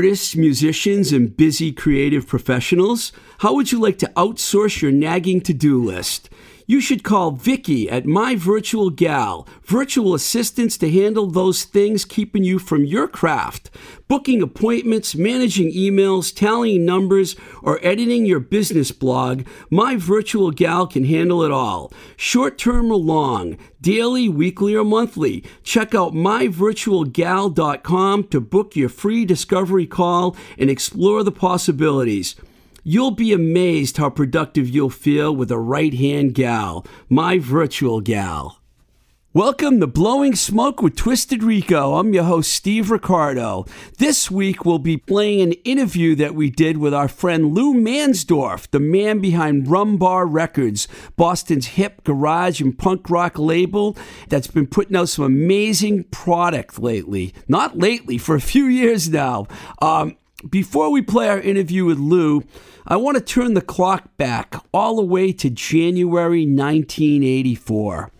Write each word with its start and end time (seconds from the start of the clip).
Artists, 0.00 0.34
musicians, 0.34 1.12
and 1.12 1.36
busy 1.36 1.70
creative 1.70 2.26
professionals. 2.26 3.12
How 3.40 3.52
would 3.52 3.70
you 3.70 3.78
like 3.78 3.98
to 3.98 4.10
outsource 4.16 4.80
your 4.80 4.90
nagging 4.90 5.42
to 5.42 5.52
do 5.52 5.84
list? 5.84 6.30
You 6.70 6.80
should 6.80 7.02
call 7.02 7.32
Vicky 7.32 7.90
at 7.90 8.06
My 8.06 8.36
Virtual 8.36 8.90
Gal, 8.90 9.44
virtual 9.64 10.14
assistants 10.14 10.78
to 10.78 10.88
handle 10.88 11.26
those 11.26 11.64
things 11.64 12.04
keeping 12.04 12.44
you 12.44 12.60
from 12.60 12.84
your 12.84 13.08
craft. 13.08 13.70
Booking 14.06 14.40
appointments, 14.40 15.16
managing 15.16 15.72
emails, 15.72 16.32
tallying 16.32 16.86
numbers, 16.86 17.34
or 17.60 17.84
editing 17.84 18.24
your 18.24 18.38
business 18.38 18.92
blog, 18.92 19.42
My 19.68 19.96
Virtual 19.96 20.52
Gal 20.52 20.86
can 20.86 21.06
handle 21.06 21.42
it 21.42 21.50
all. 21.50 21.92
Short 22.16 22.56
term 22.56 22.92
or 22.92 22.98
long, 22.98 23.58
daily, 23.80 24.28
weekly, 24.28 24.76
or 24.76 24.84
monthly. 24.84 25.42
Check 25.64 25.92
out 25.92 26.12
myvirtualgal.com 26.12 28.24
to 28.28 28.40
book 28.40 28.76
your 28.76 28.88
free 28.88 29.24
discovery 29.24 29.86
call 29.86 30.36
and 30.56 30.70
explore 30.70 31.24
the 31.24 31.32
possibilities. 31.32 32.36
You'll 32.82 33.10
be 33.10 33.34
amazed 33.34 33.98
how 33.98 34.08
productive 34.08 34.66
you'll 34.66 34.88
feel 34.88 35.36
with 35.36 35.50
a 35.50 35.58
right 35.58 35.92
hand 35.92 36.34
gal, 36.34 36.86
my 37.10 37.38
virtual 37.38 38.00
gal. 38.00 38.58
Welcome 39.34 39.80
to 39.80 39.86
Blowing 39.86 40.34
Smoke 40.34 40.80
with 40.80 40.96
Twisted 40.96 41.42
Rico. 41.42 41.96
I'm 41.96 42.14
your 42.14 42.24
host, 42.24 42.50
Steve 42.50 42.90
Ricardo. 42.90 43.66
This 43.98 44.30
week, 44.30 44.64
we'll 44.64 44.78
be 44.78 44.96
playing 44.96 45.42
an 45.42 45.52
interview 45.62 46.14
that 46.16 46.34
we 46.34 46.48
did 46.48 46.78
with 46.78 46.94
our 46.94 47.06
friend 47.06 47.54
Lou 47.54 47.74
Mansdorf, 47.74 48.70
the 48.70 48.80
man 48.80 49.20
behind 49.20 49.68
Rum 49.68 49.98
Bar 49.98 50.26
Records, 50.26 50.88
Boston's 51.16 51.66
hip 51.66 52.02
garage 52.02 52.62
and 52.62 52.76
punk 52.76 53.10
rock 53.10 53.38
label 53.38 53.94
that's 54.30 54.48
been 54.48 54.66
putting 54.66 54.96
out 54.96 55.10
some 55.10 55.26
amazing 55.26 56.04
product 56.04 56.78
lately. 56.78 57.34
Not 57.46 57.76
lately, 57.76 58.16
for 58.16 58.34
a 58.34 58.40
few 58.40 58.64
years 58.64 59.10
now. 59.10 59.46
Um, 59.82 60.16
before 60.48 60.90
we 60.90 61.02
play 61.02 61.28
our 61.28 61.40
interview 61.40 61.84
with 61.84 61.98
Lou, 61.98 62.44
I 62.86 62.96
want 62.96 63.16
to 63.18 63.22
turn 63.22 63.54
the 63.54 63.60
clock 63.60 64.16
back 64.16 64.54
all 64.72 64.96
the 64.96 65.04
way 65.04 65.32
to 65.32 65.50
January 65.50 66.46
1984. 66.46 68.10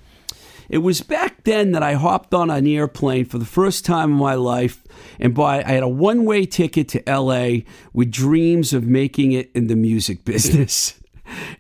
It 0.69 0.79
was 0.79 1.01
back 1.01 1.43
then 1.43 1.73
that 1.73 1.83
I 1.83 1.95
hopped 1.95 2.33
on 2.33 2.49
an 2.49 2.67
airplane 2.67 3.25
for 3.25 3.39
the 3.39 3.45
first 3.45 3.85
time 3.85 4.13
in 4.13 4.19
my 4.19 4.35
life 4.35 4.85
and 5.19 5.35
bought, 5.35 5.65
I 5.65 5.71
had 5.73 5.83
a 5.83 5.89
one 5.89 6.25
way 6.25 6.47
ticket 6.47 6.89
to 6.89 7.03
LA 7.09 7.63
with 7.93 8.13
dreams 8.13 8.73
of 8.73 8.85
making 8.85 9.33
it 9.33 9.51
in 9.53 9.67
the 9.67 9.75
music 9.75 10.25
business. 10.25 11.01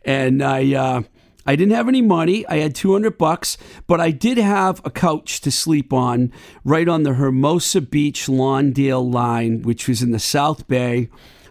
and 0.05 0.43
I, 0.43 0.75
uh, 0.75 1.03
I 1.47 1.57
didn't 1.57 1.75
have 1.75 1.89
any 1.89 2.03
money. 2.03 2.47
I 2.47 2.57
had 2.59 2.75
200 2.75 3.17
bucks, 3.17 3.57
but 3.87 4.01
I 4.01 4.11
did 4.11 4.39
have 4.39 4.81
a 4.85 4.91
couch 4.91 5.41
to 5.41 5.51
sleep 5.51 5.93
on 5.93 6.33
right 6.65 6.89
on 6.89 7.03
the 7.03 7.15
Hermosa 7.15 7.81
Beach 7.81 8.27
Lawndale 8.27 9.13
line, 9.13 9.63
which 9.63 9.89
was 9.89 10.03
in 10.03 10.13
the 10.13 10.19
South 10.19 10.69
Bay 10.69 11.09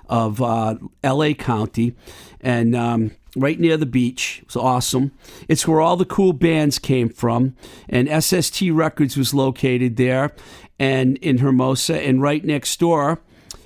of 0.07 0.41
uh, 0.41 0.75
LA 1.03 1.33
County. 1.33 1.95
And, 2.41 2.75
um, 2.75 3.11
right 3.35 3.59
near 3.59 3.77
the 3.77 3.85
beach. 3.85 4.39
It 4.41 4.47
was 4.47 4.55
awesome. 4.55 5.11
It's 5.47 5.67
where 5.67 5.81
all 5.81 5.97
the 5.97 6.05
cool 6.05 6.33
bands 6.33 6.79
came 6.79 7.09
from. 7.09 7.55
And 7.87 8.23
SST 8.23 8.61
Records 8.71 9.17
was 9.17 9.33
located 9.33 9.97
there 9.97 10.35
and 10.79 11.17
in 11.17 11.39
Hermosa. 11.39 12.01
And 12.01 12.21
right 12.21 12.43
next 12.43 12.79
door 12.79 13.21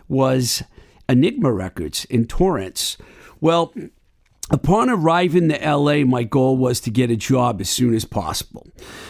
was 0.08 0.64
Enigma 1.08 1.52
Records 1.52 2.06
in 2.06 2.26
Torrance. 2.26 2.98
Well, 3.40 3.74
upon 4.50 4.90
arriving 4.90 5.50
to 5.50 5.76
LA, 5.76 6.06
my 6.06 6.24
goal 6.24 6.58
was 6.58 6.80
to 6.82 6.92
get 6.92 7.12
a 7.12 7.16
job 7.16 7.62
as 7.62 7.70
soon 7.70 7.94
as 7.94 8.06
possible. 8.06 8.68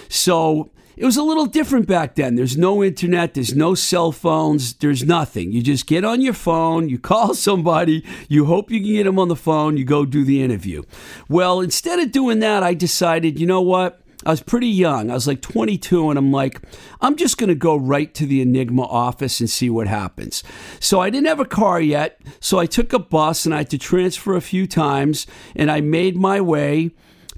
So 0.10 0.70
it 0.96 1.06
was 1.06 1.18
a 1.18 1.24
little 1.24 1.48
different 1.48 1.88
back 1.88 2.16
then. 2.16 2.36
There's 2.36 2.56
no 2.56 2.84
internet, 2.84 3.34
there's 3.34 3.56
no 3.56 3.74
cell 3.74 4.12
phones, 4.12 4.76
there's 4.76 5.04
nothing. 5.04 5.52
You 5.52 5.64
just 5.64 5.88
get 5.88 6.06
on 6.06 6.22
your 6.22 6.34
phone, 6.34 6.88
you 6.88 7.00
call 7.14 7.34
somebody, 7.34 8.06
you 8.30 8.46
hope 8.46 8.70
you 8.70 8.80
can 8.80 8.94
get 8.94 9.04
them 9.06 9.20
on 9.20 9.28
the 9.28 9.36
phone, 9.36 9.78
you 9.78 9.86
go 9.86 10.06
do 10.06 10.24
the 10.24 10.44
interview. 10.44 10.84
Well, 11.28 11.62
instead 11.62 12.00
of 12.00 12.12
doing 12.12 12.40
that, 12.40 12.62
I 12.62 12.74
decided, 12.74 13.40
you 13.40 13.48
know 13.48 13.62
what? 13.62 14.03
I 14.26 14.32
was 14.32 14.42
pretty 14.42 14.68
young. 14.68 15.12
I 15.12 15.14
was 15.14 15.28
like 15.28 15.42
22, 15.42 16.10
and 16.10 16.18
I'm 16.18 16.32
like, 16.32 16.62
I'm 17.02 17.16
just 17.16 17.38
going 17.38 17.50
to 17.50 17.56
go 17.56 17.76
right 17.76 18.14
to 18.14 18.26
the 18.26 18.42
Enigma 18.42 18.84
office 18.84 19.40
and 19.40 19.50
see 19.50 19.70
what 19.70 19.88
happens. 19.88 20.44
So 20.80 21.00
I 21.00 21.10
didn't 21.10 21.28
have 21.28 21.40
a 21.40 21.46
car 21.46 21.82
yet, 21.82 22.22
so 22.40 22.60
I 22.60 22.66
took 22.66 22.94
a 22.94 23.00
bus 23.00 23.46
and 23.46 23.54
I 23.54 23.60
had 23.60 23.70
to 23.72 23.78
transfer 23.78 24.36
a 24.36 24.42
few 24.42 24.68
times, 24.68 25.28
and 25.56 25.70
I 25.70 25.82
made 25.82 26.16
my 26.16 26.40
way 26.42 26.92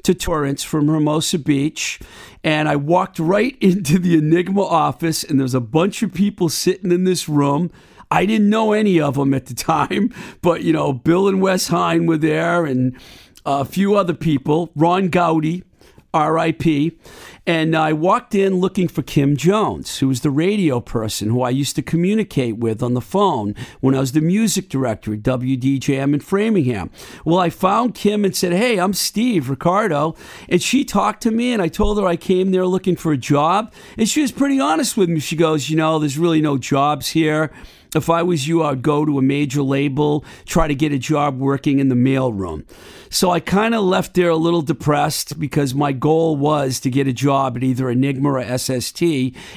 to 0.04 0.14
Torrance 0.14 0.64
from 0.64 0.88
Hermosa 0.88 1.40
Beach. 1.40 2.00
And 2.44 2.70
I 2.70 2.76
walked 2.76 3.18
right 3.20 3.58
into 3.62 4.00
the 4.00 4.18
Enigma 4.18 4.64
office, 4.64 5.24
and 5.24 5.40
there's 5.40 5.56
a 5.56 5.62
bunch 5.62 6.04
of 6.04 6.14
people 6.14 6.50
sitting 6.50 6.92
in 6.92 7.04
this 7.04 7.28
room. 7.28 7.72
I 8.12 8.26
didn't 8.26 8.50
know 8.50 8.72
any 8.72 9.02
of 9.02 9.16
them 9.16 9.34
at 9.34 9.48
the 9.48 9.54
time, 9.56 10.14
but 10.42 10.64
you 10.64 10.74
know, 10.74 10.94
Bill 10.94 11.28
and 11.28 11.42
Wes 11.42 11.68
Hein 11.68 12.06
were 12.06 12.18
there, 12.18 12.66
and 12.66 12.98
a 13.46 13.66
few 13.66 13.96
other 13.96 14.14
people. 14.14 14.72
Ron 14.76 15.10
Goudie, 15.10 15.64
RIP. 16.16 16.98
And 17.48 17.76
I 17.76 17.94
walked 17.94 18.34
in 18.34 18.56
looking 18.56 18.88
for 18.88 19.04
Kim 19.04 19.38
Jones, 19.38 20.00
who 20.00 20.08
was 20.08 20.22
the 20.22 20.32
radio 20.32 20.80
person 20.80 21.30
who 21.30 21.44
I 21.44 21.52
used 21.52 21.76
to 21.76 21.84
communicate 21.84 22.58
with 22.58 22.82
on 22.82 22.96
the 22.96 23.02
phone 23.02 23.54
when 23.82 23.94
I 23.94 24.00
was 24.00 24.14
the 24.14 24.22
music 24.22 24.68
director 24.68 25.14
at 25.14 25.20
WDJM 25.20 26.16
in 26.16 26.20
Framingham. 26.22 26.90
Well, 27.24 27.38
I 27.38 27.52
found 27.52 27.94
Kim 27.94 28.26
and 28.26 28.36
said, 28.36 28.54
Hey, 28.54 28.80
I'm 28.80 28.94
Steve 28.94 29.50
Ricardo. 29.50 30.16
And 30.50 30.62
she 30.62 30.84
talked 30.84 31.22
to 31.24 31.32
me, 31.32 31.54
and 31.54 31.62
I 31.62 31.68
told 31.68 32.00
her 32.00 32.08
I 32.08 32.16
came 32.16 32.50
there 32.50 32.66
looking 32.66 32.96
for 32.96 33.12
a 33.12 33.18
job. 33.18 33.72
And 33.98 34.10
she 34.10 34.22
was 34.22 34.32
pretty 34.32 34.60
honest 34.60 34.98
with 34.98 35.10
me. 35.10 35.20
She 35.20 35.36
goes, 35.36 35.70
You 35.70 35.78
know, 35.78 36.00
there's 36.00 36.18
really 36.18 36.42
no 36.42 36.58
jobs 36.58 37.10
here. 37.10 37.54
If 37.96 38.10
I 38.10 38.24
was 38.24 38.48
you, 38.48 38.64
I'd 38.64 38.82
go 38.82 39.06
to 39.06 39.18
a 39.18 39.22
major 39.22 39.62
label, 39.62 40.26
try 40.46 40.68
to 40.68 40.76
get 40.76 40.92
a 40.92 40.98
job 40.98 41.40
working 41.40 41.80
in 41.80 41.90
the 41.90 41.96
mailroom. 41.96 42.66
So 43.10 43.32
I 43.32 43.40
kind 43.40 43.74
of 43.76 43.84
left 43.84 44.14
there 44.14 44.30
a 44.30 44.36
little 44.36 44.62
depressed 44.62 45.40
because 45.40 45.74
my 45.74 45.92
goal 45.92 46.36
was 46.36 46.80
to 46.82 46.90
get 46.90 47.08
a 47.08 47.14
job 47.14 47.56
at 47.58 47.64
either 47.64 47.90
Enigma 47.90 48.34
or 48.34 48.58
SST, 48.58 49.02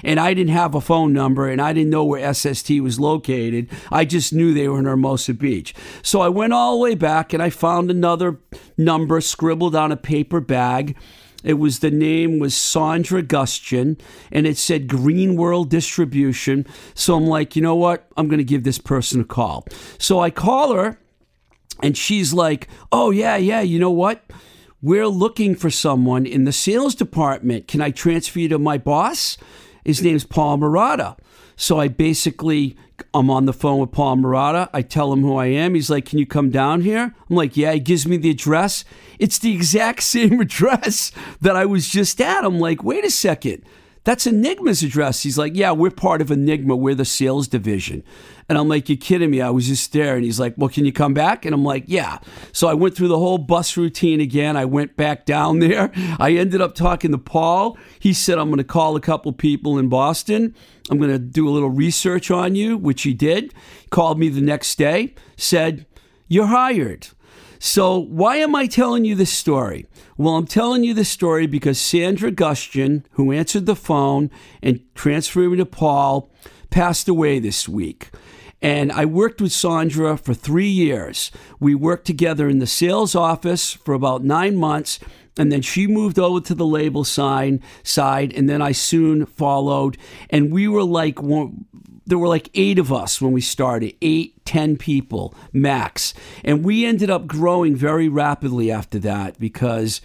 and 0.05 0.21
I 0.21 0.35
didn't 0.35 0.53
have 0.53 0.75
a 0.75 0.81
phone 0.81 1.13
number 1.13 1.49
and 1.49 1.61
I 1.61 1.73
didn't 1.73 1.91
know 1.91 2.05
where 2.05 2.33
SST 2.33 2.71
was 2.81 3.01
located. 3.01 3.69
I 3.91 4.05
just 4.05 4.33
knew 4.33 4.53
they 4.53 4.69
were 4.69 4.79
in 4.79 4.85
Hermosa 4.85 5.35
Beach. 5.35 5.75
So 6.03 6.21
I 6.21 6.29
went 6.29 6.53
all 6.53 6.77
the 6.77 6.83
way 6.83 6.95
back 6.95 7.33
and 7.33 7.43
I 7.43 7.51
found 7.51 7.91
another 7.91 8.39
number 8.77 9.21
scribbled 9.21 9.75
on 9.75 9.93
a 9.93 9.97
paper 9.97 10.41
bag 10.41 10.97
It 11.45 11.55
was 11.55 11.79
the 11.79 11.91
name 11.91 12.39
was 12.39 12.57
Sandra 12.57 13.23
Gustian, 13.23 13.99
and 14.33 14.47
it 14.47 14.57
said 14.57 14.89
Green 14.89 15.37
World 15.37 15.71
Distribution. 15.71 16.67
So 16.95 17.15
I'm 17.15 17.27
like, 17.27 17.55
you 17.55 17.63
know 17.63 17.77
what? 17.77 18.09
I'm 18.17 18.29
going 18.29 18.39
to 18.39 18.45
give 18.45 18.65
this 18.65 18.79
person 18.79 19.21
a 19.21 19.25
call. 19.25 19.65
So 19.99 20.19
I 20.19 20.31
call 20.31 20.75
her, 20.75 20.99
and 21.81 21.97
she's 21.97 22.33
like, 22.33 22.69
oh, 22.93 23.11
yeah, 23.11 23.37
yeah, 23.37 23.61
you 23.61 23.79
know 23.79 23.91
what? 23.91 24.25
We're 24.81 25.09
looking 25.09 25.55
for 25.55 25.71
someone 25.71 26.25
in 26.25 26.45
the 26.45 26.53
sales 26.53 26.95
department. 26.95 27.67
Can 27.67 27.81
I 27.81 27.91
transfer 27.91 28.39
you 28.39 28.49
to 28.51 28.59
my 28.59 28.79
boss? 28.79 29.37
His 29.85 30.03
name's 30.03 30.25
Paul 30.25 30.59
Murata. 30.59 31.17
So 31.57 31.81
I 31.81 31.89
basically, 31.89 32.77
I'm 33.13 33.31
on 33.31 33.47
the 33.47 33.53
phone 33.53 33.81
with 33.81 33.91
Paul 33.91 34.17
Murata. 34.17 34.71
I 34.73 34.83
tell 34.83 35.13
him 35.13 35.23
who 35.23 35.35
I 35.37 35.47
am. 35.47 35.75
He's 35.75 35.91
like, 35.91 36.05
Can 36.05 36.21
you 36.21 36.27
come 36.27 36.51
down 36.51 36.83
here? 36.83 37.13
I'm 37.29 37.37
like, 37.37 37.57
Yeah. 37.57 37.73
He 37.73 37.81
gives 37.81 38.07
me 38.07 38.17
the 38.17 38.31
address. 38.31 38.85
It's 39.19 39.41
the 39.41 39.53
exact 39.53 40.03
same 40.05 40.41
address 40.41 41.11
that 41.41 41.57
I 41.57 41.67
was 41.67 41.89
just 41.89 42.21
at. 42.21 42.45
I'm 42.45 42.61
like, 42.61 42.85
Wait 42.85 43.05
a 43.05 43.11
second. 43.11 43.65
That's 44.05 44.27
Enigma's 44.27 44.83
address. 44.83 45.23
He's 45.23 45.39
like, 45.39 45.55
Yeah, 45.55 45.73
we're 45.73 45.91
part 45.91 46.21
of 46.21 46.31
Enigma. 46.31 46.77
We're 46.77 46.95
the 46.95 47.05
sales 47.05 47.49
division. 47.49 48.03
And 48.49 48.57
I'm 48.57 48.69
like, 48.69 48.89
You're 48.89 48.99
kidding 48.99 49.31
me. 49.31 49.41
I 49.41 49.51
was 49.51 49.67
just 49.67 49.93
there. 49.93 50.17
And 50.17 50.25
he's 50.25 50.41
like, 50.41 50.55
Well, 50.57 50.69
can 50.71 50.85
you 50.85 50.93
come 50.93 51.15
back? 51.15 51.45
And 51.45 51.55
I'm 51.55 51.65
like, 51.65 51.85
Yeah. 51.87 52.19
So 52.53 52.69
I 52.69 52.75
went 52.75 52.97
through 52.97 53.09
the 53.09 53.19
whole 53.19 53.39
bus 53.39 53.77
routine 53.77 54.21
again. 54.21 54.57
I 54.57 54.65
went 54.65 54.97
back 54.97 55.27
down 55.27 55.59
there. 55.61 55.91
I 56.19 56.33
ended 56.33 56.61
up 56.61 56.75
talking 56.75 57.11
to 57.13 57.19
Paul. 57.19 57.77
He 57.99 58.13
said, 58.13 58.39
I'm 58.39 58.49
going 58.49 58.59
to 58.59 58.65
call 58.65 58.97
a 58.97 59.01
couple 59.01 59.33
people 59.33 59.79
in 59.79 59.89
Boston. 59.89 60.55
I'm 60.91 60.99
going 60.99 61.11
to 61.11 61.19
do 61.19 61.49
a 61.49 61.51
little 61.51 61.71
research 61.71 62.31
on 62.31 62.55
you, 62.55 62.77
which 62.77 63.03
he 63.03 63.13
did. 63.13 63.53
Called 63.91 64.19
me 64.19 64.29
the 64.29 64.41
next 64.41 64.77
day, 64.79 65.15
said, 65.37 65.87
You're 66.29 66.47
hired. 66.47 67.09
So, 67.59 67.99
why 67.99 68.37
am 68.37 68.55
I 68.55 68.67
telling 68.67 69.05
you 69.05 69.15
this 69.15 69.33
story? 69.33 69.87
Well, 70.17 70.37
I'm 70.37 70.47
telling 70.47 70.85
you 70.85 70.95
this 70.95 71.09
story 71.09 71.47
because 71.47 71.79
Sandra 71.79 72.31
Gustian, 72.31 73.05
who 73.13 73.33
answered 73.33 73.67
the 73.67 73.75
phone 73.75 74.31
and 74.63 74.81
transferred 74.95 75.51
me 75.51 75.57
to 75.57 75.67
Paul, 75.67 76.31
passed 76.71 77.09
away 77.09 77.41
this 77.41 77.69
week. 77.69 78.11
And 78.63 78.93
I 78.93 79.05
worked 79.05 79.41
with 79.41 79.53
Sandra 79.53 80.17
for 80.17 80.35
three 80.35 80.69
years. 80.69 81.31
We 81.59 81.75
worked 81.75 82.07
together 82.07 82.49
in 82.49 82.59
the 82.59 82.67
sales 82.67 83.15
office 83.15 83.73
for 83.73 83.95
about 83.95 84.25
nine 84.25 84.57
months, 84.57 85.01
and 85.37 85.53
then 85.53 85.63
she 85.63 85.87
moved 85.87 86.19
over 86.19 86.41
to 86.41 86.55
the 86.55 86.67
label 86.67 87.05
sign 87.05 87.63
side, 87.83 88.33
and 88.33 88.49
then 88.49 88.61
I 88.61 88.73
soon 88.73 89.27
followed. 89.27 89.97
And 90.31 90.53
we 90.53 90.67
were 90.67 90.85
like 90.85 91.23
there 92.09 92.19
were 92.19 92.29
like 92.29 92.51
eight 92.55 92.79
of 92.79 92.91
us 92.91 93.21
when 93.21 93.33
we 93.33 93.43
started, 93.43 93.95
eight, 94.01 94.45
ten 94.47 94.77
people 94.79 95.35
max. 95.53 96.15
And 96.43 96.65
we 96.65 96.87
ended 96.87 97.11
up 97.11 97.27
growing 97.27 97.77
very 97.77 98.09
rapidly 98.09 98.71
after 98.71 98.99
that 99.01 99.39
because 99.39 100.01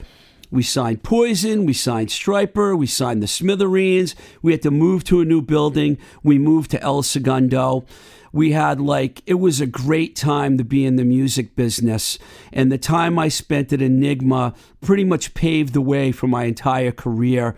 we 0.51 0.63
signed 0.63 1.01
Poison, 1.01 1.65
we 1.65 1.73
signed 1.73 2.09
Stryper, 2.09 2.77
we 2.77 2.87
signed 2.87 3.23
the 3.23 3.27
Smithereens. 3.27 4.15
We 4.41 4.51
had 4.51 4.61
to 4.63 4.71
move 4.71 5.05
to 5.05 5.21
a 5.21 5.25
new 5.25 5.41
building. 5.41 5.97
We 6.23 6.37
moved 6.37 6.71
to 6.71 6.81
El 6.83 7.03
Segundo. 7.03 7.85
We 8.33 8.51
had 8.51 8.81
like, 8.81 9.21
it 9.25 9.35
was 9.35 9.61
a 9.61 9.65
great 9.65 10.15
time 10.15 10.57
to 10.57 10.63
be 10.65 10.85
in 10.85 10.97
the 10.97 11.05
music 11.05 11.55
business. 11.55 12.19
And 12.51 12.71
the 12.71 12.77
time 12.77 13.17
I 13.17 13.29
spent 13.29 13.71
at 13.71 13.81
Enigma 13.81 14.53
pretty 14.81 15.05
much 15.05 15.33
paved 15.33 15.73
the 15.73 15.81
way 15.81 16.11
for 16.11 16.27
my 16.27 16.43
entire 16.43 16.91
career. 16.91 17.55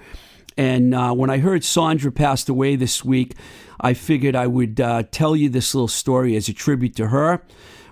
And 0.56 0.94
uh, 0.94 1.14
when 1.14 1.30
I 1.30 1.40
heard 1.40 1.64
Sandra 1.64 2.12
passed 2.12 2.48
away 2.48 2.76
this 2.76 3.04
week, 3.04 3.36
I 3.80 3.94
figured 3.94 4.36
I 4.36 4.48
would 4.48 4.80
uh, 4.80 5.04
tell 5.12 5.36
you 5.36 5.50
this 5.50 5.76
little 5.76 5.88
story 5.88 6.36
as 6.36 6.48
a 6.48 6.54
tribute 6.54 6.96
to 6.98 7.08
her. 7.08 7.44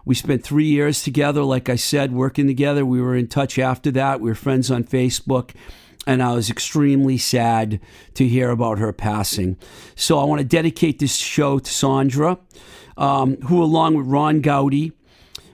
We 0.06 0.16
spent 0.16 0.44
three 0.44 0.66
years 0.66 1.04
together, 1.04 1.44
like 1.44 1.70
I 1.70 1.76
said, 1.76 2.12
working 2.12 2.48
together. 2.48 2.86
We 2.86 3.02
were 3.02 3.16
in 3.16 3.28
touch 3.28 3.58
after 3.58 3.90
that. 3.92 4.20
We 4.20 4.30
were 4.30 4.36
friends 4.36 4.70
on 4.70 4.84
Facebook. 4.84 5.52
And 6.06 6.22
I 6.22 6.34
was 6.34 6.50
extremely 6.50 7.18
sad 7.18 7.80
to 8.16 8.28
hear 8.28 8.50
about 8.50 8.80
her 8.80 8.92
passing. 8.92 9.58
So 9.96 10.20
I 10.20 10.26
want 10.26 10.40
to 10.40 10.46
dedicate 10.46 11.00
this 11.00 11.16
show 11.16 11.60
to 11.60 11.72
Sandra, 11.72 12.38
um, 12.98 13.38
who, 13.44 13.64
along 13.64 13.96
with 13.96 14.08
Ron 14.08 14.42
Goudie, 14.42 14.92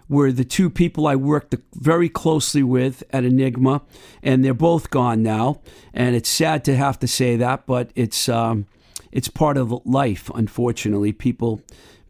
were 0.07 0.31
the 0.31 0.43
two 0.43 0.71
people 0.71 1.05
I 1.05 1.15
worked 1.15 1.55
very 1.75 2.09
closely 2.09 2.63
with 2.63 3.03
at 3.11 3.23
Enigma, 3.23 3.83
and 4.23 4.43
they're 4.43 4.55
both 4.55 4.89
gone 4.89 5.21
now. 5.21 5.61
And 5.93 6.15
it's 6.15 6.29
sad 6.29 6.65
to 6.65 6.75
have 6.75 6.97
to 6.99 7.07
say 7.07 7.35
that, 7.35 7.67
but 7.67 7.91
it's 7.93 8.27
um, 8.27 8.65
it's 9.11 9.27
part 9.27 9.57
of 9.57 9.85
life. 9.85 10.29
Unfortunately, 10.33 11.11
people 11.11 11.61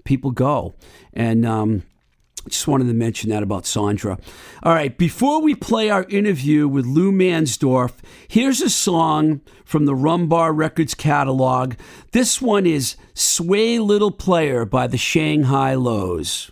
people 0.04 0.32
go, 0.32 0.74
and 1.14 1.46
um, 1.46 1.84
just 2.48 2.68
wanted 2.68 2.88
to 2.88 2.94
mention 2.94 3.30
that 3.30 3.44
about 3.44 3.66
Sandra. 3.66 4.18
All 4.64 4.74
right, 4.74 4.98
before 4.98 5.42
we 5.42 5.56
play 5.56 5.90
our 5.90 6.06
interview 6.06 6.68
with 6.68 6.86
Lou 6.86 7.12
Mansdorf, 7.12 7.94
here's 8.28 8.62
a 8.62 8.70
song 8.70 9.42
from 9.66 9.86
the 9.86 9.94
Rumbar 9.94 10.56
Records 10.56 10.94
catalog. 10.94 11.76
This 12.12 12.42
one 12.42 12.66
is 12.66 12.96
Sway 13.14 13.80
Little 13.80 14.12
Player 14.12 14.66
by 14.66 14.88
the 14.88 14.98
Shang 14.98 15.44
Hi 15.44 15.76
Los. 15.76 16.52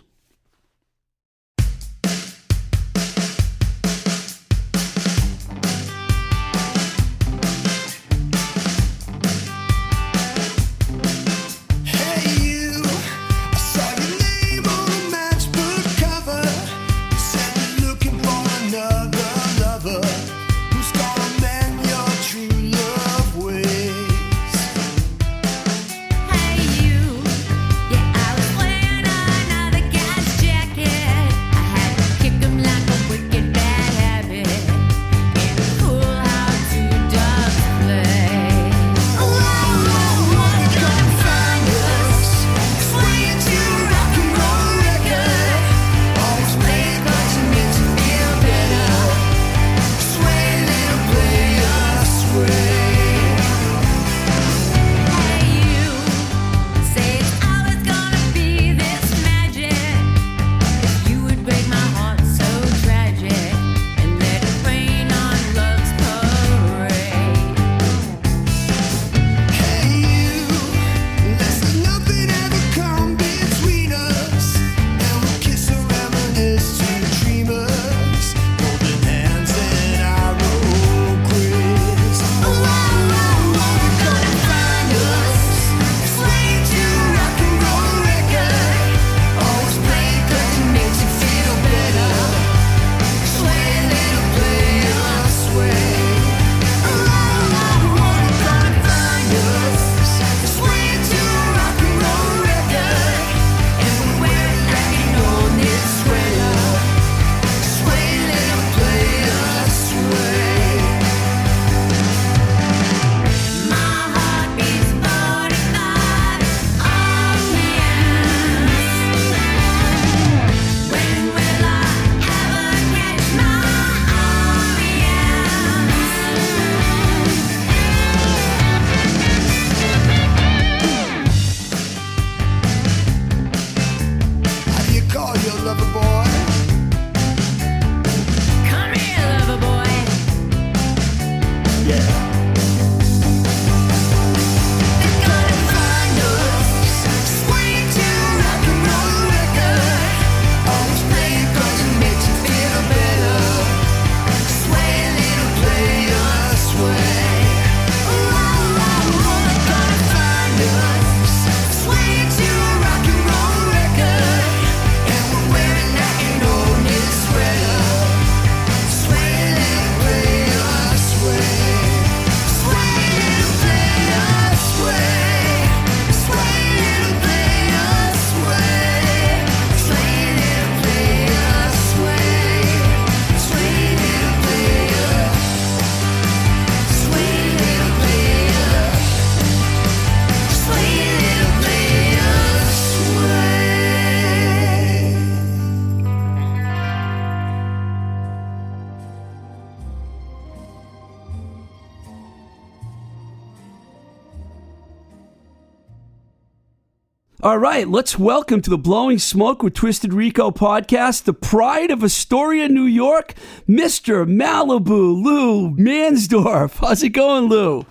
All 207.48 207.56
right, 207.56 207.88
let's 207.88 208.18
welcome 208.18 208.60
to 208.60 208.68
the 208.68 208.76
Blowing 208.76 209.18
Smoke 209.18 209.62
with 209.62 209.72
Twisted 209.72 210.12
Rico 210.12 210.50
podcast, 210.50 211.24
the 211.24 211.32
pride 211.32 211.90
of 211.90 212.04
Astoria, 212.04 212.68
New 212.68 212.82
York, 212.82 213.32
Mr. 213.66 214.26
Malibu, 214.26 215.24
Lou 215.24 215.70
Mansdorf. 215.70 216.80
How's 216.80 217.02
it 217.02 217.08
going, 217.08 217.44
Lou? 217.44 217.86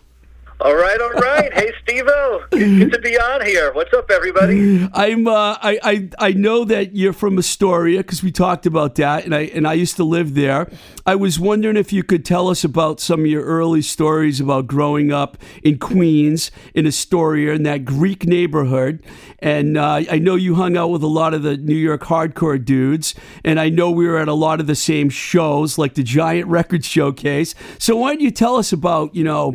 All 0.59 0.75
right, 0.75 0.99
all 0.99 1.11
right. 1.11 1.53
hey, 1.53 1.71
Steve-O. 1.83 2.45
Good 2.49 2.91
to 2.91 2.99
be 2.99 3.15
on 3.15 3.45
here. 3.45 3.71
What's 3.73 3.93
up, 3.93 4.09
everybody? 4.09 4.89
I'm 4.91 5.27
uh, 5.27 5.55
I, 5.61 5.79
I 5.83 6.09
I 6.17 6.31
know 6.31 6.65
that 6.65 6.95
you're 6.95 7.13
from 7.13 7.37
Astoria 7.37 7.99
because 7.99 8.23
we 8.23 8.31
talked 8.31 8.65
about 8.65 8.95
that, 8.95 9.23
and 9.23 9.35
I 9.35 9.41
and 9.41 9.67
I 9.67 9.73
used 9.73 9.97
to 9.97 10.03
live 10.03 10.33
there. 10.33 10.67
I 11.05 11.13
was 11.13 11.39
wondering 11.39 11.77
if 11.77 11.93
you 11.93 12.03
could 12.03 12.25
tell 12.25 12.49
us 12.49 12.63
about 12.63 12.99
some 12.99 13.19
of 13.19 13.25
your 13.27 13.43
early 13.43 13.83
stories 13.83 14.39
about 14.39 14.65
growing 14.65 15.11
up 15.11 15.37
in 15.61 15.77
Queens, 15.77 16.49
in 16.73 16.87
Astoria, 16.87 17.53
in 17.53 17.61
that 17.63 17.85
Greek 17.85 18.25
neighborhood. 18.25 19.03
And 19.39 19.77
uh, 19.77 20.01
I 20.09 20.17
know 20.17 20.33
you 20.33 20.55
hung 20.55 20.75
out 20.75 20.87
with 20.87 21.03
a 21.03 21.07
lot 21.07 21.35
of 21.35 21.43
the 21.43 21.55
New 21.55 21.75
York 21.75 22.01
hardcore 22.01 22.63
dudes, 22.63 23.13
and 23.45 23.59
I 23.59 23.69
know 23.69 23.91
we 23.91 24.07
were 24.07 24.17
at 24.17 24.27
a 24.27 24.33
lot 24.33 24.59
of 24.59 24.65
the 24.65 24.75
same 24.75 25.09
shows, 25.09 25.77
like 25.77 25.93
the 25.93 26.03
Giant 26.03 26.47
Record 26.47 26.83
Showcase. 26.83 27.53
So 27.77 27.95
why 27.97 28.13
don't 28.13 28.21
you 28.21 28.31
tell 28.31 28.55
us 28.55 28.73
about 28.73 29.13
you 29.13 29.23
know? 29.23 29.53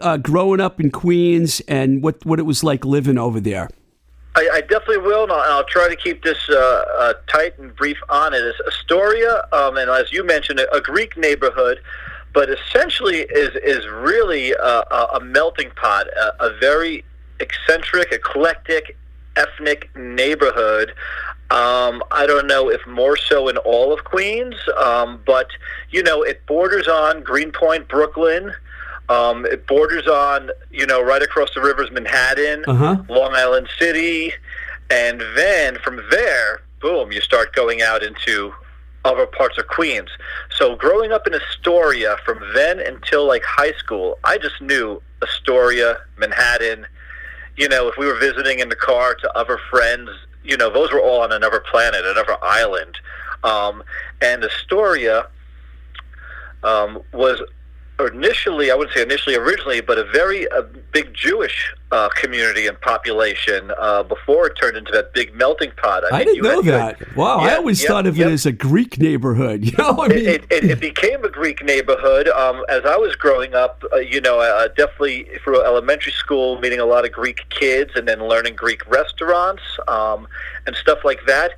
Uh, 0.00 0.16
growing 0.16 0.41
up 0.60 0.80
in 0.80 0.90
Queens 0.90 1.60
and 1.68 2.02
what, 2.02 2.24
what 2.26 2.38
it 2.38 2.42
was 2.42 2.64
like 2.64 2.84
living 2.84 3.18
over 3.18 3.40
there. 3.40 3.68
I, 4.34 4.48
I 4.54 4.60
definitely 4.62 4.98
will, 4.98 5.24
and 5.24 5.32
I'll, 5.32 5.42
and 5.42 5.52
I'll 5.52 5.64
try 5.64 5.88
to 5.88 5.96
keep 5.96 6.22
this 6.22 6.38
uh, 6.48 6.84
uh, 6.98 7.14
tight 7.28 7.58
and 7.58 7.74
brief 7.76 7.98
on 8.08 8.32
it. 8.32 8.38
It's 8.38 8.58
Astoria, 8.66 9.46
um, 9.52 9.76
and 9.76 9.90
as 9.90 10.10
you 10.10 10.24
mentioned, 10.24 10.60
a, 10.60 10.80
Greek 10.80 11.16
neighborhood, 11.18 11.80
but 12.32 12.48
essentially 12.48 13.20
is 13.20 13.50
is 13.56 13.86
really 13.88 14.52
a, 14.52 14.84
a, 14.90 15.08
a 15.16 15.20
melting 15.20 15.70
pot, 15.76 16.06
a, 16.08 16.46
a 16.46 16.58
very 16.58 17.04
eccentric, 17.40 18.10
eclectic, 18.10 18.96
ethnic 19.36 19.94
neighborhood. 19.96 20.94
Um, 21.50 22.02
I 22.10 22.24
don't 22.26 22.46
know 22.46 22.70
if 22.70 22.80
more 22.86 23.18
so 23.18 23.48
in 23.48 23.58
all 23.58 23.92
of 23.92 24.04
Queens, 24.04 24.54
um, 24.82 25.20
but 25.26 25.48
you 25.90 26.02
know, 26.02 26.22
it 26.22 26.46
borders 26.46 26.88
on 26.88 27.22
Greenpoint, 27.22 27.88
Brooklyn. 27.88 28.54
Um, 29.12 29.44
it 29.46 29.66
borders 29.66 30.06
on, 30.06 30.50
you 30.70 30.86
know, 30.86 31.00
right 31.02 31.22
across 31.22 31.50
the 31.54 31.60
river's 31.60 31.90
Manhattan, 31.90 32.64
Uh-huh. 32.66 32.96
Long 33.08 33.32
Island 33.34 33.68
City, 33.78 34.32
and 34.90 35.20
then 35.34 35.78
from 35.84 35.96
there, 36.10 36.62
boom, 36.80 37.12
you 37.12 37.20
start 37.20 37.54
going 37.54 37.82
out 37.82 38.02
into 38.02 38.54
other 39.04 39.26
parts 39.26 39.58
of 39.58 39.66
Queens. 39.66 40.10
So 40.58 40.76
growing 40.76 41.10
up 41.12 41.26
in 41.26 41.34
Astoria, 41.34 42.16
from 42.24 42.38
then 42.54 42.78
until 42.80 43.26
like 43.26 43.42
high 43.44 43.72
school, 43.72 44.18
I 44.24 44.38
just 44.38 44.60
knew 44.60 45.02
Astoria, 45.22 45.98
Manhattan. 46.16 46.86
You 47.56 47.68
know, 47.68 47.88
if 47.88 47.96
we 47.98 48.06
were 48.06 48.18
visiting 48.18 48.60
in 48.60 48.68
the 48.68 48.76
car 48.76 49.14
to 49.14 49.26
other 49.36 49.58
friends, 49.70 50.08
you 50.44 50.56
know, 50.56 50.70
those 50.70 50.90
were 50.92 51.00
all 51.00 51.20
on 51.22 51.32
another 51.32 51.60
planet, 51.70 52.02
another 52.04 52.36
island. 52.42 52.94
Um, 53.44 53.82
and 54.20 54.44
Astoria 54.44 55.26
um, 56.62 57.02
was 57.12 57.40
initially, 58.06 58.70
I 58.70 58.74
wouldn't 58.74 58.94
say 58.96 59.02
initially, 59.02 59.36
originally, 59.36 59.80
but 59.80 59.98
a 59.98 60.04
very 60.04 60.44
a 60.46 60.62
big 60.62 61.12
Jewish 61.14 61.74
uh, 61.90 62.08
community 62.10 62.66
and 62.66 62.80
population 62.80 63.70
uh, 63.78 64.02
before 64.02 64.46
it 64.46 64.54
turned 64.54 64.76
into 64.76 64.90
that 64.92 65.12
big 65.12 65.34
melting 65.34 65.72
pot. 65.76 66.04
I 66.10 66.18
mean, 66.18 66.34
didn't 66.34 66.42
know 66.42 66.62
that. 66.62 67.16
Wow, 67.16 67.38
I 67.38 67.56
always 67.56 67.82
yep, 67.82 67.88
thought 67.88 68.06
of 68.06 68.16
yep. 68.16 68.28
it 68.28 68.32
as 68.32 68.46
a 68.46 68.52
Greek 68.52 68.98
neighborhood. 68.98 69.62
You 69.72 69.78
know, 69.78 70.02
I 70.02 70.08
mean, 70.08 70.18
It, 70.18 70.44
it, 70.50 70.64
it 70.64 70.80
became 70.80 71.24
a 71.24 71.30
Greek 71.30 71.64
neighborhood. 71.64 72.28
Um, 72.28 72.62
as 72.68 72.84
I 72.84 72.96
was 72.96 73.16
growing 73.16 73.54
up, 73.54 73.82
uh, 73.92 73.96
you 73.96 74.20
know, 74.20 74.40
uh, 74.40 74.68
definitely 74.68 75.28
through 75.42 75.62
elementary 75.64 76.12
school, 76.12 76.58
meeting 76.60 76.78
a 76.78 76.84
lot 76.84 77.06
of 77.06 77.12
Greek 77.12 77.48
kids, 77.48 77.92
and 77.94 78.06
then 78.06 78.26
learning 78.28 78.54
Greek 78.54 78.86
restaurants 78.90 79.62
um, 79.88 80.28
and 80.66 80.76
stuff 80.76 81.04
like 81.04 81.20
that. 81.26 81.52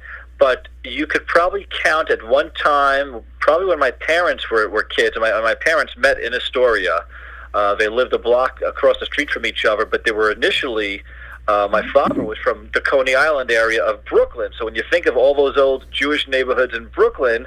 But 0.45 0.69
you 0.85 1.07
could 1.07 1.27
probably 1.27 1.67
count 1.83 2.11
at 2.11 2.23
one 2.29 2.51
time, 2.53 3.23
probably 3.41 3.65
when 3.65 3.79
my 3.79 3.93
parents 3.93 4.51
were, 4.51 4.69
were 4.69 4.83
kids, 4.83 5.17
my, 5.19 5.31
my 5.41 5.55
parents 5.55 5.97
met 5.97 6.21
in 6.21 6.35
Astoria. 6.35 7.07
Uh, 7.55 7.75
they 7.77 7.89
lived 7.89 8.13
a 8.13 8.19
block 8.19 8.61
across 8.61 9.01
the 9.01 9.07
street 9.07 9.31
from 9.31 9.47
each 9.47 9.65
other, 9.65 9.87
but 9.87 10.05
they 10.05 10.13
were 10.13 10.31
initially. 10.31 11.03
Uh, 11.49 11.67
my 11.73 11.83
father 11.93 12.23
was 12.23 12.37
from 12.37 12.69
the 12.75 12.83
Coney 12.83 13.15
Island 13.15 13.51
area 13.51 13.83
of 13.83 14.05
Brooklyn. 14.05 14.51
So 14.59 14.67
when 14.67 14.75
you 14.75 14.83
think 14.91 15.07
of 15.07 15.17
all 15.17 15.35
those 15.35 15.57
old 15.57 15.87
Jewish 15.91 16.29
neighborhoods 16.29 16.75
in 16.75 16.89
Brooklyn, 16.89 17.47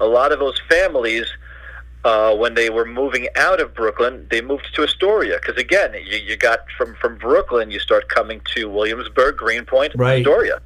a 0.00 0.06
lot 0.06 0.32
of 0.32 0.38
those 0.38 0.58
families, 0.70 1.26
uh, 2.04 2.34
when 2.34 2.54
they 2.54 2.70
were 2.70 2.86
moving 2.86 3.28
out 3.36 3.60
of 3.60 3.74
Brooklyn, 3.74 4.26
they 4.30 4.40
moved 4.40 4.74
to 4.74 4.84
Astoria. 4.84 5.38
Because 5.38 5.60
again, 5.60 5.92
you, 6.02 6.16
you 6.16 6.36
got 6.38 6.60
from, 6.78 6.94
from 6.94 7.18
Brooklyn, 7.18 7.70
you 7.70 7.78
start 7.78 8.08
coming 8.08 8.40
to 8.54 8.70
Williamsburg, 8.70 9.36
Greenpoint, 9.36 9.92
Right. 9.94 10.20
Astoria. 10.20 10.62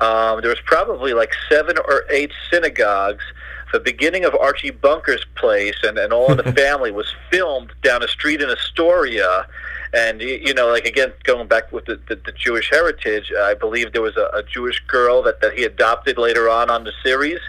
Um, 0.00 0.40
there 0.40 0.50
was 0.50 0.60
probably 0.64 1.14
like 1.14 1.32
seven 1.48 1.76
or 1.78 2.04
eight 2.10 2.32
synagogues. 2.50 3.24
The 3.72 3.80
beginning 3.80 4.24
of 4.24 4.34
Archie 4.34 4.70
Bunker's 4.70 5.24
place 5.36 5.76
and, 5.82 5.98
and 5.98 6.12
All 6.12 6.30
in 6.30 6.36
the 6.36 6.52
Family 6.56 6.90
was 6.92 7.12
filmed 7.30 7.72
down 7.82 8.02
a 8.02 8.08
street 8.08 8.40
in 8.40 8.48
Astoria. 8.50 9.46
And, 9.92 10.18
y- 10.20 10.40
you 10.42 10.54
know, 10.54 10.68
like 10.68 10.84
again, 10.84 11.12
going 11.24 11.48
back 11.48 11.72
with 11.72 11.86
the, 11.86 12.00
the, 12.08 12.16
the 12.16 12.32
Jewish 12.32 12.70
heritage, 12.70 13.32
I 13.36 13.54
believe 13.54 13.92
there 13.92 14.02
was 14.02 14.16
a, 14.16 14.28
a 14.34 14.42
Jewish 14.42 14.80
girl 14.86 15.22
that, 15.22 15.40
that 15.40 15.54
he 15.54 15.64
adopted 15.64 16.18
later 16.18 16.48
on 16.48 16.70
on 16.70 16.84
the 16.84 16.92
series. 17.02 17.40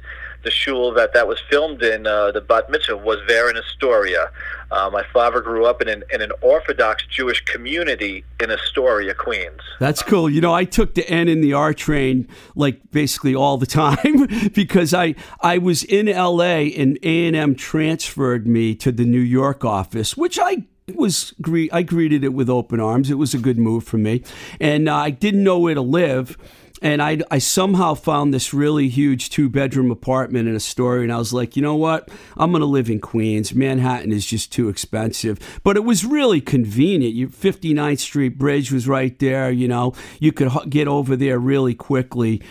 The 0.45 0.51
shul 0.51 0.93
that 0.93 1.13
that 1.13 1.27
was 1.27 1.39
filmed 1.49 1.81
in, 1.81 2.05
uh, 2.05 2.31
the 2.31 2.39
bat 2.39 2.69
mitzvah, 2.69 2.97
was 2.97 3.17
there 3.27 3.49
in 3.49 3.57
Astoria. 3.57 4.29
Uh, 4.71 4.89
my 4.91 5.03
father 5.11 5.41
grew 5.41 5.65
up 5.65 5.81
in 5.81 5.87
an, 5.87 6.03
in 6.13 6.21
an 6.21 6.31
Orthodox 6.41 7.03
Jewish 7.07 7.41
community 7.45 8.23
in 8.39 8.51
Astoria, 8.51 9.15
Queens. 9.15 9.61
that's 9.79 10.03
cool. 10.03 10.29
You 10.29 10.41
know, 10.41 10.53
I 10.53 10.63
took 10.65 10.93
the 10.93 11.07
N 11.09 11.27
in 11.27 11.41
the 11.41 11.53
R 11.53 11.73
train 11.73 12.27
like 12.55 12.79
basically 12.91 13.33
all 13.33 13.57
the 13.57 13.65
time 13.83 14.27
because 14.53 14.93
I 14.93 15.15
I 15.41 15.57
was 15.57 15.83
in 15.83 16.07
L.A. 16.07 16.71
and 16.73 16.99
A 17.01 17.27
and 17.27 17.35
M 17.35 17.55
transferred 17.55 18.45
me 18.47 18.75
to 18.75 18.91
the 18.91 19.05
New 19.05 19.19
York 19.19 19.65
office, 19.65 20.15
which 20.15 20.37
I 20.39 20.65
was 20.93 21.33
gre- 21.41 21.71
I 21.71 21.81
greeted 21.81 22.23
it 22.23 22.33
with 22.33 22.49
open 22.51 22.79
arms. 22.79 23.09
It 23.09 23.15
was 23.15 23.33
a 23.33 23.39
good 23.39 23.57
move 23.57 23.83
for 23.83 23.97
me, 23.97 24.23
and 24.59 24.87
uh, 24.87 24.95
I 24.95 25.09
didn't 25.09 25.43
know 25.43 25.57
where 25.57 25.73
to 25.73 25.81
live. 25.81 26.37
And 26.81 27.01
I, 27.01 27.19
I 27.31 27.39
somehow 27.39 27.93
found 27.93 28.33
this 28.33 28.53
really 28.53 28.89
huge 28.89 29.29
two 29.29 29.49
bedroom 29.49 29.91
apartment 29.91 30.47
in 30.47 30.55
Astoria, 30.55 31.03
and 31.03 31.11
I 31.11 31.17
was 31.17 31.33
like, 31.33 31.55
you 31.55 31.61
know 31.61 31.75
what? 31.75 32.09
I'm 32.37 32.51
going 32.51 32.61
to 32.61 32.67
live 32.67 32.89
in 32.89 32.99
Queens. 32.99 33.53
Manhattan 33.55 34.11
is 34.11 34.25
just 34.25 34.51
too 34.51 34.67
expensive. 34.67 35.39
But 35.63 35.77
it 35.77 35.85
was 35.85 36.05
really 36.05 36.41
convenient. 36.41 37.15
You 37.15 37.29
59th 37.29 37.99
Street 37.99 38.37
Bridge 38.37 38.71
was 38.71 38.87
right 38.87 39.17
there. 39.19 39.51
You 39.51 39.67
know, 39.67 39.93
you 40.19 40.31
could 40.31 40.51
get 40.69 40.87
over 40.87 41.15
there 41.15 41.39
really 41.39 41.75
quickly. 41.75 42.41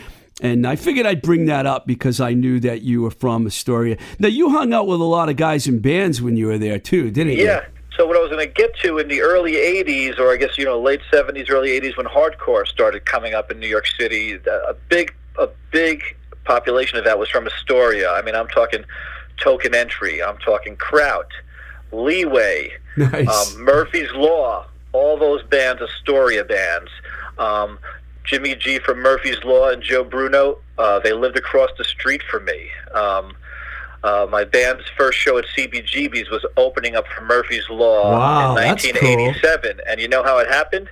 And 0.41 0.67
I 0.67 0.77
figured 0.77 1.07
I'd 1.07 1.23
bring 1.23 1.47
that 1.47 1.65
up 1.65 1.87
because 1.87 2.21
I 2.21 2.33
knew 2.33 2.59
that 2.61 2.83
you 2.83 3.03
were 3.03 3.11
from 3.11 3.47
Astoria. 3.47 3.99
Now, 4.19 4.29
you 4.29 4.51
hung 4.51 4.73
out 4.73 4.87
with 4.87 5.01
a 5.01 5.05
lot 5.05 5.29
of 5.29 5.37
guys 5.37 5.67
in 5.67 5.79
bands 5.79 6.21
when 6.21 6.37
you 6.37 6.47
were 6.47 6.59
there, 6.59 6.79
too, 6.79 7.11
didn't 7.11 7.35
you? 7.35 7.45
Yeah. 7.45 7.67
So 7.97 8.07
what 8.07 8.17
I 8.17 8.21
was 8.21 8.31
going 8.31 8.47
to 8.47 8.53
get 8.53 8.77
to 8.81 8.99
in 8.99 9.09
the 9.09 9.21
early 9.23 9.53
'80s, 9.53 10.19
or 10.19 10.33
I 10.33 10.37
guess 10.37 10.59
you 10.59 10.65
know 10.65 10.81
late 10.81 11.01
'70s, 11.13 11.51
early 11.51 11.71
'80s, 11.81 11.97
when 11.97 12.07
hardcore 12.07 12.67
started 12.67 13.05
coming 13.05 13.35
up 13.35 13.51
in 13.51 13.59
New 13.61 13.69
York 13.69 13.87
City, 13.99 14.35
a 14.35 14.75
big, 14.89 15.15
a 15.39 15.49
big 15.71 16.03
population 16.45 16.99
of 16.99 17.05
that 17.05 17.19
was 17.19 17.29
from 17.29 17.47
Astoria. 17.47 18.11
I 18.13 18.23
mean, 18.23 18.35
I'm 18.35 18.49
talking 18.49 18.85
Token 19.39 19.75
Entry, 19.75 20.23
I'm 20.23 20.39
talking 20.39 20.77
Kraut, 20.77 21.29
Leeway, 21.93 22.71
Nice. 22.97 23.29
um, 23.29 23.63
Murphy's 23.63 24.11
Law, 24.13 24.67
all 24.93 25.17
those 25.17 25.43
bands, 25.45 25.81
Astoria 25.83 26.45
bands. 26.45 26.91
Um, 27.39 27.79
Jimmy 28.25 28.55
G 28.55 28.79
from 28.79 29.01
Murphy's 29.01 29.43
Law 29.45 29.69
and 29.69 29.83
Joe 29.83 30.03
Bruno, 30.03 30.59
uh, 30.79 30.99
they 31.01 31.13
lived 31.13 31.37
across 31.37 31.71
the 31.77 31.85
street 31.85 32.23
from 32.23 32.45
me. 32.47 32.71
Um, 32.95 33.35
uh, 34.05 34.27
my 34.31 34.45
band's 34.45 34.85
first 34.99 35.19
show 35.19 35.39
at 35.39 35.47
CBGB's 35.57 36.29
was 36.29 36.45
opening 36.59 36.95
up 36.95 37.07
for 37.09 37.25
Murphy's 37.25 37.69
Law 37.71 38.13
Wow, 38.13 38.51
in 38.51 38.57
that's 38.57 38.85
1987. 38.85 39.81
And 39.89 39.99
you 39.99 40.09
know 40.09 40.23
how 40.23 40.39
it 40.39 40.49
happened? 40.49 40.91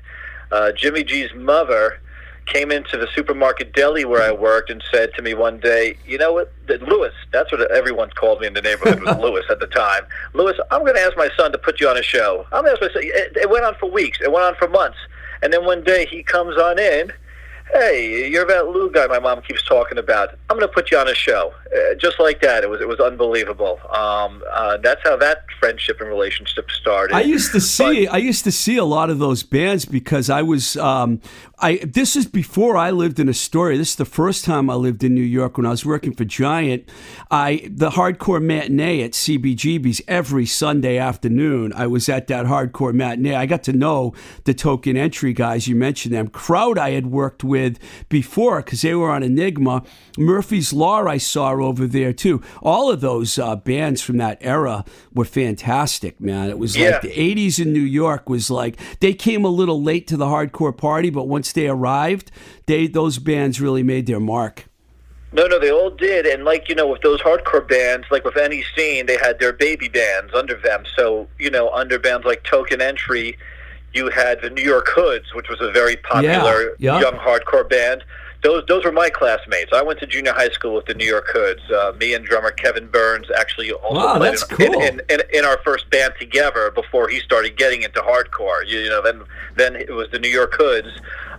Uh, 0.50 0.73
Jimmy 0.73 1.04
G's 1.04 1.33
mother 1.35 2.00
came 2.47 2.73
into 2.73 2.97
the 2.97 3.07
supermarket 3.14 3.75
deli 3.75 4.07
where 4.07 4.23
I 4.23 4.33
worked 4.33 4.71
and 4.71 4.83
said 4.90 5.12
to 5.14 5.23
me 5.23 5.35
one 5.35 5.61
day, 5.61 5.97
"You 6.07 6.16
know 6.16 6.33
what, 6.33 6.52
Lewis? 6.69 7.12
That's 7.33 7.52
what 7.52 7.71
everyone 7.71 8.11
called 8.11 8.40
me 8.40 8.47
in 8.47 8.54
the 8.54 8.62
neighborhood 8.62 9.02
was 9.02 9.16
Lewis 9.23 9.45
at 9.50 9.61
the 9.61 9.66
time. 9.66 10.04
Lewis, 10.33 10.59
I'm 10.71 10.81
going 10.81 10.95
to 10.95 11.00
ask 11.00 11.14
my 11.16 11.28
son 11.37 11.52
to 11.52 11.59
put 11.59 11.81
you 11.81 11.88
on 11.88 11.99
a 11.99 12.02
show. 12.02 12.47
I'm 12.50 12.64
going 12.64 12.76
to 12.76 12.83
ask 12.83 12.95
my 12.95 13.00
son. 13.00 13.02
It, 13.04 13.37
it 13.37 13.50
went 13.50 13.64
on 13.64 13.75
for 13.78 13.90
weeks. 13.90 14.19
It 14.23 14.33
went 14.33 14.45
on 14.45 14.54
for 14.57 14.69
months, 14.69 14.99
and 15.42 15.52
then 15.52 15.66
one 15.66 15.85
day 15.85 16.07
he 16.07 16.23
comes 16.23 16.57
on 16.57 16.78
in. 16.78 17.12
Hey, 17.72 18.28
you're 18.30 18.46
that 18.46 18.68
Lou 18.68 18.90
guy 18.90 19.06
my 19.06 19.18
mom 19.18 19.40
keeps 19.40 19.64
talking 19.64 19.96
about. 19.96 20.30
I'm 20.50 20.58
going 20.58 20.68
to 20.68 20.74
put 20.74 20.90
you 20.90 20.98
on 20.98 21.08
a 21.08 21.14
show, 21.14 21.54
uh, 21.74 21.94
just 21.94 22.20
like 22.20 22.42
that. 22.42 22.64
It 22.64 22.70
was 22.70 22.82
it 22.82 22.88
was 22.88 23.00
unbelievable. 23.00 23.80
Um, 23.88 24.42
uh, 24.52 24.76
that's 24.76 25.00
how 25.04 25.16
that 25.16 25.46
friendship 25.58 25.98
and 26.00 26.08
relationship 26.08 26.70
started. 26.70 27.14
I 27.14 27.22
used 27.22 27.52
to 27.52 27.60
see 27.60 28.06
I 28.06 28.18
used 28.18 28.44
to 28.44 28.52
see 28.52 28.76
a 28.76 28.84
lot 28.84 29.08
of 29.08 29.18
those 29.18 29.42
bands 29.42 29.86
because 29.86 30.28
I 30.28 30.42
was 30.42 30.76
um, 30.76 31.22
I 31.62 31.76
this 31.76 32.16
is 32.16 32.26
before 32.26 32.76
I 32.76 32.90
lived 32.90 33.21
in 33.21 33.28
Astoria. 33.28 33.78
This 33.78 33.90
is 33.90 33.97
the 33.97 34.04
first 34.04 34.45
time 34.45 34.69
I 34.69 34.75
lived 34.75 35.04
in 35.04 35.14
New 35.14 35.23
York 35.23 35.57
when 35.57 35.64
I 35.64 35.71
was 35.71 35.87
working 35.87 36.12
for 36.12 36.25
Giant. 36.25 36.88
I 37.31 37.69
the 37.71 37.90
hardcore 37.90 38.42
matinee 38.42 39.02
at 39.02 39.12
CBGB's 39.12 40.02
every 40.09 40.45
Sunday 40.45 40.99
afternoon. 40.99 41.73
I 41.76 41.87
was 41.87 42.09
at 42.09 42.26
that 42.26 42.47
hardcore 42.47 42.92
matinee. 42.92 43.37
I 43.37 43.47
got 43.47 43.62
to 43.64 43.73
know 43.73 44.12
the 44.42 44.54
token 44.54 44.97
entry 44.97 45.33
guys. 45.33 45.69
You 45.69 45.76
mentioned 45.76 46.12
them. 46.12 46.26
Kraut 46.28 46.78
I 46.78 46.90
had 46.90 47.07
worked 47.07 47.45
with 47.45 47.78
before 48.09 48.61
because 48.62 48.83
they 48.83 48.95
were 48.97 49.11
on 49.12 49.23
Enigma. 49.23 49.85
Murphy's 50.19 50.73
Law 50.73 51.04
I 51.07 51.19
saw 51.19 51.52
over 51.52 51.87
there 51.87 52.12
too. 52.12 52.42
All 52.61 52.90
of 52.90 53.00
those 53.00 53.38
uh, 53.38 53.54
bands 53.57 54.02
from 54.02 54.16
that 54.16 54.38
era 54.40 54.85
were 55.14 55.25
fantastic, 55.25 56.21
man. 56.21 56.50
It 56.50 56.59
was 56.59 56.76
Yeah. 56.76 56.90
like 56.90 57.02
the 57.02 57.11
80s 57.12 57.61
in 57.61 57.73
New 57.73 57.81
York 57.81 58.28
was 58.28 58.50
like 58.50 58.76
they 58.99 59.14
came 59.14 59.45
a 59.45 59.49
little 59.49 59.81
late 59.81 60.09
to 60.09 60.16
the 60.16 60.26
hardcore 60.26 60.76
party, 60.76 61.09
but 61.09 61.28
once 61.28 61.51
they 61.52 61.68
arrived, 61.68 62.30
they 62.66 62.87
those 62.87 63.18
bands 63.18 63.61
really 63.61 63.82
made 63.82 64.06
their 64.06 64.21
mark. 64.21 64.66
No, 65.35 65.47
no, 65.47 65.59
they 65.59 65.71
all 65.73 65.88
did, 65.90 66.26
and 66.26 66.44
like 66.44 66.68
you 66.68 66.75
know, 66.75 66.87
with 66.87 67.00
those 67.00 67.21
hardcore 67.23 67.66
bands, 67.66 68.06
like 68.11 68.23
with 68.25 68.37
any 68.37 68.62
scene, 68.76 69.06
they 69.06 69.16
had 69.16 69.38
their 69.40 69.52
baby 69.54 69.88
bands 69.88 70.32
under 70.35 70.56
them. 70.61 70.85
So 70.97 71.26
you 71.38 71.50
know, 71.50 71.71
under 71.71 71.99
bands 71.99 72.26
like 72.26 72.44
Token 72.44 72.82
Entry, 72.82 73.38
you 73.94 74.11
had 74.11 74.42
the 74.42 74.50
New 74.50 74.62
York 74.62 74.88
Hoods, 74.88 75.32
which 75.35 75.49
was 75.49 75.61
a 75.62 75.71
very 75.71 75.97
popular 75.97 76.76
Yeah, 76.78 76.99
yeah. 76.99 77.00
young 77.00 77.14
hardcore 77.14 77.68
band. 77.68 78.04
Those 78.42 78.64
those 78.66 78.85
were 78.85 78.92
my 78.92 79.09
classmates. 79.09 79.73
I 79.73 79.80
went 79.82 80.00
to 80.00 80.06
junior 80.06 80.32
high 80.35 80.50
school 80.50 80.75
with 80.75 80.85
the 80.87 80.94
New 80.94 81.06
York 81.06 81.28
Hoods. 81.32 81.62
Uh, 81.71 81.92
me 81.99 82.12
and 82.12 82.26
drummer 82.26 82.50
Kevin 82.50 82.88
Burns 82.88 83.28
actually 83.38 83.71
also 83.73 83.94
Wow, 84.04 84.16
played 84.18 84.35
in, 84.35 84.38
cool. 84.50 84.82
in, 84.82 85.00
in, 85.09 85.21
in 85.32 85.44
our 85.47 85.59
first 85.64 85.88
band 85.90 86.12
together 86.18 86.71
before 86.73 87.09
he 87.09 87.21
started 87.21 87.56
getting 87.56 87.82
into 87.82 88.00
hardcore. 88.00 88.66
You, 88.66 88.80
you 88.80 88.90
know, 88.90 89.00
then 89.00 89.23
then 89.56 89.76
it 89.76 89.92
was 89.92 90.11
the 90.11 90.18
New 90.18 90.28
York 90.28 90.54
Hoods. 90.59 90.88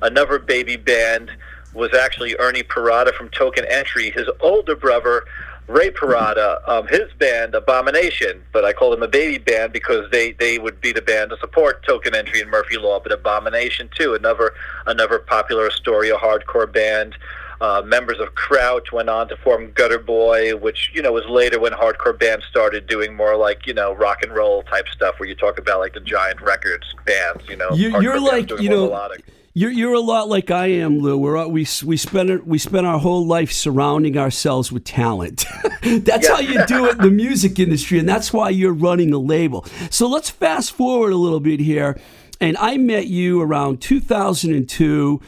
Another 0.04 0.38
baby 0.38 0.76
band 0.76 1.32
was 1.74 1.94
actually 1.94 2.36
Ernie 2.38 2.64
Parada 2.64 3.14
from 3.14 3.30
Token 3.30 3.66
Entry. 3.66 4.12
His 4.12 4.28
older 4.42 4.76
brother, 4.76 5.24
Ray 5.68 5.92
Parada, 5.92 6.68
um, 6.68 6.88
his 6.88 7.12
band 7.18 7.56
Abomination, 7.56 8.44
but 8.52 8.66
I 8.66 8.74
call 8.74 8.92
them 8.92 9.02
a 9.02 9.08
baby 9.08 9.38
band 9.38 9.72
because 9.72 10.10
they, 10.12 10.34
they 10.34 10.60
would 10.60 10.82
be 10.82 10.92
the 10.92 11.02
band 11.02 11.30
to 11.32 11.38
support 11.38 11.86
Token 11.86 12.14
Entry 12.14 12.42
and 12.42 12.52
Murphy 12.52 12.78
Law, 12.78 13.00
but 13.00 13.12
Abomination 13.12 13.90
too, 13.98 14.14
another 14.14 14.54
another 14.86 15.20
popular 15.20 15.68
Astoria 15.68 16.18
hardcore 16.18 16.72
band. 16.72 17.16
Uh, 17.62 17.82
members 17.86 18.20
of 18.20 18.36
Kraut 18.36 18.92
went 18.92 19.08
on 19.08 19.30
to 19.30 19.38
form 19.38 19.72
Gutter 19.72 20.00
Boy, 20.00 20.54
which 20.58 20.92
you 20.94 21.02
know 21.02 21.14
was 21.14 21.26
later 21.28 21.62
when 21.62 21.72
hardcore 21.72 22.20
bands 22.20 22.44
started 22.46 22.88
doing 22.88 23.16
more 23.16 23.38
like 23.38 23.66
you 23.66 23.74
know 23.74 23.94
rock 23.94 24.22
and 24.22 24.34
roll 24.34 24.64
type 24.64 24.90
stuff, 24.90 25.18
where 25.18 25.30
you 25.30 25.36
talk 25.36 25.58
about 25.58 25.80
like 25.80 25.94
the 25.94 26.02
Giant 26.02 26.42
Records 26.42 26.94
bands. 27.06 27.48
You 27.48 27.56
know, 27.56 27.72
you, 27.72 28.02
you're 28.02 28.20
like 28.20 28.50
you 28.60 28.68
know. 28.68 28.88
melodic. 28.88 29.24
You're, 29.56 29.70
you're 29.70 29.94
a 29.94 30.00
lot 30.00 30.30
like 30.30 30.50
I 30.50 30.66
am, 30.68 30.98
Lou. 30.98 31.16
We're, 31.16 31.46
we 31.46 31.68
we 31.86 31.96
spend 31.96 32.48
we 32.48 32.58
spend 32.58 32.88
our 32.88 32.98
whole 32.98 33.24
life 33.24 33.52
surrounding 33.52 34.18
ourselves 34.18 34.72
with 34.72 34.84
talent. 34.84 35.46
that's 35.84 36.28
how 36.28 36.40
you 36.40 36.66
do 36.66 36.88
it 36.88 36.94
in 36.94 37.04
the 37.04 37.12
music 37.12 37.60
industry, 37.60 38.00
and 38.00 38.10
that's 38.10 38.34
why 38.34 38.50
you're 38.50 38.74
running 38.74 39.14
a 39.14 39.20
label. 39.20 39.64
So 39.92 40.08
let's 40.08 40.32
fast 40.32 40.72
forward 40.72 41.14
a 41.14 41.18
little 41.18 41.40
bit 41.40 41.60
here. 41.60 42.00
And 42.42 42.58
I 42.58 42.78
met 42.78 43.06
you 43.06 43.42
around 43.42 43.80
2002, 43.80 45.22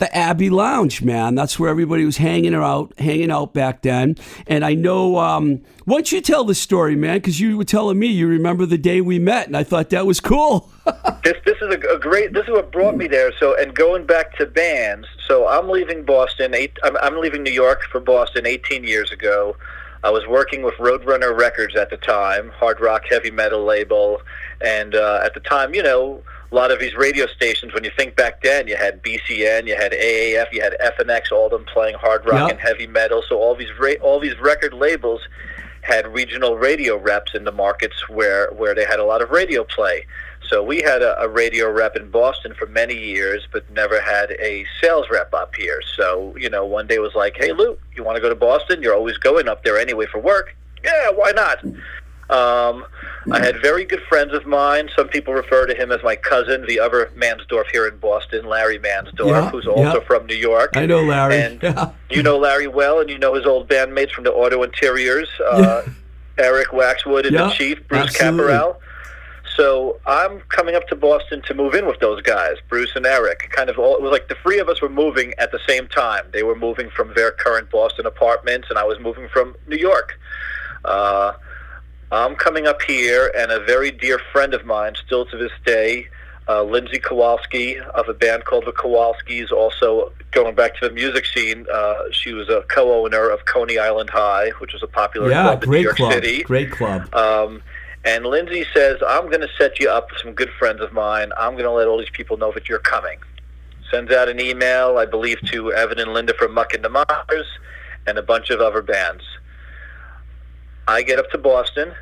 the 0.00 0.14
Abbey 0.16 0.50
Lounge, 0.50 1.02
man. 1.02 1.34
That's 1.34 1.58
where 1.58 1.70
everybody 1.70 2.04
was 2.04 2.16
hanging 2.16 2.54
out, 2.54 2.92
hanging 2.98 3.30
out 3.30 3.54
back 3.54 3.82
then. 3.82 4.16
And 4.46 4.64
I 4.64 4.74
know. 4.74 5.18
Um, 5.18 5.62
why 5.84 5.96
don't 5.96 6.10
you 6.10 6.20
tell 6.20 6.44
the 6.44 6.54
story, 6.54 6.96
man? 6.96 7.18
Because 7.18 7.38
you 7.38 7.56
were 7.56 7.64
telling 7.64 7.98
me 7.98 8.08
you 8.08 8.26
remember 8.26 8.66
the 8.66 8.78
day 8.78 9.00
we 9.00 9.18
met, 9.18 9.46
and 9.46 9.56
I 9.56 9.62
thought 9.62 9.90
that 9.90 10.06
was 10.06 10.18
cool. 10.20 10.70
this 11.24 11.36
this 11.44 11.56
is 11.60 11.74
a, 11.74 11.94
a 11.94 11.98
great 11.98 12.32
this 12.32 12.44
is 12.44 12.50
what 12.50 12.72
brought 12.72 12.96
me 12.96 13.06
there 13.06 13.30
so 13.38 13.56
and 13.56 13.74
going 13.74 14.06
back 14.06 14.36
to 14.36 14.46
bands 14.46 15.06
so 15.28 15.46
i'm 15.46 15.68
leaving 15.68 16.04
boston 16.04 16.54
eight 16.54 16.72
i'm, 16.82 16.96
I'm 16.96 17.20
leaving 17.20 17.42
new 17.42 17.52
york 17.52 17.82
for 17.92 18.00
boston 18.00 18.46
18 18.46 18.84
years 18.84 19.12
ago 19.12 19.56
i 20.02 20.10
was 20.10 20.26
working 20.26 20.62
with 20.62 20.74
roadrunner 20.74 21.38
records 21.38 21.76
at 21.76 21.90
the 21.90 21.98
time 21.98 22.50
hard 22.56 22.80
rock 22.80 23.02
heavy 23.08 23.30
metal 23.30 23.62
label 23.64 24.22
and 24.62 24.94
uh, 24.94 25.20
at 25.22 25.34
the 25.34 25.40
time 25.40 25.74
you 25.74 25.82
know 25.82 26.22
a 26.50 26.54
lot 26.54 26.70
of 26.70 26.80
these 26.80 26.94
radio 26.94 27.26
stations 27.26 27.72
when 27.72 27.84
you 27.84 27.90
think 27.96 28.16
back 28.16 28.42
then 28.42 28.66
you 28.66 28.76
had 28.76 29.02
bcn 29.02 29.66
you 29.66 29.76
had 29.76 29.92
aaf 29.92 30.46
you 30.52 30.60
had 30.60 30.74
fnx 30.98 31.30
all 31.32 31.46
of 31.46 31.50
them 31.52 31.64
playing 31.72 31.94
hard 31.96 32.24
rock 32.26 32.48
Yep. 32.48 32.50
and 32.50 32.60
heavy 32.60 32.86
metal 32.86 33.22
so 33.28 33.38
all 33.38 33.54
these 33.54 33.70
ra- 33.78 34.00
all 34.02 34.18
these 34.18 34.38
record 34.40 34.72
labels 34.74 35.20
had 35.82 36.06
regional 36.12 36.56
radio 36.56 36.96
reps 36.96 37.34
in 37.34 37.44
the 37.44 37.52
markets 37.52 38.08
where 38.08 38.50
where 38.52 38.74
they 38.74 38.84
had 38.84 38.98
a 38.98 39.04
lot 39.04 39.22
of 39.22 39.30
radio 39.30 39.64
play 39.64 40.04
so 40.48 40.62
we 40.64 40.82
had 40.82 41.00
a, 41.02 41.20
a 41.20 41.28
radio 41.28 41.70
rep 41.70 41.94
in 41.94 42.10
Boston 42.10 42.54
for 42.58 42.66
many 42.66 42.94
years, 42.94 43.46
but 43.52 43.70
never 43.70 44.00
had 44.00 44.32
a 44.32 44.64
sales 44.80 45.06
rep 45.08 45.32
up 45.32 45.54
here. 45.54 45.80
So 45.94 46.34
you 46.36 46.50
know, 46.50 46.64
one 46.66 46.88
day 46.88 46.98
was 46.98 47.14
like, 47.14 47.36
"Hey, 47.36 47.52
Lou, 47.52 47.78
you 47.94 48.02
want 48.02 48.16
to 48.16 48.20
go 48.20 48.28
to 48.28 48.34
Boston? 48.34 48.82
You're 48.82 48.94
always 48.94 49.16
going 49.16 49.48
up 49.48 49.62
there 49.62 49.78
anyway 49.78 50.06
for 50.10 50.18
work. 50.18 50.56
Yeah, 50.82 51.10
why 51.14 51.30
not?" 51.32 51.62
Um, 52.30 52.84
I 53.32 53.40
had 53.44 53.60
very 53.60 53.84
good 53.84 54.02
friends 54.08 54.32
of 54.32 54.46
mine. 54.46 54.88
Some 54.96 55.08
people 55.08 55.34
refer 55.34 55.66
to 55.66 55.74
him 55.74 55.90
as 55.92 56.02
my 56.02 56.16
cousin, 56.16 56.64
the 56.66 56.78
other 56.78 57.10
Mansdorf 57.16 57.64
here 57.72 57.86
in 57.88 57.98
Boston, 57.98 58.46
Larry 58.46 58.78
Mansdorf, 58.78 59.26
Yeah, 59.26 59.50
who's 59.50 59.66
also 59.66 60.00
yeah. 60.00 60.06
from 60.06 60.26
New 60.26 60.36
York. 60.36 60.70
I 60.74 60.86
know 60.86 61.02
Larry. 61.02 61.40
And 61.42 61.60
Yeah. 61.62 61.90
you 62.08 62.22
know 62.22 62.38
Larry 62.38 62.68
well, 62.68 63.00
and 63.00 63.10
you 63.10 63.18
know 63.18 63.34
his 63.34 63.46
old 63.46 63.68
bandmates 63.68 64.12
from 64.12 64.24
the 64.24 64.32
Auto 64.32 64.62
Interiors, 64.62 65.28
uh, 65.50 65.82
Eric 66.38 66.68
Waxwood 66.68 67.26
and 67.26 67.36
the 67.36 67.50
Chief, 67.50 67.86
Bruce 67.88 68.14
absolutely. 68.14 68.44
Caparel. 68.46 68.80
So 69.56 69.98
I'm 70.06 70.40
coming 70.48 70.74
up 70.76 70.86
to 70.88 70.96
Boston 70.96 71.42
to 71.42 71.54
move 71.54 71.74
in 71.74 71.84
with 71.86 71.98
those 71.98 72.22
guys, 72.22 72.56
Bruce 72.68 72.92
and 72.94 73.04
Eric. 73.04 73.50
Kind 73.50 73.68
of 73.68 73.78
all, 73.78 73.96
it 73.96 74.00
was 74.00 74.12
like 74.12 74.28
the 74.28 74.36
three 74.42 74.58
of 74.60 74.68
us 74.68 74.80
were 74.80 74.88
moving 74.88 75.34
at 75.38 75.50
the 75.52 75.58
same 75.68 75.88
time. 75.88 76.24
They 76.32 76.44
were 76.44 76.54
moving 76.56 76.88
from 76.90 77.12
their 77.14 77.32
current 77.32 77.68
Boston 77.70 78.06
apartments, 78.06 78.68
and 78.70 78.78
I 78.78 78.84
was 78.84 78.98
moving 79.00 79.28
from 79.28 79.56
New 79.66 79.76
York. 79.76 80.18
Uh, 80.84 81.32
I'm 82.12 82.34
coming 82.34 82.66
up 82.66 82.82
here, 82.82 83.32
and 83.36 83.52
a 83.52 83.60
very 83.60 83.90
dear 83.90 84.20
friend 84.32 84.52
of 84.54 84.64
mine, 84.66 84.94
still 84.96 85.26
to 85.26 85.36
this 85.36 85.52
day, 85.64 86.08
uh, 86.48 86.64
Lindsay 86.64 86.98
Kowalski 86.98 87.78
of 87.78 88.08
a 88.08 88.14
band 88.14 88.44
called 88.44 88.66
the 88.66 88.72
Kowalskis, 88.72 89.52
also 89.52 90.12
going 90.32 90.56
back 90.56 90.74
to 90.80 90.88
the 90.88 90.94
music 90.94 91.24
scene. 91.26 91.66
Uh, 91.72 91.94
she 92.10 92.32
was 92.32 92.48
a 92.48 92.64
co-owner 92.68 93.30
of 93.30 93.44
Coney 93.46 93.78
Island 93.78 94.10
High, 94.10 94.50
which 94.58 94.72
was 94.72 94.82
a 94.82 94.88
popular 94.88 95.30
Yeah, 95.30 95.42
club 95.42 95.62
in 95.62 95.68
New 95.68 95.72
great 95.74 95.82
York 95.82 95.96
club. 95.96 96.12
City. 96.12 96.42
Great 96.42 96.72
club. 96.72 97.14
Um, 97.14 97.62
and 98.04 98.26
Lindsay 98.26 98.64
says, 98.74 98.96
I'm 99.06 99.26
going 99.26 99.42
to 99.42 99.48
set 99.58 99.78
you 99.78 99.88
up 99.90 100.10
with 100.10 100.20
some 100.20 100.32
good 100.32 100.50
friends 100.58 100.80
of 100.80 100.92
mine. 100.92 101.30
I'm 101.38 101.52
going 101.52 101.64
to 101.64 101.70
let 101.70 101.86
all 101.86 101.98
these 101.98 102.10
people 102.10 102.36
know 102.36 102.50
that 102.52 102.68
you're 102.68 102.78
coming. 102.80 103.18
Sends 103.90 104.10
out 104.10 104.28
an 104.28 104.40
email, 104.40 104.98
I 104.98 105.06
believe, 105.06 105.38
to 105.52 105.72
Evan 105.72 105.98
and 106.00 106.12
Linda 106.12 106.34
from 106.34 106.54
Muck 106.54 106.74
and 106.74 106.84
the 106.84 106.88
Mires 106.88 107.46
and 108.06 108.18
a 108.18 108.22
bunch 108.22 108.50
of 108.50 108.60
other 108.60 108.82
bands. 108.82 109.22
I 110.90 111.02
get 111.02 111.18
up 111.18 111.30
to 111.30 111.38
Boston, 111.38 111.94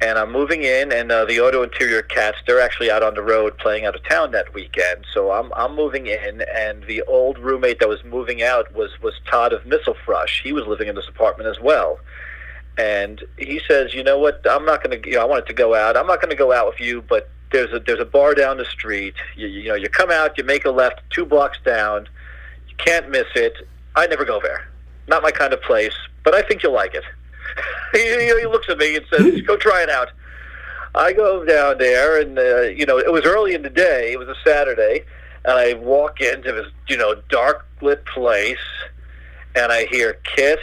and 0.00 0.18
I'm 0.18 0.32
moving 0.32 0.62
in, 0.62 0.92
and 0.92 1.10
uh, 1.10 1.24
the 1.24 1.40
Auto 1.40 1.62
Interior 1.62 2.02
Cats, 2.02 2.38
they're 2.46 2.60
actually 2.60 2.90
out 2.90 3.02
on 3.02 3.14
the 3.14 3.22
road 3.22 3.58
playing 3.58 3.84
out 3.84 3.94
of 3.94 4.02
town 4.08 4.32
that 4.32 4.52
weekend. 4.54 5.06
So 5.12 5.30
I'm, 5.32 5.52
I'm 5.54 5.74
moving 5.74 6.06
in, 6.06 6.42
and 6.54 6.84
the 6.84 7.02
old 7.02 7.38
roommate 7.38 7.80
that 7.80 7.88
was 7.88 8.02
moving 8.04 8.42
out 8.42 8.74
was, 8.74 8.90
was 9.02 9.14
Todd 9.30 9.52
of 9.52 9.64
Mistle 9.66 9.96
Thrush. 10.04 10.42
He 10.42 10.52
was 10.52 10.66
living 10.66 10.88
in 10.88 10.94
this 10.94 11.08
apartment 11.08 11.48
as 11.48 11.60
well 11.60 11.98
and 12.78 13.24
he 13.36 13.60
says, 13.68 13.92
"You 13.92 14.04
know 14.04 14.18
what? 14.18 14.40
I'm 14.48 14.64
not 14.64 14.82
going 14.82 15.02
to. 15.02 15.08
You 15.08 15.16
know, 15.16 15.22
I 15.22 15.24
wanted 15.24 15.46
to 15.46 15.52
go 15.52 15.74
out. 15.74 15.96
I'm 15.96 16.06
not 16.06 16.20
going 16.20 16.30
to 16.30 16.36
go 16.36 16.52
out 16.52 16.68
with 16.68 16.80
you, 16.80 17.02
but 17.02 17.28
there's 17.50 17.72
a 17.72 17.80
there's 17.80 18.00
a 18.00 18.04
bar 18.04 18.34
down 18.34 18.56
the 18.56 18.64
street. 18.64 19.14
You, 19.36 19.48
you 19.48 19.68
know, 19.68 19.74
you 19.74 19.88
come 19.88 20.10
out, 20.10 20.38
you 20.38 20.44
make 20.44 20.64
a 20.64 20.70
left, 20.70 21.00
two 21.10 21.26
blocks 21.26 21.58
down. 21.64 22.08
You 22.68 22.76
can't 22.76 23.10
miss 23.10 23.26
it. 23.34 23.54
I 23.96 24.06
never 24.06 24.24
go 24.24 24.40
there. 24.40 24.68
Not 25.08 25.22
my 25.22 25.32
kind 25.32 25.52
of 25.52 25.60
place, 25.62 25.94
but 26.22 26.34
I 26.34 26.42
think 26.42 26.62
you'll 26.62 26.72
like 26.72 26.94
it." 26.94 27.04
he, 27.92 28.00
he 28.40 28.46
looks 28.46 28.68
at 28.68 28.78
me 28.78 28.96
and 28.96 29.04
says, 29.12 29.40
"Go 29.42 29.56
try 29.56 29.82
it 29.82 29.90
out." 29.90 30.10
I 30.94 31.12
go 31.12 31.44
down 31.44 31.78
there, 31.78 32.20
and 32.20 32.38
uh, 32.38 32.62
you 32.62 32.86
know, 32.86 32.98
it 32.98 33.12
was 33.12 33.24
early 33.24 33.54
in 33.54 33.62
the 33.62 33.70
day. 33.70 34.12
It 34.12 34.18
was 34.18 34.28
a 34.28 34.34
Saturday, 34.44 35.04
and 35.44 35.58
I 35.58 35.74
walk 35.74 36.20
into 36.20 36.52
this, 36.52 36.66
you 36.88 36.96
know, 36.96 37.14
dark 37.28 37.66
lit 37.82 38.04
place, 38.06 38.56
and 39.54 39.70
I 39.70 39.84
hear 39.86 40.14
Kiss, 40.36 40.58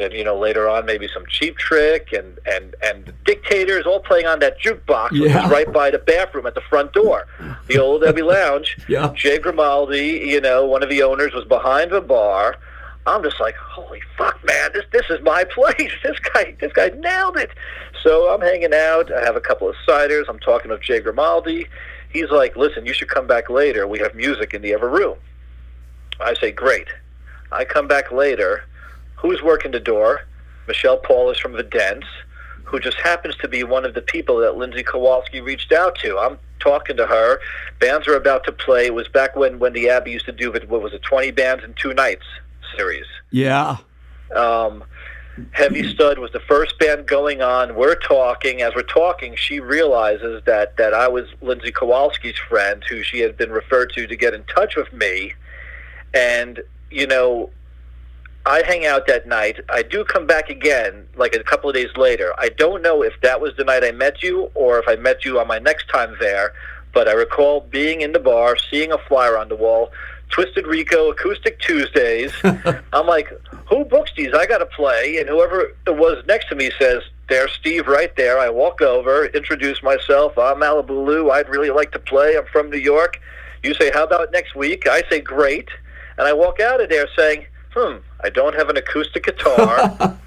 and 0.00 0.12
you 0.12 0.24
know, 0.24 0.38
later 0.38 0.68
on 0.68 0.84
maybe 0.84 1.08
some 1.14 1.24
Cheap 1.26 1.56
Trick, 1.58 2.12
and 2.12 2.38
and 2.44 2.74
and 2.82 3.12
Dictators, 3.24 3.86
all 3.86 4.00
playing 4.00 4.26
on 4.26 4.40
that 4.40 4.60
jukebox, 4.60 5.12
which 5.12 5.22
Yeah. 5.30 5.42
was 5.42 5.50
right 5.52 5.72
by 5.72 5.90
the 5.90 5.98
bathroom 5.98 6.46
at 6.46 6.54
the 6.54 6.60
front 6.62 6.92
door, 6.92 7.26
the 7.68 7.78
old 7.78 8.04
Abbey 8.04 8.22
Lounge. 8.34 8.76
Yeah. 8.88 9.12
Jay 9.14 9.38
Grimaldi, 9.38 10.22
you 10.26 10.40
know, 10.40 10.66
one 10.66 10.82
of 10.82 10.88
the 10.90 11.02
owners, 11.02 11.32
was 11.34 11.44
behind 11.44 11.92
the 11.92 12.00
bar. 12.00 12.56
I'm 13.08 13.22
just 13.22 13.40
like, 13.40 13.56
holy 13.56 14.00
fuck, 14.16 14.38
man! 14.44 14.70
This 14.74 14.84
this 14.92 15.06
is 15.10 15.20
my 15.22 15.44
place. 15.54 15.92
This 16.02 16.18
guy 16.32 16.54
this 16.60 16.72
guy 16.72 16.88
nailed 16.90 17.36
it. 17.36 17.50
So 18.02 18.32
I'm 18.32 18.40
hanging 18.40 18.74
out. 18.74 19.12
I 19.12 19.24
have 19.24 19.36
a 19.36 19.40
couple 19.40 19.68
of 19.68 19.74
ciders. 19.86 20.24
I'm 20.28 20.38
talking 20.38 20.70
with 20.70 20.82
Jay 20.82 21.00
Grimaldi. 21.00 21.66
He's 22.10 22.30
like, 22.30 22.56
listen, 22.56 22.86
you 22.86 22.92
should 22.94 23.08
come 23.08 23.26
back 23.26 23.50
later. 23.50 23.86
We 23.86 23.98
have 23.98 24.14
music 24.14 24.54
in 24.54 24.62
the 24.62 24.74
other 24.74 24.88
room. 24.88 25.18
I 26.20 26.34
say, 26.34 26.52
great. 26.52 26.88
I 27.52 27.64
come 27.64 27.86
back 27.86 28.10
later. 28.12 28.64
Who's 29.16 29.42
working 29.42 29.72
the 29.72 29.80
door? 29.80 30.22
Michelle 30.66 30.98
Paulhus 30.98 31.38
from 31.38 31.52
The 31.52 31.62
Dents. 31.62 32.06
who 32.64 32.78
just 32.80 32.98
happens 32.98 33.36
to 33.36 33.48
be 33.48 33.64
one 33.64 33.84
of 33.84 33.94
the 33.94 34.02
people 34.02 34.38
that 34.38 34.56
Lindsay 34.56 34.82
Kowalski 34.82 35.40
reached 35.40 35.72
out 35.72 35.98
to. 36.00 36.18
I'm 36.18 36.38
talking 36.60 36.96
to 36.96 37.06
her. 37.06 37.40
Bands 37.78 38.06
are 38.08 38.16
about 38.16 38.44
to 38.44 38.52
play. 38.52 38.86
It 38.86 38.94
was 38.94 39.08
back 39.08 39.36
when 39.36 39.58
when 39.58 39.72
the 39.72 39.88
Abbey 39.90 40.12
used 40.12 40.26
to 40.26 40.32
do. 40.32 40.50
What 40.52 40.82
was 40.82 40.92
it? 40.92 41.02
Twenty 41.02 41.30
bands 41.30 41.64
in 41.64 41.74
two 41.74 41.94
nights 41.94 42.24
series. 42.76 43.06
Yeah. 43.30 43.78
Um, 44.34 44.84
Heavy 45.52 45.88
Stud 45.92 46.18
was 46.18 46.32
the 46.32 46.40
first 46.40 46.78
band 46.78 47.06
going 47.06 47.42
on. 47.42 47.74
We're 47.74 47.94
talking. 47.94 48.62
As 48.62 48.74
we're 48.74 48.82
talking, 48.82 49.36
she 49.36 49.60
realizes 49.60 50.42
that 50.46 50.76
that 50.76 50.94
I 50.94 51.08
was 51.08 51.26
Lindsay 51.40 51.70
Kowalski's 51.70 52.38
friend, 52.38 52.82
who 52.88 53.02
she 53.02 53.20
had 53.20 53.36
been 53.36 53.50
referred 53.50 53.92
to 53.94 54.06
to 54.06 54.16
get 54.16 54.34
in 54.34 54.44
touch 54.44 54.76
with 54.76 54.92
me. 54.92 55.34
And 56.12 56.60
you 56.90 57.06
know, 57.06 57.50
I 58.46 58.62
hang 58.66 58.86
out 58.86 59.06
that 59.06 59.26
night. 59.26 59.60
I 59.68 59.82
do 59.82 60.04
come 60.04 60.26
back 60.26 60.48
again, 60.48 61.06
like 61.16 61.34
a 61.34 61.44
couple 61.44 61.68
of 61.68 61.74
days 61.74 61.94
later. 61.96 62.32
I 62.38 62.48
don't 62.48 62.82
know 62.82 63.02
if 63.02 63.12
that 63.22 63.40
was 63.40 63.52
the 63.56 63.64
night 63.64 63.84
I 63.84 63.92
met 63.92 64.22
you 64.22 64.50
or 64.54 64.78
if 64.78 64.88
I 64.88 64.96
met 64.96 65.24
you 65.24 65.38
on 65.38 65.46
my 65.46 65.58
next 65.58 65.88
time 65.88 66.16
there. 66.18 66.54
But 66.94 67.08
I 67.08 67.12
recall 67.12 67.60
being 67.60 68.00
in 68.00 68.12
the 68.12 68.18
bar, 68.18 68.56
seeing 68.56 68.90
a 68.90 68.98
flyer 68.98 69.36
on 69.36 69.50
the 69.50 69.56
wall, 69.56 69.92
Twisted 70.30 70.66
Rico 70.66 71.10
Acoustic 71.10 71.58
Tuesdays. 71.60 72.32
I'm 72.44 73.06
like, 73.06 73.28
who 73.68 73.84
books 73.84 74.12
these? 74.16 74.32
I 74.34 74.46
got 74.46 74.58
to 74.58 74.66
play. 74.66 75.18
And 75.18 75.28
whoever 75.28 75.72
it 75.86 75.96
was 75.96 76.24
next 76.26 76.48
to 76.48 76.54
me 76.54 76.70
says, 76.78 77.02
there's 77.28 77.52
Steve 77.52 77.86
right 77.86 78.14
there. 78.16 78.38
I 78.38 78.48
walk 78.48 78.80
over, 78.80 79.26
introduce 79.26 79.82
myself. 79.82 80.36
I'm 80.38 80.56
Malibu 80.56 81.04
Lou. 81.04 81.30
I'd 81.30 81.48
really 81.48 81.70
like 81.70 81.92
to 81.92 81.98
play. 81.98 82.36
I'm 82.36 82.46
from 82.46 82.70
New 82.70 82.78
York. 82.78 83.20
You 83.62 83.74
say, 83.74 83.90
how 83.90 84.04
about 84.04 84.32
next 84.32 84.54
week? 84.54 84.86
I 84.88 85.02
say, 85.10 85.20
great. 85.20 85.68
And 86.16 86.26
I 86.26 86.32
walk 86.32 86.60
out 86.60 86.80
of 86.80 86.88
there 86.88 87.06
saying, 87.16 87.46
hmm, 87.74 87.98
I 88.22 88.30
don't 88.30 88.54
have 88.54 88.68
an 88.68 88.76
acoustic 88.76 89.24
guitar. 89.24 89.90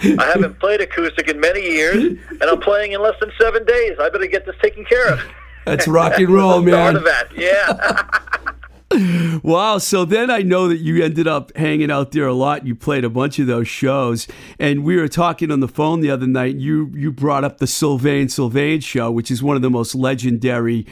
I 0.00 0.24
haven't 0.32 0.60
played 0.60 0.80
acoustic 0.80 1.28
in 1.28 1.40
many 1.40 1.60
years, 1.60 1.96
and 2.30 2.42
I'm 2.42 2.60
playing 2.60 2.92
in 2.92 3.02
less 3.02 3.18
than 3.20 3.32
seven 3.40 3.64
days. 3.64 3.96
I 4.00 4.08
better 4.10 4.26
get 4.26 4.46
this 4.46 4.54
taken 4.62 4.84
care 4.84 5.12
of. 5.12 5.20
That's 5.64 5.88
rock 5.88 6.18
and 6.18 6.28
roll, 6.28 6.62
man. 6.62 6.74
start 6.74 6.96
of 6.96 7.04
that, 7.04 7.28
yeah. 7.36 8.52
Wow. 9.42 9.78
So 9.78 10.04
then 10.04 10.30
I 10.30 10.40
know 10.40 10.68
that 10.68 10.78
you 10.78 11.02
ended 11.02 11.28
up 11.28 11.56
hanging 11.56 11.90
out 11.90 12.12
there 12.12 12.26
a 12.26 12.34
lot. 12.34 12.66
You 12.66 12.74
played 12.74 13.04
a 13.04 13.10
bunch 13.10 13.38
of 13.38 13.46
those 13.46 13.68
shows. 13.68 14.26
And 14.58 14.84
we 14.84 14.96
were 14.96 15.08
talking 15.08 15.50
on 15.50 15.60
the 15.60 15.68
phone 15.68 16.00
the 16.00 16.10
other 16.10 16.26
night. 16.26 16.56
You 16.56 16.90
you 16.94 17.12
brought 17.12 17.44
up 17.44 17.58
the 17.58 17.66
Sylvain 17.66 18.28
Sylvain 18.28 18.80
show, 18.80 19.10
which 19.10 19.30
is 19.30 19.42
one 19.42 19.56
of 19.56 19.62
the 19.62 19.70
most 19.70 19.94
legendary 19.94 20.86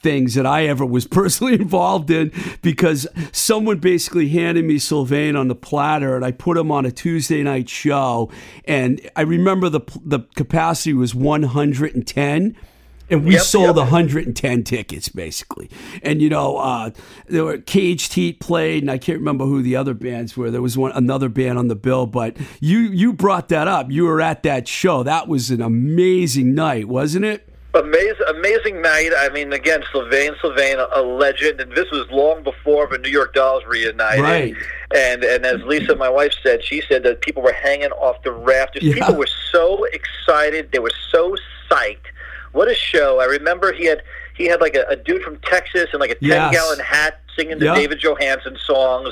things 0.00 0.34
that 0.34 0.46
I 0.46 0.66
ever 0.66 0.86
was 0.86 1.06
personally 1.08 1.54
involved 1.54 2.10
in 2.10 2.32
because 2.62 3.06
someone 3.32 3.78
basically 3.78 4.28
handed 4.28 4.64
me 4.64 4.78
Sylvain 4.78 5.34
on 5.34 5.48
the 5.48 5.56
platter 5.56 6.14
and 6.14 6.24
I 6.24 6.30
put 6.30 6.56
him 6.56 6.70
on 6.70 6.86
a 6.86 6.92
Tuesday 6.92 7.42
night 7.42 7.68
show 7.68 8.30
and 8.64 9.00
I 9.16 9.22
remember 9.22 9.68
the 9.68 9.80
the 10.04 10.20
capacity 10.36 10.94
was 10.94 11.16
110 11.16 12.56
and 13.10 13.24
we 13.24 13.34
Yep, 13.34 13.42
sold 13.42 13.76
yep. 13.76 13.90
110 13.90 14.64
tickets 14.64 15.08
basically 15.08 15.70
and 16.02 16.20
you 16.20 16.28
know 16.28 16.56
uh, 16.58 16.90
there 17.26 17.44
were 17.44 17.58
caged 17.58 18.14
heat 18.14 18.40
played 18.40 18.82
and 18.82 18.90
i 18.90 18.98
can't 18.98 19.18
remember 19.18 19.44
who 19.44 19.62
the 19.62 19.76
other 19.76 19.94
bands 19.94 20.36
were 20.36 20.50
there 20.50 20.62
was 20.62 20.76
one 20.76 20.92
another 20.92 21.28
band 21.28 21.58
on 21.58 21.68
the 21.68 21.76
bill 21.76 22.06
but 22.06 22.36
you 22.60 22.78
you 22.78 23.12
brought 23.12 23.48
that 23.48 23.68
up 23.68 23.90
you 23.90 24.04
were 24.04 24.20
at 24.20 24.42
that 24.42 24.68
show 24.68 25.02
that 25.02 25.28
was 25.28 25.50
an 25.50 25.60
amazing 25.60 26.54
night 26.54 26.88
wasn't 26.88 27.24
it 27.24 27.48
Amazing, 27.74 28.26
amazing 28.28 28.80
night. 28.80 29.10
I 29.16 29.28
mean, 29.28 29.52
again, 29.52 29.82
Sylvain 29.92 30.32
Sylvain, 30.40 30.78
a, 30.78 31.02
legend, 31.02 31.60
and 31.60 31.70
this 31.72 31.90
was 31.90 32.10
long 32.10 32.42
before 32.42 32.88
the 32.88 32.96
New 32.96 33.10
York 33.10 33.34
Dolls 33.34 33.62
reunited. 33.66 34.22
Right. 34.22 34.54
And 34.94 35.22
and 35.22 35.44
as 35.44 35.62
Lisa, 35.64 35.94
my 35.94 36.08
wife, 36.08 36.32
said, 36.42 36.64
she 36.64 36.82
said 36.88 37.02
that 37.02 37.20
people 37.20 37.42
were 37.42 37.52
hanging 37.52 37.90
off 37.90 38.22
the 38.22 38.32
rafters. 38.32 38.84
Yeah. 38.84 38.94
People 38.94 39.16
were 39.16 39.28
so 39.52 39.84
excited. 39.84 40.72
They 40.72 40.78
were 40.78 40.92
so 41.10 41.36
psyched. 41.70 42.06
What 42.52 42.68
a 42.70 42.74
show! 42.74 43.20
I 43.20 43.24
remember 43.24 43.72
he 43.72 43.86
had 43.86 44.02
he 44.34 44.46
had 44.46 44.60
like 44.60 44.74
a, 44.74 44.84
a 44.88 44.96
dude 44.96 45.22
from 45.22 45.38
Texas 45.40 45.88
in 45.92 46.00
like 46.00 46.10
a 46.10 46.14
ten 46.16 46.28
Yes. 46.28 46.52
gallon 46.54 46.78
hat 46.80 47.20
singing 47.36 47.58
the 47.58 47.66
Yeah. 47.66 47.74
David 47.74 48.00
Johansen 48.00 48.56
songs. 48.58 49.10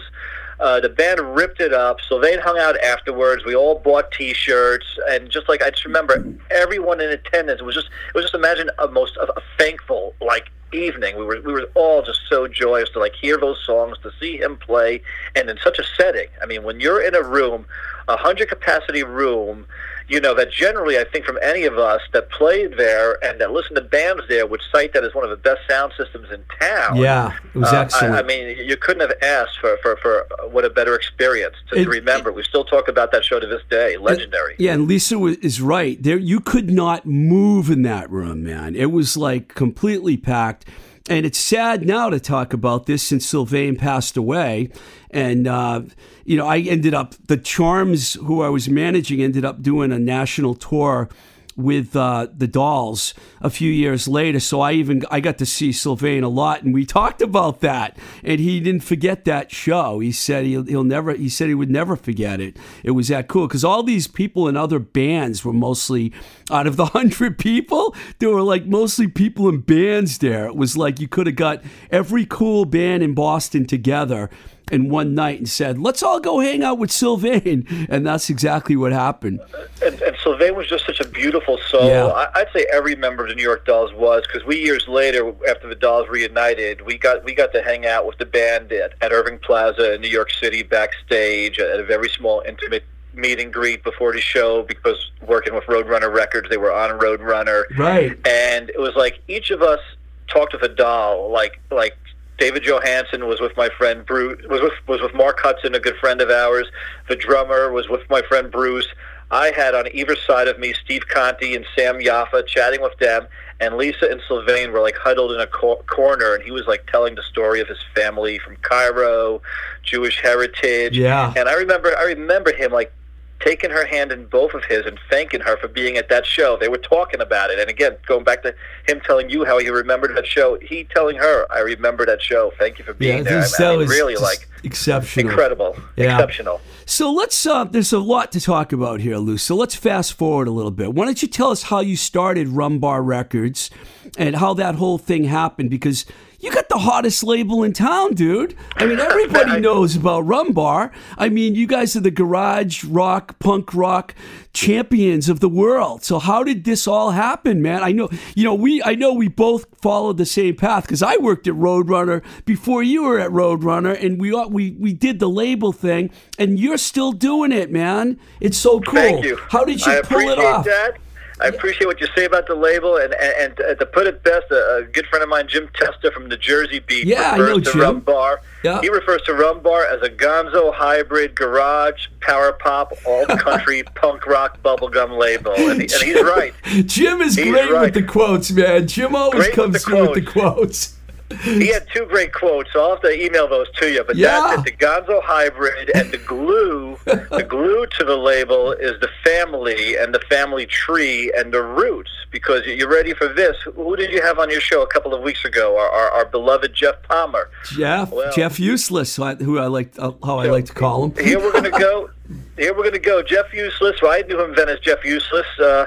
Uh, 0.59 0.81
the 0.81 0.88
band 0.88 1.20
ripped 1.37 1.61
it 1.61 1.75
up. 1.75 2.01
Sylvain 2.01 2.38
hung 2.38 2.59
out 2.59 2.81
afterwards. 2.81 3.44
We 3.44 3.55
all 3.55 3.79
bought 3.79 4.11
T-shirts, 4.12 4.87
and 5.11 5.29
just 5.31 5.51
like 5.51 5.62
I 5.62 5.68
just 5.70 5.85
remember, 5.85 6.25
everyone 6.51 7.01
in 7.03 7.11
attendance 7.11 7.61
was 7.61 7.75
just 7.75 7.88
it 8.09 8.14
was 8.14 8.25
just 8.25 8.35
imagine 8.35 8.70
a 8.79 8.88
most 8.88 9.16
of 9.18 9.29
a 9.37 9.42
thankful 9.59 10.14
like 10.20 10.49
evening. 10.72 11.18
We 11.18 11.25
were 11.25 11.40
we 11.42 11.53
were 11.53 11.68
all 11.75 12.03
just 12.03 12.20
so 12.31 12.49
joyous 12.49 12.88
to 12.90 12.99
like 13.01 13.14
hear 13.14 13.37
those 13.38 13.62
songs, 13.66 13.99
to 14.03 14.11
see 14.18 14.38
him 14.38 14.57
play, 14.57 15.03
and 15.35 15.51
in 15.51 15.59
such 15.62 15.79
a 15.79 15.85
setting. 15.85 16.29
I 16.42 16.46
mean, 16.46 16.62
when 16.62 16.81
you're 16.81 17.03
in 17.07 17.14
a 17.14 17.22
room, 17.22 17.66
a 18.09 18.16
hundred 18.16 18.49
capacity 18.49 19.03
room, 19.03 19.66
you 20.09 20.21
know 20.21 20.35
that 20.35 20.51
generally 20.53 20.99
I 20.99 21.05
think 21.05 21.25
from 21.25 21.38
any 21.42 21.64
of 21.64 21.79
us 21.79 22.01
that 22.12 22.31
played 22.31 22.77
there 22.77 23.23
and 23.25 23.40
that 23.40 23.51
listened 23.53 23.77
to 23.77 23.83
bands 23.83 24.23
there 24.29 24.47
would 24.47 24.62
cite 24.73 24.92
that 24.95 25.03
as 25.05 25.14
one 25.14 25.25
of 25.25 25.31
the 25.31 25.37
best 25.37 25.61
sound 25.69 25.92
systems 25.97 26.29
in 26.31 26.42
town. 26.61 26.97
yeah 26.97 27.37
it 27.55 27.59
was 27.59 27.73
Uh, 27.73 27.81
excellent 27.81 28.14
I, 28.14 28.19
I 28.21 28.23
mean, 28.23 28.57
you 28.59 28.77
couldn't 28.77 29.01
have 29.09 29.16
asked 29.23 29.59
for, 29.61 29.77
for, 29.83 29.97
for 29.97 30.27
what 30.49 30.64
a 30.64 30.71
better 30.71 30.95
experience 30.95 31.57
to, 31.71 31.81
It- 31.81 31.85
to 31.85 31.90
remember. 31.90 32.31
we 32.33 32.42
still 32.45 32.64
talk 32.64 32.88
about 32.88 33.11
that 33.12 33.25
show 33.25 33.40
to 33.40 33.47
this 33.47 33.62
day. 33.71 33.97
Legendary. 33.97 34.55
Yeah, 34.59 34.75
and 34.75 34.87
Lisa 34.88 35.19
wa- 35.19 35.35
is 35.42 35.61
right. 35.61 36.01
There, 36.03 36.19
you 36.19 36.40
could 36.40 36.71
not 36.71 37.05
move 37.07 37.71
in 37.71 37.83
that 37.83 38.11
room, 38.11 38.45
man. 38.45 38.77
It 38.77 38.90
was 38.92 39.16
like 39.16 39.55
completely 39.55 40.16
packed. 40.16 40.66
And 41.09 41.25
it's 41.25 41.38
sad 41.38 41.87
now 41.87 42.11
to 42.11 42.19
talk 42.19 42.53
about 42.53 42.87
this 42.87 43.03
since 43.03 43.25
Sylvain 43.25 43.77
passed 43.77 44.16
away. 44.16 44.71
And, 45.11 45.47
uh, 45.47 45.83
you 46.25 46.37
know, 46.37 46.47
I 46.47 46.59
ended 46.59 46.95
up, 46.95 47.14
the 47.29 47.37
Charms, 47.37 48.14
who 48.14 48.42
I 48.42 48.49
was 48.49 48.69
managing, 48.69 49.23
ended 49.23 49.45
up 49.45 49.62
doing 49.62 49.92
a 49.92 49.99
national 49.99 50.57
tour 50.57 51.09
with 51.57 51.97
uh, 51.97 52.29
the 52.37 52.47
Dolls 52.47 53.14
a 53.40 53.51
few 53.51 53.71
years 53.71 54.07
later. 54.07 54.38
So 54.40 54.61
I 54.61 54.73
even 54.73 55.03
I 55.11 55.21
got 55.21 55.38
to 55.38 55.47
see 55.47 55.73
Sylvain 55.73 56.23
a 56.23 56.29
lot, 56.29 56.62
and 56.62 56.75
we 56.75 56.85
talked 56.87 57.23
about 57.23 57.61
that. 57.61 57.99
And 58.23 58.40
he 58.40 58.61
didn't 58.61 58.83
forget 58.85 59.25
that 59.25 59.51
show. 59.51 60.01
He 60.01 60.12
said 60.12 60.45
he'll, 60.45 60.64
he'll 60.64 60.85
never. 60.85 61.14
He 61.14 61.29
said 61.29 61.49
he 61.49 61.55
would 61.55 61.71
never 61.71 61.97
forget 61.97 62.40
it. 62.40 62.57
It 62.85 62.92
was 62.92 63.09
that 63.09 63.29
cool 63.29 63.49
because 63.49 63.64
all 63.64 63.83
these 63.83 64.07
people 64.07 64.49
in 64.49 64.57
other 64.57 64.79
bands 64.79 65.45
were 65.45 65.53
mostly 65.53 66.12
out 66.51 66.66
of 66.66 66.77
the 66.77 66.87
hundred 66.97 67.38
people. 67.38 67.95
There 68.19 68.31
were 68.31 68.42
like 68.42 68.66
mostly 68.66 69.09
people 69.09 69.49
in 69.49 69.61
bands 69.61 70.19
there. 70.19 70.47
It 70.47 70.57
was 70.57 70.77
like 70.77 71.01
you 71.01 71.09
could 71.09 71.27
have 71.27 71.37
got 71.37 71.62
every 71.90 72.27
cool 72.27 72.64
band 72.64 73.03
in 73.03 73.14
Boston 73.14 73.66
together. 73.66 74.31
In 74.72 74.88
one 74.88 75.14
night, 75.14 75.38
and 75.38 75.48
said, 75.48 75.79
"Let's 75.79 76.02
all 76.02 76.18
go 76.18 76.40
hang 76.40 76.64
out 76.64 76.79
with 76.79 76.90
Sylvain," 76.90 77.87
and 77.88 78.05
that's 78.05 78.29
exactly 78.29 78.74
what 78.74 78.90
happened. 78.92 79.40
And, 79.85 80.00
and 80.02 80.16
Sylvain 80.24 80.57
was 80.57 80.66
just 80.66 80.87
such 80.87 80.98
a 80.98 81.07
beautiful 81.07 81.59
soul. 81.68 81.87
Yeah. 81.88 82.07
I, 82.07 82.40
I'd 82.40 82.48
say 82.52 82.66
every 82.72 82.96
member 82.96 83.22
of 83.22 83.29
the 83.29 83.37
New 83.37 83.44
York 83.44 83.64
Dolls 83.64 83.92
was 83.94 84.24
because 84.26 84.44
we 84.44 84.57
years 84.57 84.88
later, 84.88 85.33
after 85.48 85.68
the 85.68 85.76
Dolls 85.76 86.09
reunited, 86.09 86.81
we 86.83 86.98
got 86.98 87.22
we 87.22 87.33
got 87.33 87.52
to 87.52 87.62
hang 87.62 87.87
out 87.87 88.07
with 88.07 88.18
the 88.18 88.26
band 88.26 88.72
at, 88.72 88.94
at 89.00 89.12
Irving 89.12 89.38
Plaza 89.38 89.94
in 89.94 90.00
New 90.00 90.09
York 90.09 90.31
City 90.33 90.64
backstage 90.64 91.61
at 91.61 91.79
a 91.79 91.85
very 91.85 92.09
small, 92.09 92.42
intimate 92.46 92.83
meet 93.14 93.40
and 93.40 93.52
greet 93.52 93.83
before 93.83 94.12
the 94.12 94.20
show 94.20 94.62
because 94.62 95.11
working 95.26 95.55
with 95.55 95.64
Roadrunner 95.64 96.12
Records, 96.12 96.48
they 96.50 96.59
were 96.59 96.72
on 96.72 96.90
Roadrunner. 96.98 97.64
Right. 97.79 98.18
and 98.26 98.68
it 98.70 98.81
was 98.81 98.94
like 98.94 99.20
each 99.29 99.50
of 99.50 99.62
us 99.62 99.81
talked 100.29 100.52
with 100.52 100.62
a 100.62 100.68
doll. 100.74 101.31
Like 101.31 101.61
like 101.70 101.96
David 102.38 102.64
Johansen 102.64 103.27
was 103.27 103.40
with 103.40 103.57
my 103.57 103.68
friend 103.68 104.05
Bruce. 104.05 104.42
Was 104.49 104.61
with 104.61 104.72
was 104.87 105.01
with 105.01 105.14
Mark 105.14 105.40
Hudson, 105.40 105.75
a 105.75 105.81
good 105.81 105.96
friend 105.96 106.20
of 106.20 106.31
ours. 106.31 106.66
The 107.09 107.16
drummer 107.16 107.72
was 107.72 107.88
with 107.88 108.09
my 108.11 108.22
friend 108.22 108.51
Bruce. 108.51 108.88
I 109.31 109.51
had 109.57 109.75
on 109.75 109.88
either 109.92 110.14
side 110.14 110.46
of 110.46 110.59
me 110.59 110.72
Steve 110.72 111.09
Conte 111.09 111.55
and 111.55 111.66
Sam 111.75 111.99
Yaffa 111.99 112.46
chatting 112.46 112.81
with 112.81 112.96
them, 112.99 113.27
and 113.59 113.77
Lisa 113.77 114.09
and 114.09 114.20
Sylvain 114.29 114.70
were 114.70 114.81
like 114.81 114.96
huddled 114.96 115.33
in 115.33 115.40
a 115.40 115.46
cor- 115.46 115.83
corner, 115.85 116.35
and 116.35 116.44
he 116.44 116.51
was 116.51 116.66
like 116.66 116.87
telling 116.87 117.14
the 117.16 117.22
story 117.22 117.61
of 117.61 117.68
his 117.68 117.83
family 117.94 118.38
from 118.38 118.57
Cairo, 118.57 119.42
Jewish 119.83 120.20
heritage. 120.20 120.96
Yeah. 120.96 121.33
And 121.37 121.49
I 121.49 121.55
remember 121.55 121.96
I 121.99 122.05
remember 122.05 122.53
him 122.53 122.70
like 122.70 122.92
taking 123.40 123.70
her 123.70 123.85
hand 123.87 124.12
in 124.12 124.27
both 124.27 124.55
of 124.55 124.64
his 124.64 124.87
and 124.87 124.99
thanking 125.11 125.40
her 125.40 125.57
for 125.59 125.68
being 125.68 125.96
at 125.96 126.09
that 126.09 126.25
show. 126.27 126.57
They 126.57 126.68
were 126.68 126.79
talking 126.79 127.20
about 127.20 127.51
it. 127.51 127.59
And 127.59 127.68
again, 127.68 127.96
going 128.07 128.25
back 128.25 128.42
to 128.42 128.55
him 128.88 129.01
telling 129.05 129.29
you 129.31 129.44
how 129.44 129.59
he 129.59 129.68
remembered 129.68 130.16
that 130.16 130.27
show, 130.27 130.59
he 130.61 130.85
telling 130.85 131.16
her, 131.16 131.46
I 131.53 131.61
remember 131.61 132.07
that 132.07 132.22
show. 132.22 132.53
Thank 132.59 132.79
you 132.79 132.85
for 132.85 132.94
being 132.94 133.25
there. 133.25 133.40
this- 133.42 133.61
I 133.61 133.77
mean, 133.77 133.88
really 133.88 134.16
like 134.16 134.49
exceptional. 134.64 135.29
incredible. 135.31 135.77
Yeah. 135.96 136.14
Exceptional. 136.14 136.61
So 136.87 137.12
let's. 137.12 137.44
Uh, 137.46 137.64
there's 137.64 137.92
a 137.92 137.99
lot 137.99 138.33
to 138.33 138.40
talk 138.40 138.72
about 138.72 139.01
here, 139.01 139.16
Lou. 139.16 139.38
So 139.38 139.55
let's 139.57 139.75
fast 139.75 140.12
forward 140.14 140.46
a 140.49 140.53
little 140.53 140.70
bit. 140.70 140.94
Why 140.94 141.05
don't 141.05 141.20
you 141.20 141.29
tell 141.29 141.51
us 141.51 141.64
how 141.64 141.81
you 141.81 141.96
started 141.96 142.49
Rumbar 142.49 143.05
Records 143.05 143.70
and 144.16 144.37
how 144.37 144.55
that 144.55 144.77
whole 144.77 144.96
thing 144.99 145.25
happened? 145.25 145.68
Because 145.68 146.07
you 146.40 146.53
got 146.53 146.68
the 146.68 146.79
hottest 146.79 147.25
label 147.25 147.62
in 147.62 147.72
town, 147.72 148.14
dude. 148.14 148.57
I 148.77 148.87
mean, 148.87 149.01
everybody 149.01 149.61
knows 149.61 149.96
about 149.96 150.25
Rumbar. 150.25 150.92
I 151.16 151.29
mean, 151.29 151.55
you 151.55 151.66
guys 151.66 151.96
are 151.96 152.01
the 152.01 152.11
garage 152.11 152.85
rock, 152.85 153.38
punk 153.38 153.75
rock 153.75 154.14
champions 154.53 155.29
of 155.29 155.40
the 155.40 155.49
world. 155.49 156.03
So 156.05 156.18
how 156.18 156.42
did 156.42 156.64
this 156.64 156.87
all 156.87 157.11
happen, 157.11 157.62
man? 157.62 157.83
I 157.83 157.92
know, 157.92 158.09
you 158.35 158.44
know, 158.44 158.55
we. 158.55 158.83
I 158.83 158.94
know 158.94 159.12
we 159.12 159.29
both 159.29 159.66
followed 159.81 160.18
the 160.18 160.27
same 160.27 160.57
path 160.57 160.85
because 160.85 161.03
I 161.03 161.16
worked 161.16 161.46
at 161.46 161.55
Roadrunner 161.55 162.22
before 162.44 162.83
you 162.83 163.05
were 163.05 163.18
at 163.18 163.31
Roadrunner, 163.31 164.03
and 164.03 164.20
we 164.20 164.33
we 164.49 164.77
we 164.79 164.92
did 164.92 165.18
the 165.18 165.29
label 165.29 165.72
thing, 165.72 166.11
and 166.38 166.59
you're 166.59 166.79
still 166.79 167.12
doing 167.12 167.53
it, 167.53 167.70
man. 167.70 168.18
It's 168.40 168.59
so 168.59 168.81
cool. 168.81 168.94
Thank 168.94 169.25
you. 169.25 169.37
How 169.49 169.64
did 169.64 169.85
you 169.85 169.92
I 169.92 170.03
pull 170.03 170.20
it 170.20 170.38
off? 170.38 170.64
that. 170.64 170.99
I 171.40 171.49
appreciate 171.49 171.87
what 171.87 172.01
you 172.01 172.07
say 172.16 172.25
about 172.25 172.46
the 172.46 172.55
label, 172.55 172.96
and 172.96 173.12
and, 173.14 173.35
and 173.59 173.61
uh, 173.61 173.75
to 173.75 173.87
put 173.87 174.07
it 174.07 174.22
best, 174.22 174.51
a, 174.51 174.77
a 174.77 174.83
good 174.85 175.07
friend 175.07 175.22
of 175.22 175.29
mine, 175.29 175.49
Jim 175.49 175.68
Testa 175.75 176.11
from 176.11 176.29
the 176.29 176.37
Jersey 176.37 176.79
Beat, 176.81 177.07
Yeah, 177.07 177.33
I 177.33 177.37
know 177.37 177.61
to 177.61 177.72
Jim. 177.72 177.81
Rum 177.81 178.01
Bar. 178.01 178.40
Yeah. 178.62 178.81
He 178.81 178.88
refers 178.88 179.22
to 179.22 179.35
Rum 179.35 179.61
Bar 179.61 179.85
as 179.87 180.03
a 180.03 180.09
Gonzo 180.11 180.72
hybrid 180.75 181.35
garage 181.35 182.07
power 182.20 182.53
pop 182.53 182.92
alt 183.07 183.29
country 183.38 183.83
punk 183.94 184.27
rock 184.27 184.61
bubblegum 184.62 185.18
label, 185.18 185.53
and, 185.53 185.83
he, 185.83 185.88
and 185.92 186.03
he's 186.03 186.22
right. 186.22 186.55
Jim 186.87 187.20
is 187.20 187.37
He's 187.37 187.46
great 187.53 187.70
right. 187.70 187.83
with 187.83 187.94
the 187.94 188.03
quotes, 188.03 188.51
man. 188.51 188.88
Jim 188.88 189.14
always 189.14 189.44
Great 189.44 189.55
comes 189.55 189.72
the 189.75 189.79
through 189.81 190.11
with 190.11 190.25
the 190.25 190.31
quotes. 190.31 190.95
He 191.42 191.68
had 191.68 191.86
two 191.92 192.06
great 192.06 192.32
quotes, 192.32 192.72
so 192.72 192.82
I'll 192.82 192.90
have 192.90 193.00
to 193.02 193.24
email 193.24 193.48
those 193.48 193.68
to 193.80 193.90
you. 193.92 194.04
But 194.04 194.16
Yeah. 194.16 194.40
that's 194.54 194.68
it, 194.68 194.78
the 194.78 194.84
Gonzo 194.86 195.20
hybrid 195.22 195.90
and 195.94 196.10
the 196.12 196.18
glue. 196.18 196.96
the 197.04 197.44
glue 197.48 197.86
to 197.98 198.04
the 198.04 198.16
label 198.16 198.72
is 198.72 198.98
the 199.00 199.08
family 199.24 199.96
and 199.96 200.14
the 200.14 200.20
family 200.30 200.66
tree 200.66 201.32
and 201.36 201.52
the 201.52 201.62
roots. 201.62 202.10
Because 202.30 202.66
you're 202.66 202.88
ready 202.90 203.12
for 203.14 203.28
this? 203.28 203.56
Who 203.74 203.96
did 203.96 204.10
you 204.12 204.20
have 204.22 204.38
on 204.38 204.50
your 204.50 204.60
show 204.60 204.82
a 204.82 204.86
couple 204.86 205.14
of 205.14 205.22
weeks 205.22 205.44
ago? 205.44 205.76
Our, 205.78 205.88
our, 205.90 206.10
our 206.10 206.24
beloved 206.26 206.74
Jeff 206.74 207.02
Palmer. 207.02 207.48
Jeff, 207.72 208.12
Well- 208.12 208.32
Jeff 208.32 208.60
Useless, 208.60 209.16
who 209.16 209.58
I 209.58 209.66
like, 209.66 209.92
uh, 209.98 210.12
how 210.24 210.38
I 210.38 210.46
like 210.46 210.66
to 210.66 210.74
call 210.74 211.04
him. 211.06 211.24
Here 211.24 211.38
we're 211.40 211.52
gonna 211.52 211.70
go. 211.78 212.10
Here 212.58 212.76
we're 212.76 212.84
gonna 212.84 212.98
go. 212.98 213.22
Jeff 213.22 213.52
Useless. 213.52 214.00
Well, 214.02 214.12
I 214.12 214.20
knew 214.22 214.40
him 214.40 214.54
then 214.56 214.68
as 214.68 214.78
Jeff 214.80 215.04
Useless. 215.04 215.46
Uh, 215.58 215.86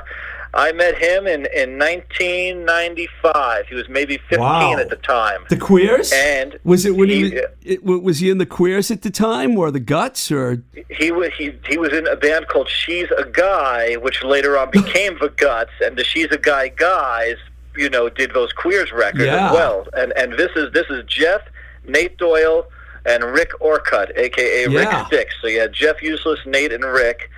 I 0.53 0.71
met 0.71 0.97
him 0.97 1.27
in, 1.27 1.45
in 1.53 1.77
1995. 1.77 3.67
He 3.67 3.75
was 3.75 3.87
maybe 3.89 4.17
15 4.29 4.39
Wow. 4.39 4.77
at 4.77 4.89
the 4.89 4.95
time. 4.95 5.41
The 5.49 5.57
Queers? 5.57 6.11
And 6.13 6.57
was 6.63 6.85
it 6.85 6.95
when 6.95 7.09
he, 7.09 7.29
he- 7.61 7.77
was, 7.79 7.97
uh, 7.97 7.99
was 8.01 8.19
he 8.19 8.29
in 8.29 8.37
the 8.39 8.45
Queers 8.45 8.89
at 8.91 9.01
the 9.01 9.09
time, 9.11 9.57
or 9.57 9.71
the 9.71 9.79
Guts, 9.79 10.31
or 10.31 10.63
he 10.89 11.11
was 11.11 11.29
he 11.37 11.53
he 11.67 11.77
was 11.77 11.93
in 11.93 12.07
a 12.07 12.15
band 12.15 12.47
called 12.47 12.69
She's 12.69 13.07
a 13.17 13.25
Guy, 13.25 13.95
which 13.95 14.23
later 14.23 14.57
on 14.57 14.71
became 14.71 15.17
the 15.19 15.29
Guts, 15.29 15.71
and 15.83 15.97
the 15.97 16.03
She's 16.03 16.27
a 16.31 16.37
Guy 16.37 16.69
guys, 16.69 17.35
you 17.77 17.89
know, 17.89 18.09
did 18.09 18.33
those 18.33 18.51
Queers 18.53 18.91
records 18.91 19.25
Yeah. 19.25 19.47
as 19.49 19.53
well. 19.53 19.87
And 19.93 20.11
and 20.13 20.33
this 20.33 20.51
is 20.55 20.71
this 20.73 20.87
is 20.89 21.03
Jeff, 21.05 21.41
Nate 21.85 22.17
Doyle, 22.17 22.65
and 23.05 23.23
Rick 23.23 23.51
Orcutt, 23.61 24.11
aka 24.17 24.67
Yeah. 24.67 24.79
Rick 24.79 25.07
Sticks. 25.07 25.35
So 25.41 25.47
you 25.47 25.59
had 25.59 25.73
Jeff 25.73 26.01
Useless, 26.01 26.39
Nate, 26.45 26.73
and 26.73 26.83
Rick. 26.83 27.29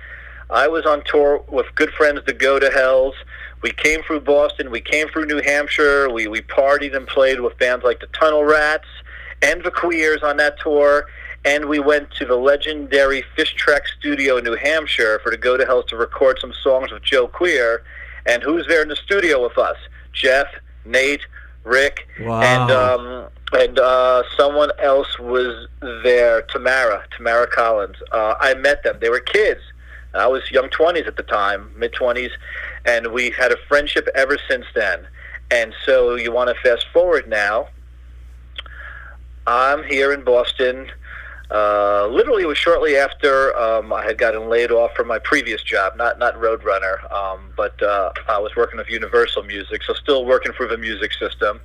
I 0.50 0.68
was 0.68 0.84
on 0.86 1.02
tour 1.04 1.42
with 1.48 1.66
good 1.74 1.90
friends, 1.90 2.20
the 2.26 2.32
Go 2.32 2.58
to 2.58 2.70
Hells. 2.70 3.14
We 3.62 3.70
came 3.72 4.02
through 4.02 4.20
Boston. 4.20 4.70
We 4.70 4.80
came 4.80 5.08
through 5.08 5.26
New 5.26 5.40
Hampshire. 5.42 6.10
We 6.10 6.26
we 6.26 6.40
partied 6.42 6.96
and 6.96 7.06
played 7.06 7.40
with 7.40 7.56
bands 7.58 7.84
like 7.84 8.00
the 8.00 8.08
Tunnel 8.08 8.44
Rats 8.44 8.88
and 9.40 9.62
the 9.64 9.70
Queers 9.70 10.22
on 10.22 10.36
that 10.38 10.58
tour. 10.60 11.06
And 11.44 11.66
we 11.66 11.80
went 11.80 12.10
to 12.18 12.24
the 12.24 12.36
legendary 12.36 13.24
Fish 13.34 13.54
Track 13.54 13.82
Studio 13.98 14.36
in 14.36 14.44
New 14.44 14.56
Hampshire 14.56 15.20
for 15.22 15.30
the 15.30 15.36
Go 15.36 15.56
to 15.56 15.64
Hells 15.64 15.86
to 15.86 15.96
record 15.96 16.38
some 16.40 16.52
songs 16.62 16.92
with 16.92 17.02
Joe 17.02 17.26
Queer. 17.28 17.82
And 18.26 18.42
who's 18.42 18.66
there 18.68 18.82
in 18.82 18.88
the 18.88 18.96
studio 18.96 19.42
with 19.42 19.58
us? 19.58 19.76
Jeff, 20.12 20.46
Nate, 20.84 21.22
Rick, 21.64 22.06
Wow. 22.20 22.40
and 22.42 22.70
um, 22.70 23.28
and 23.60 23.78
uh, 23.78 24.22
someone 24.36 24.70
else 24.78 25.18
was 25.18 25.66
there. 26.04 26.42
Tamara, 26.42 27.04
Tamara 27.16 27.46
Collins. 27.48 27.96
Uh, 28.12 28.34
I 28.40 28.54
met 28.54 28.82
them. 28.84 28.98
They 29.00 29.08
were 29.10 29.20
kids. 29.20 29.60
I 30.14 30.26
was 30.26 30.50
young 30.50 30.68
twenties 30.68 31.06
at 31.06 31.16
the 31.16 31.22
time, 31.22 31.72
mid 31.76 31.92
twenties, 31.92 32.30
and 32.84 33.12
we 33.12 33.30
had 33.30 33.52
a 33.52 33.56
friendship 33.68 34.08
ever 34.14 34.36
since 34.48 34.66
then. 34.74 35.06
And 35.50 35.74
so 35.84 36.14
you 36.14 36.32
want 36.32 36.48
to 36.48 36.62
fast 36.62 36.86
forward 36.92 37.28
now. 37.28 37.68
I'm 39.46 39.82
here 39.84 40.12
in 40.12 40.22
Boston. 40.24 40.90
Uh, 41.50 42.06
literally, 42.06 42.44
it 42.44 42.46
was 42.46 42.56
shortly 42.56 42.96
after 42.96 43.54
um, 43.58 43.92
I 43.92 44.02
had 44.04 44.16
gotten 44.16 44.48
laid 44.48 44.70
off 44.70 44.94
from 44.94 45.08
my 45.08 45.18
previous 45.18 45.62
job, 45.62 45.96
not 45.96 46.18
not 46.18 46.34
Roadrunner, 46.36 47.12
um, 47.12 47.52
but 47.56 47.80
uh, 47.82 48.12
I 48.28 48.38
was 48.38 48.56
working 48.56 48.78
with 48.78 48.88
Universal 48.88 49.42
Music, 49.42 49.82
so 49.82 49.92
still 49.92 50.24
working 50.24 50.52
for 50.52 50.66
the 50.66 50.78
music 50.78 51.12
system. 51.12 51.60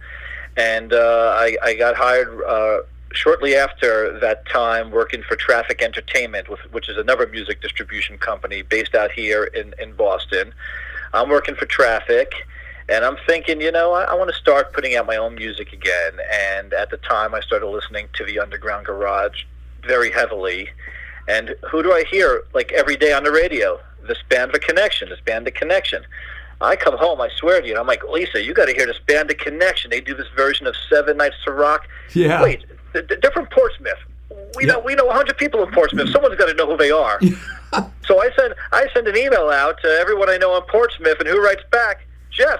And 0.58 0.92
uh, 0.92 1.36
I, 1.38 1.56
I 1.64 1.76
got 1.76 1.96
hired 1.96 2.42
uh, 2.44 2.80
shortly 3.13 3.56
after 3.56 4.20
that 4.20 4.46
time, 4.48 4.91
working 4.91 5.24
for 5.24 5.36
Traffic 5.36 5.82
Entertainment, 5.82 6.48
which 6.72 6.89
is 6.89 6.98
another 6.98 7.28
music 7.28 7.62
distribution 7.62 8.17
company 8.17 8.62
based 8.62 8.96
out 8.96 9.12
here 9.12 9.46
in 9.46 9.74
in 9.80 9.93
Boston. 9.93 10.54
I'm 11.13 11.30
working 11.30 11.56
for 11.56 11.65
Traffic. 11.65 12.34
And 12.89 13.04
I'm 13.04 13.17
thinking, 13.28 13.60
you 13.60 13.70
know, 13.70 13.91
I, 13.91 14.04
I 14.06 14.13
want 14.13 14.30
to 14.30 14.36
start 14.38 14.72
putting 14.72 14.96
out 14.96 15.06
my 15.06 15.17
own 15.17 15.36
music 15.36 15.74
again. 15.74 16.13
And 16.32 16.74
at 16.74 16.89
the 16.89 16.96
time, 16.98 17.36
I 17.36 17.41
started 17.41 17.67
listening 17.67 18.08
to 18.13 18.24
the 18.24 18.39
Underground 18.39 18.86
Garage 18.86 19.43
very 19.86 20.10
heavily. 20.10 20.70
And 21.28 21.56
who 21.70 21.84
do 21.84 21.91
I 21.91 22.06
hear 22.10 22.43
like 22.54 22.72
every 22.72 22.96
day 22.96 23.12
on 23.12 23.24
the 23.24 23.32
radio? 23.32 23.80
This 24.08 24.20
band, 24.30 24.54
The 24.54 24.60
Connection. 24.60 25.10
This 25.10 25.20
band, 25.20 25.46
The 25.46 25.52
Connection. 25.52 26.06
I 26.62 26.76
come 26.76 26.98
home, 26.98 27.22
I 27.22 27.30
swear 27.36 27.62
to 27.62 27.67
you, 27.67 27.74
and 27.74 27.80
I'm 27.80 27.86
like, 27.86 28.04
Lisa, 28.10 28.41
you 28.41 28.54
got 28.54 28.65
to 28.65 28.74
hear 28.74 28.88
this 28.88 29.00
band, 29.06 29.30
The 29.30 29.36
Connection. 29.36 29.91
They 29.91 30.02
do 30.02 30.15
this 30.15 30.28
version 30.36 30.65
of 30.65 30.76
Seven 30.89 31.17
Nights 31.17 31.36
to 31.43 31.52
Rock. 31.52 31.88
Yeah. 32.15 32.41
Wait, 32.41 32.65
they're 32.93 33.32
from 33.34 33.47
Portsmouth. 33.47 33.97
We 34.56 34.65
Yeah. 34.65 34.73
know 34.73 34.80
we 34.80 34.95
know 34.95 35.06
100 35.06 35.38
people 35.38 35.63
in 35.63 35.71
Portsmouth. 35.71 36.10
Someone's 36.10 36.36
got 36.36 36.47
to 36.47 36.54
know 36.54 36.65
who 36.67 36.78
they 36.78 36.91
are. 36.91 37.19
so 38.08 38.21
I 38.21 38.30
send 38.38 38.54
I 38.71 38.88
send 38.93 39.08
an 39.08 39.17
email 39.17 39.50
out 39.50 39.80
to 39.82 39.88
everyone 39.88 40.30
I 40.30 40.38
know 40.38 40.56
in 40.58 40.63
Portsmouth, 40.63 41.19
and 41.19 41.28
who 41.28 41.43
writes 41.43 41.63
back? 41.71 42.06
Jeff. 42.32 42.60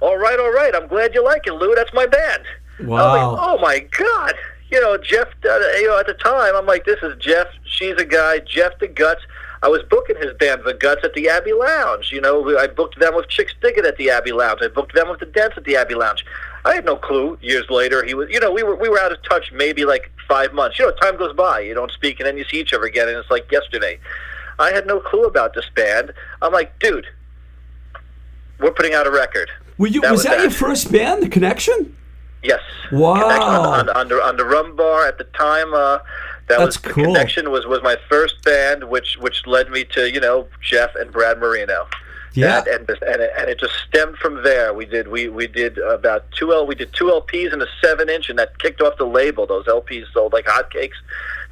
All 0.00 0.18
right, 0.18 0.38
all 0.38 0.52
right. 0.52 0.74
I'm 0.74 0.86
glad 0.88 1.14
you 1.14 1.24
like 1.24 1.46
it, 1.46 1.52
Lou. 1.52 1.74
That's 1.74 1.92
my 1.92 2.06
band. 2.06 2.42
Wow. 2.80 3.32
like, 3.32 3.40
oh 3.40 3.58
my 3.60 3.78
god. 3.98 4.34
You 4.70 4.80
know, 4.80 4.96
Jeff. 4.98 5.28
Uh, 5.44 5.58
you 5.78 5.86
know, 5.88 5.98
at 5.98 6.06
the 6.06 6.14
time, 6.14 6.54
I'm 6.56 6.66
like, 6.66 6.84
this 6.84 6.98
is 7.02 7.14
Jeff. 7.18 7.46
She's 7.64 7.94
a 8.00 8.04
guy. 8.04 8.40
Jeff 8.40 8.78
the 8.80 8.88
Guts. 8.88 9.22
I 9.62 9.68
was 9.68 9.82
booking 9.88 10.16
his 10.16 10.34
band, 10.34 10.60
The 10.66 10.74
Guts, 10.74 11.04
at 11.04 11.14
the 11.14 11.26
Abbey 11.30 11.54
Lounge. 11.54 12.12
You 12.12 12.20
know, 12.20 12.58
I 12.58 12.66
booked 12.66 12.98
them 13.00 13.14
with 13.14 13.28
Chixdiggit 13.28 13.86
at 13.86 13.96
the 13.96 14.10
Abbey 14.10 14.32
Lounge. 14.32 14.60
I 14.62 14.68
booked 14.68 14.94
them 14.94 15.08
with 15.08 15.20
the 15.20 15.26
Dents 15.26 15.56
at 15.56 15.64
the 15.64 15.76
Abbey 15.76 15.94
Lounge. 15.94 16.22
I 16.64 16.74
had 16.74 16.84
no 16.84 16.96
clue. 16.96 17.38
Years 17.42 17.68
later, 17.68 18.04
he 18.04 18.14
was. 18.14 18.28
You 18.30 18.40
know, 18.40 18.50
we 18.50 18.62
were 18.62 18.76
we 18.76 18.88
were 18.88 18.98
out 19.00 19.12
of 19.12 19.22
touch 19.22 19.52
maybe 19.52 19.84
like 19.84 20.10
five 20.28 20.52
months. 20.54 20.78
You 20.78 20.86
know, 20.86 20.92
time 20.92 21.16
goes 21.18 21.34
by. 21.34 21.60
You 21.60 21.74
don't 21.74 21.90
speak, 21.92 22.20
and 22.20 22.26
then 22.26 22.36
you 22.38 22.44
see 22.44 22.58
each 22.58 22.72
other 22.72 22.84
again, 22.84 23.08
and 23.08 23.16
it's 23.18 23.30
like 23.30 23.50
yesterday. 23.52 23.98
I 24.58 24.70
had 24.70 24.86
no 24.86 25.00
clue 25.00 25.24
about 25.24 25.54
this 25.54 25.68
band. 25.74 26.12
I'm 26.40 26.52
like, 26.52 26.78
dude, 26.78 27.06
we're 28.60 28.70
putting 28.72 28.94
out 28.94 29.06
a 29.06 29.10
record. 29.10 29.50
Were 29.78 29.88
you, 29.88 30.00
That 30.02 30.12
was 30.12 30.18
was 30.18 30.24
that 30.24 30.36
that. 30.36 30.42
your 30.42 30.50
first 30.52 30.92
band, 30.92 31.22
The 31.22 31.28
Connection? 31.28 31.96
Yes. 32.42 32.60
Wow. 32.92 33.14
Connection 33.14 33.42
on, 33.42 33.88
on, 33.88 33.96
on, 33.96 34.08
the, 34.08 34.14
on 34.22 34.36
the 34.36 34.44
Rum 34.44 34.76
Bar 34.76 35.06
at 35.06 35.18
the 35.18 35.24
time. 35.24 35.74
Uh, 35.74 35.98
that 36.48 36.58
That's 36.58 36.60
was 36.60 36.76
the 36.76 36.90
cool. 36.90 37.04
Connection 37.06 37.50
was, 37.50 37.66
was 37.66 37.82
my 37.82 37.96
first 38.08 38.42
band, 38.44 38.84
which 38.84 39.16
which 39.18 39.46
led 39.46 39.70
me 39.70 39.82
to 39.86 40.12
you 40.12 40.20
know 40.20 40.46
Jeff 40.60 40.94
and 40.94 41.10
Brad 41.10 41.38
Marino. 41.38 41.86
Yeah. 42.34 42.60
That, 42.60 42.68
and, 42.68 42.90
and, 42.90 43.22
it, 43.22 43.30
and 43.38 43.48
it 43.48 43.60
just 43.60 43.74
stemmed 43.88 44.16
from 44.16 44.42
there. 44.42 44.74
We 44.74 44.86
did 44.86 45.08
we, 45.08 45.28
we 45.28 45.46
did 45.46 45.78
about 45.78 46.30
two 46.32 46.52
L 46.52 46.66
we 46.66 46.74
did 46.74 46.92
two 46.92 47.06
LPs 47.06 47.52
and 47.52 47.62
a 47.62 47.66
seven 47.82 48.08
inch, 48.08 48.28
and 48.28 48.38
that 48.38 48.58
kicked 48.58 48.80
off 48.80 48.98
the 48.98 49.04
label. 49.04 49.46
Those 49.46 49.66
LPs 49.66 50.12
sold 50.12 50.32
like 50.32 50.46
hotcakes. 50.46 50.96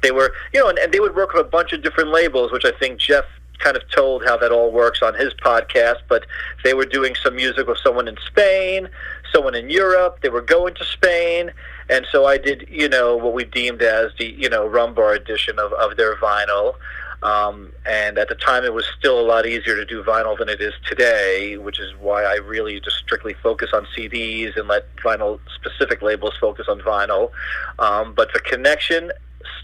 They 0.01 0.11
were 0.11 0.33
you 0.53 0.59
know, 0.59 0.69
and, 0.69 0.77
and 0.77 0.93
they 0.93 0.99
would 0.99 1.15
work 1.15 1.33
with 1.33 1.45
a 1.45 1.49
bunch 1.49 1.71
of 1.71 1.83
different 1.83 2.09
labels, 2.09 2.51
which 2.51 2.65
I 2.65 2.71
think 2.71 2.99
Jeff 2.99 3.23
kind 3.59 3.77
of 3.77 3.83
told 3.91 4.25
how 4.25 4.35
that 4.37 4.51
all 4.51 4.71
works 4.71 5.01
on 5.01 5.13
his 5.13 5.33
podcast. 5.35 6.01
But 6.09 6.25
they 6.63 6.73
were 6.73 6.85
doing 6.85 7.15
some 7.15 7.35
music 7.35 7.65
with 7.67 7.77
someone 7.77 8.09
in 8.09 8.17
Spain, 8.27 8.89
someone 9.31 9.55
in 9.55 9.69
Europe. 9.69 10.19
They 10.21 10.29
were 10.29 10.41
going 10.41 10.75
to 10.75 10.83
Spain, 10.83 11.51
and 11.89 12.05
so 12.11 12.25
I 12.25 12.37
did 12.37 12.67
you 12.69 12.89
know 12.89 13.15
what 13.15 13.33
we 13.33 13.45
deemed 13.45 13.81
as 13.81 14.11
the 14.19 14.25
you 14.25 14.49
know 14.49 14.67
rum 14.67 14.93
bar 14.93 15.13
edition 15.13 15.59
of 15.59 15.71
of 15.73 15.95
their 15.95 16.17
vinyl. 16.17 16.75
Um, 17.23 17.71
and 17.85 18.17
at 18.17 18.27
the 18.27 18.35
time, 18.35 18.65
it 18.65 18.73
was 18.73 18.85
still 18.99 19.19
a 19.19 19.23
lot 19.23 19.45
easier 19.45 19.75
to 19.77 19.85
do 19.85 20.03
vinyl 20.03 20.37
than 20.37 20.49
it 20.49 20.59
is 20.59 20.73
today, 20.85 21.57
which 21.57 21.79
is 21.79 21.93
why 21.99 22.23
I 22.23 22.35
really 22.35 22.79
just 22.81 22.97
strictly 22.97 23.33
focus 23.41 23.69
on 23.73 23.87
CDs 23.97 24.57
and 24.57 24.67
let 24.67 24.93
vinyl 24.97 25.39
specific 25.55 26.01
labels 26.01 26.33
focus 26.39 26.67
on 26.67 26.81
vinyl. 26.81 27.31
Um, 27.79 28.13
but 28.13 28.33
the 28.33 28.41
connection 28.41 29.11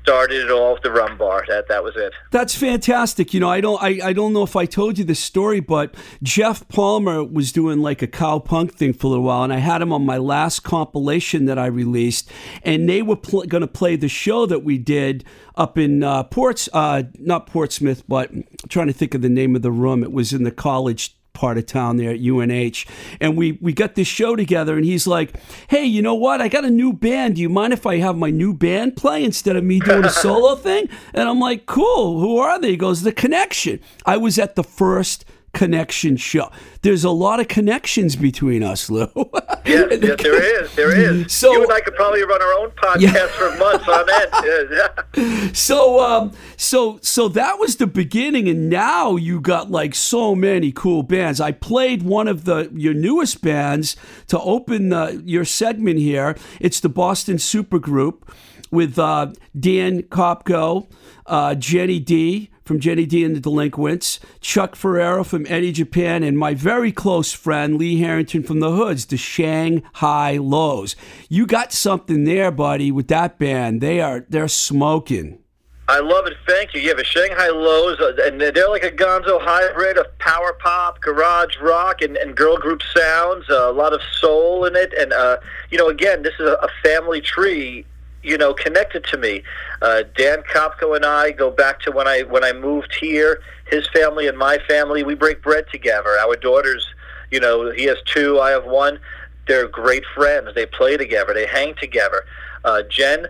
started 0.02 0.46
it 0.46 0.52
all 0.52 0.78
the 0.82 0.92
rum 0.92 1.18
bar. 1.18 1.46
That 1.48 1.68
that 1.68 1.84
was 1.84 1.96
it. 1.96 2.14
That's 2.32 2.56
fantastic. 2.56 3.34
You 3.34 3.40
know, 3.40 3.50
I 3.50 3.62
don't, 3.62 3.82
I, 3.82 4.00
I 4.04 4.14
don't 4.14 4.34
know 4.34 4.44
if 4.44 4.56
I 4.56 4.66
told 4.66 4.98
you 4.98 5.04
this 5.04 5.20
story, 5.20 5.60
but 5.60 5.96
Jeff 6.24 6.68
Palmer 6.68 7.24
was 7.24 7.52
doing 7.52 7.80
like 7.80 8.02
a 8.02 8.08
cow 8.08 8.40
punk 8.40 8.74
thing 8.74 8.94
for 8.94 9.08
a 9.08 9.10
little 9.12 9.26
while, 9.26 9.44
and 9.44 9.54
I 9.54 9.58
had 9.58 9.82
him 9.82 9.92
on 9.94 10.06
my 10.06 10.18
last 10.18 10.62
compilation 10.62 11.46
that 11.46 11.60
I 11.60 11.68
released, 11.68 12.30
and 12.64 12.88
they 12.88 13.02
were 13.02 13.16
pl- 13.16 13.44
going 13.44 13.62
to 13.62 13.68
play 13.68 13.96
the 13.96 14.10
show 14.10 14.46
that 14.46 14.64
we 14.64 14.78
did 14.78 15.24
up 15.56 15.78
in 15.78 16.04
uh, 16.04 16.24
Ports, 16.24 16.70
uh, 16.74 17.04
not 17.20 17.48
Portsmouth, 17.48 18.04
but 18.08 18.32
I'm 18.32 18.46
trying 18.70 18.88
to 18.88 18.94
think 18.94 19.14
of 19.14 19.22
the 19.22 19.30
name 19.30 19.56
of 19.56 19.62
the 19.62 19.72
room. 19.72 20.04
It 20.04 20.12
was 20.12 20.34
in 20.34 20.44
the 20.44 20.52
college 20.52 21.16
part 21.40 21.58
of 21.58 21.66
town 21.66 21.96
there 21.96 22.12
at 22.12 22.20
UNH. 22.20 22.86
And 23.22 23.38
we, 23.38 23.54
we 23.62 23.72
got 23.72 23.96
this 23.96 24.10
show 24.10 24.36
together, 24.36 24.76
and 24.76 24.84
he's 24.84 25.08
like, 25.08 25.36
Hey, 25.70 25.86
you 25.86 26.02
know 26.02 26.16
what? 26.16 26.42
I 26.42 26.50
got 26.50 26.66
a 26.66 26.70
new 26.70 26.92
band. 26.92 27.36
Do 27.36 27.42
you 27.42 27.48
mind 27.48 27.72
if 27.72 27.86
I 27.86 27.98
have 27.98 28.18
my 28.18 28.30
new 28.30 28.54
band 28.54 28.98
play 28.98 29.24
instead 29.24 29.56
of 29.56 29.64
me 29.64 29.80
doing 29.80 30.04
a 30.04 30.10
solo 30.24 30.56
thing? 30.56 30.90
And 31.14 31.30
I'm 31.30 31.40
like, 31.40 31.66
Cool. 31.66 32.20
Who 32.20 32.38
are 32.40 32.60
they? 32.60 32.72
He 32.72 32.78
goes, 32.78 33.04
The 33.04 33.14
Connection. 33.14 33.80
I 34.06 34.18
was 34.18 34.38
at 34.38 34.56
the 34.56 34.64
first 34.64 35.24
connection 35.54 36.16
show. 36.18 36.50
There's 36.82 37.04
a 37.04 37.10
lot 37.10 37.40
of 37.40 37.48
connections 37.48 38.16
between 38.16 38.64
us, 38.64 38.90
Lou. 38.90 39.08
Yes, 39.66 40.00
yes, 40.02 40.24
there 40.24 40.64
is, 40.64 40.76
there 40.76 40.98
is. 40.98 41.32
So- 41.32 41.52
you 41.52 41.62
and 41.62 41.72
I 41.72 41.80
could 41.82 41.94
probably 41.94 42.24
run 42.24 42.42
our 42.42 42.54
own 42.54 42.72
podcast 42.72 43.02
Yeah. 43.02 43.28
for 43.28 43.56
months 43.58 43.88
on 43.88 44.10
end. 44.10 44.70
Yeah. 45.16 45.52
So 45.54 46.00
um 46.04 46.32
so 46.58 46.98
so 47.04 47.28
that 47.30 47.60
was 47.60 47.76
the 47.76 47.86
beginning 47.86 48.48
and 48.50 48.68
now 48.70 49.16
you 49.16 49.40
got 49.40 49.70
like 49.70 49.94
so 49.94 50.34
many 50.34 50.72
cool 50.72 51.04
bands. 51.04 51.40
I 51.40 51.52
played 51.52 52.02
one 52.02 52.28
of 52.28 52.46
the 52.46 52.72
your 52.74 52.96
newest 52.96 53.44
bands 53.44 53.96
to 54.28 54.40
open 54.40 54.90
the, 54.90 55.22
your 55.24 55.46
segment 55.46 56.00
here. 56.00 56.36
It's 56.60 56.80
the 56.80 56.90
Boston 56.90 57.36
Supergroup 57.38 58.24
with 58.72 58.98
uh, 58.98 59.32
Dan 59.60 60.04
Kopko, 60.04 60.88
uh, 61.30 61.56
Jenny 61.56 62.00
D 62.00 62.50
from 62.66 62.80
Jenny 62.80 63.06
D 63.06 63.24
and 63.24 63.36
the 63.36 63.40
Delinquents, 63.40 64.20
Chuck 64.42 64.76
Ferrero 64.76 65.24
from 65.24 65.46
Eddie 65.48 65.72
Japan, 65.72 66.24
and 66.24 66.38
my 66.38 66.54
very 66.54 66.92
close 66.92 67.32
friend 67.32 67.78
Lee 67.78 68.00
Harrington 68.00 68.44
from 68.44 68.60
the 68.60 68.72
Hoods, 68.72 69.06
the 69.06 69.18
Shang 69.18 69.84
Hi 69.94 70.38
Los. 70.38 70.96
You 71.30 71.48
got 71.48 71.72
something 71.72 72.26
there, 72.26 72.52
buddy, 72.52 72.92
with 72.92 73.08
that 73.08 73.40
band. 73.40 73.82
They 73.82 74.02
are 74.02 74.26
they're 74.30 74.48
smoking. 74.48 75.40
I 75.88 76.02
love 76.02 76.28
it. 76.28 76.38
Thank 76.48 76.76
you. 76.76 76.82
You 76.82 76.90
have 76.90 77.00
a 77.00 77.04
Shang 77.04 77.32
Hi 77.32 77.50
Los, 77.50 78.00
uh, 78.00 78.14
and 78.24 78.40
they're 78.40 78.70
like 78.70 78.84
a 78.84 78.92
Gonzo 78.92 79.42
hybrid 79.42 79.98
of 79.98 80.06
power 80.20 80.54
pop, 80.54 81.02
garage 81.02 81.58
rock, 81.60 82.04
and, 82.04 82.16
and 82.18 82.36
girl 82.36 82.58
group 82.58 82.84
sounds. 82.96 83.50
Uh, 83.50 83.72
a 83.72 83.74
lot 83.74 83.94
of 83.94 84.02
soul 84.20 84.66
in 84.66 84.76
it, 84.76 84.94
and 84.94 85.12
uh, 85.12 85.38
you 85.72 85.80
know, 85.80 85.88
again, 85.90 86.22
this 86.22 86.36
is 86.40 86.48
a, 86.48 86.54
a 86.62 86.70
family 86.84 87.22
tree. 87.22 87.88
You 88.22 88.38
know, 88.38 88.54
connected 88.54 89.06
to 89.06 89.18
me. 89.18 89.44
Uh, 89.82 90.04
Dan 90.18 90.40
Kopko 90.44 90.96
and 90.96 91.06
I 91.06 91.32
go 91.32 91.50
back 91.50 91.80
to 91.82 91.92
when 91.92 92.08
I 92.08 92.24
when 92.24 92.44
I 92.44 92.52
moved 92.54 92.94
here. 93.00 93.42
His 93.68 93.88
family 93.90 94.28
and 94.28 94.38
my 94.38 94.58
family, 94.68 95.04
we 95.04 95.14
break 95.16 95.42
bread 95.44 95.66
together. 95.72 96.10
Our 96.20 96.36
daughters, 96.36 96.86
you 97.32 97.40
know, 97.40 97.70
he 97.72 97.84
has 97.86 97.98
two, 98.06 98.40
I 98.40 98.50
have 98.52 98.66
one. 98.66 99.00
They're 99.48 99.68
great 99.68 100.04
friends. 100.16 100.50
They 100.56 100.66
play 100.66 100.98
together. 100.98 101.34
They 101.34 101.46
hang 101.46 101.76
together. 101.76 102.26
Uh, 102.66 102.82
Jen, 102.90 103.28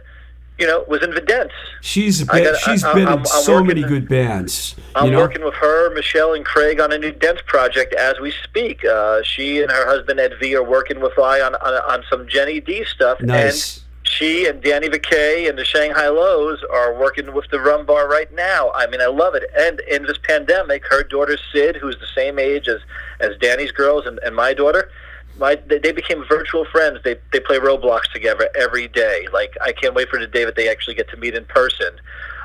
you 0.58 0.66
know, 0.66 0.84
was 0.88 1.04
in 1.04 1.12
Vidence. 1.14 1.52
She's 1.82 2.24
been, 2.24 2.44
gotta- 2.46 2.58
she's 2.60 2.84
I- 2.84 2.94
been 2.94 3.08
I'm- 3.08 3.20
in 3.20 3.26
I'm 3.32 3.44
so 3.44 3.64
many 3.64 3.84
good 3.84 4.08
bands. 4.10 4.76
I'm 4.96 5.12
know? 5.12 5.20
working 5.20 5.44
with 5.44 5.54
her, 5.56 5.94
Michelle, 5.94 6.34
and 6.34 6.44
Craig 6.46 6.80
on 6.80 6.92
a 6.92 6.98
new 6.98 7.12
dance 7.12 7.42
project 7.46 7.94
as 7.94 8.20
we 8.20 8.32
speak. 8.44 8.84
Uh, 8.86 9.22
she 9.24 9.62
and 9.62 9.70
her 9.72 9.86
husband 9.86 10.20
Ed 10.20 10.34
V 10.42 10.56
are 10.56 10.64
working 10.64 11.00
with 11.00 11.18
I 11.20 11.42
on, 11.42 11.54
on 11.56 11.74
on 11.74 12.04
some 12.10 12.28
Jenny 12.28 12.60
D 12.60 12.84
stuff, 12.86 13.22
Nice. 13.22 13.78
and 13.78 13.84
she 14.10 14.48
and 14.48 14.62
Danny 14.62 14.90
McKay 14.90 15.48
and 15.48 15.58
the 15.58 15.64
Shang 15.64 15.92
Hi 15.92 16.08
Los 16.08 16.60
are 16.74 17.00
working 17.00 17.32
with 17.34 17.48
the 17.52 17.60
Rum 17.60 17.86
Bar 17.86 18.10
right 18.10 18.34
now. 18.34 18.72
I 18.74 18.88
mean, 18.88 19.02
I 19.02 19.06
love 19.06 19.36
it. 19.36 19.44
And 19.58 19.80
in 19.82 20.04
this 20.04 20.18
pandemic, 20.24 20.84
her 20.90 21.04
daughter 21.04 21.38
Sid, 21.54 21.76
who's 21.76 21.98
the 22.00 22.08
same 22.16 22.40
age 22.40 22.68
as 22.68 22.82
as 23.20 23.38
Danny's 23.38 23.72
girls 23.72 24.06
and, 24.06 24.20
and 24.20 24.36
my 24.36 24.54
daughter. 24.54 24.90
My, 25.38 25.56
they, 25.56 25.78
they 25.78 25.94
became 25.94 26.26
virtual 26.28 26.66
friends. 26.66 27.00
They 27.04 27.16
they 27.32 27.40
play 27.40 27.60
Roblox 27.60 28.12
together 28.12 28.50
every 28.60 28.88
day. 28.88 29.28
Like 29.32 29.56
I 29.62 29.72
can't 29.72 29.94
wait 29.94 30.10
for 30.10 30.20
the 30.20 30.28
day 30.28 30.44
that 30.44 30.56
they 30.56 30.68
actually 30.70 30.96
get 30.96 31.10
to 31.12 31.18
meet 31.18 31.36
in 31.36 31.46
person. 31.46 31.92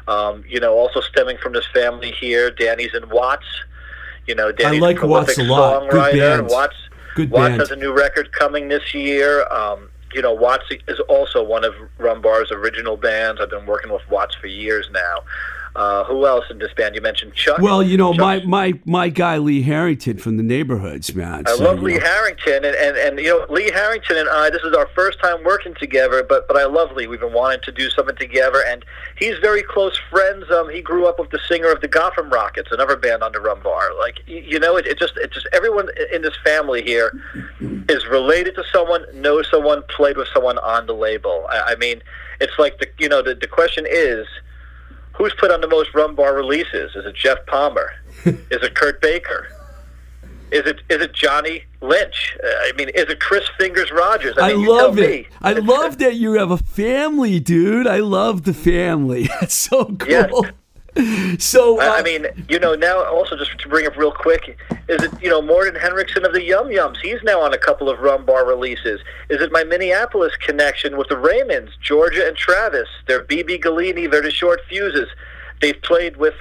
Um, 0.06 0.44
you 0.46 0.60
know, 0.60 0.74
also 0.74 1.00
stemming 1.00 1.38
from 1.38 1.54
this 1.54 1.66
family 1.72 2.12
here, 2.12 2.50
Danny's 2.50 2.94
in 2.94 3.08
Watts. 3.08 3.46
You 4.26 4.34
know, 4.34 4.52
Danny's 4.52 4.82
like 4.82 4.98
a 4.98 5.00
prolific 5.00 5.38
Watts 5.38 5.38
a 5.38 5.52
lot. 5.52 5.90
Good 5.90 6.00
songwriter. 6.00 6.36
band. 6.36 6.48
Watts 6.48 6.76
Good 7.16 7.30
Watts 7.30 7.48
band. 7.50 7.60
has 7.60 7.70
a 7.70 7.76
new 7.76 7.92
record 7.92 8.30
coming 8.32 8.68
this 8.68 8.94
year. 8.94 9.46
Um, 9.48 9.88
you 10.14 10.22
know, 10.22 10.32
Watts 10.32 10.64
is 10.86 11.00
also 11.08 11.42
one 11.42 11.64
of 11.64 11.74
Rumbar's 11.98 12.52
original 12.52 12.96
bands. 12.96 13.40
I've 13.40 13.50
been 13.50 13.66
working 13.66 13.92
with 13.92 14.08
Watts 14.08 14.36
for 14.36 14.46
years 14.46 14.88
now. 14.92 15.24
Uh, 15.76 16.04
who 16.04 16.24
else 16.24 16.44
in 16.50 16.58
this 16.58 16.72
band? 16.74 16.94
You 16.94 17.00
mentioned 17.00 17.34
Chuck. 17.34 17.58
Well, 17.58 17.82
you 17.82 17.96
know, 17.96 18.12
my, 18.14 18.44
my, 18.44 18.74
my 18.84 19.08
guy 19.08 19.38
Lee 19.38 19.60
Harrington 19.62 20.18
from 20.18 20.36
the 20.36 20.42
neighborhoods, 20.44 21.12
man. 21.16 21.42
I 21.46 21.56
So, 21.56 21.64
love 21.64 21.80
Lee 21.80 21.94
know. 21.94 22.00
Harrington, 22.00 22.64
and, 22.64 22.76
and, 22.76 22.96
and 22.96 23.18
you 23.18 23.26
know 23.30 23.44
Lee 23.52 23.72
Harrington 23.72 24.16
and 24.16 24.28
I. 24.28 24.50
This 24.50 24.62
is 24.62 24.72
our 24.72 24.86
first 24.94 25.18
time 25.20 25.42
working 25.42 25.74
together, 25.74 26.22
but 26.22 26.46
but 26.46 26.56
I 26.56 26.64
love 26.66 26.92
Lee. 26.92 27.08
We've 27.08 27.18
been 27.18 27.32
wanting 27.32 27.60
to 27.62 27.72
do 27.72 27.90
something 27.90 28.14
together, 28.14 28.62
and 28.68 28.84
he's 29.18 29.36
very 29.38 29.64
close 29.64 29.98
friends. 30.10 30.48
Um, 30.50 30.68
he 30.70 30.80
grew 30.80 31.06
up 31.06 31.18
with 31.18 31.30
the 31.30 31.40
singer 31.48 31.72
of 31.72 31.80
the 31.80 31.88
Gotham 31.88 32.30
Rockets, 32.30 32.70
another 32.70 32.96
band 32.96 33.24
under 33.24 33.40
Rumbar. 33.40 33.98
Like 33.98 34.20
you 34.28 34.60
know, 34.60 34.76
it, 34.76 34.86
it 34.86 34.96
just 34.96 35.16
it 35.16 35.32
just 35.32 35.48
everyone 35.52 35.88
in 36.12 36.22
this 36.22 36.36
family 36.44 36.82
here 36.82 37.10
is 37.88 38.06
related 38.06 38.54
to 38.54 38.64
someone, 38.72 39.04
knows 39.12 39.50
someone, 39.50 39.82
played 39.88 40.16
with 40.16 40.28
someone 40.32 40.58
on 40.58 40.86
the 40.86 40.94
label. 40.94 41.46
I, 41.50 41.72
I 41.72 41.74
mean, 41.76 42.00
it's 42.40 42.58
like 42.60 42.78
the 42.78 42.86
you 42.98 43.08
know 43.08 43.22
the 43.22 43.34
the 43.34 43.48
question 43.48 43.86
is. 43.90 44.28
Who's 45.16 45.34
put 45.34 45.50
on 45.50 45.60
the 45.60 45.68
most 45.68 45.92
Rumbar 45.92 46.34
releases? 46.34 46.94
Is 46.96 47.06
it 47.06 47.14
Jeff 47.14 47.38
Palmer? 47.46 47.92
is 48.24 48.36
it 48.50 48.74
Kurt 48.74 49.00
Baker? 49.00 49.48
Is 50.50 50.66
it 50.66 50.80
is 50.88 51.02
it 51.02 51.12
Johnny 51.12 51.64
Lynch? 51.80 52.36
Uh, 52.42 52.46
I 52.46 52.72
mean, 52.76 52.88
is 52.90 53.04
it 53.04 53.18
Chris 53.18 53.48
Fingers 53.58 53.90
Rogers? 53.90 54.36
I 54.38 54.52
mean, 54.52 54.60
you 54.60 54.70
love 54.70 54.98
it. 54.98 55.10
me. 55.10 55.26
I 55.42 55.54
love 55.54 55.98
that 55.98 56.14
you 56.14 56.34
have 56.34 56.50
a 56.50 56.58
family, 56.58 57.40
dude. 57.40 57.86
I 57.86 57.98
love 57.98 58.44
the 58.44 58.54
family. 58.54 59.28
That's 59.40 59.54
so 59.54 59.86
cool. 59.86 60.08
Yes. 60.08 60.30
So, 61.38 61.80
uh, 61.80 61.94
I, 61.96 62.02
mean, 62.02 62.26
you 62.48 62.58
know, 62.58 62.74
now 62.74 63.04
also 63.04 63.36
just 63.36 63.58
to 63.58 63.68
bring 63.68 63.86
up 63.86 63.96
real 63.96 64.12
quick, 64.12 64.56
is 64.88 65.02
it 65.02 65.10
you 65.20 65.28
know 65.28 65.42
Morten 65.42 65.74
Henriksen 65.74 66.24
of 66.24 66.32
the 66.32 66.42
Yum 66.42 66.68
Yums? 66.68 66.96
He's 67.02 67.22
now 67.24 67.40
on 67.40 67.52
a 67.52 67.58
couple 67.58 67.88
of 67.88 67.98
Rum 67.98 68.24
Bar 68.24 68.46
releases. 68.46 69.00
Is 69.28 69.40
it 69.40 69.50
my 69.50 69.64
Minneapolis 69.64 70.36
connection 70.36 70.96
with 70.96 71.08
the 71.08 71.16
Raymonds, 71.16 71.70
Georgia 71.80 72.26
and 72.26 72.36
Travis? 72.36 72.88
They're 73.06 73.24
Beebe 73.24 73.58
Gallini. 73.58 74.10
They're 74.10 74.22
the 74.22 74.30
Short 74.30 74.60
Fuses. 74.68 75.08
They've 75.60 75.80
played 75.82 76.16
with. 76.16 76.34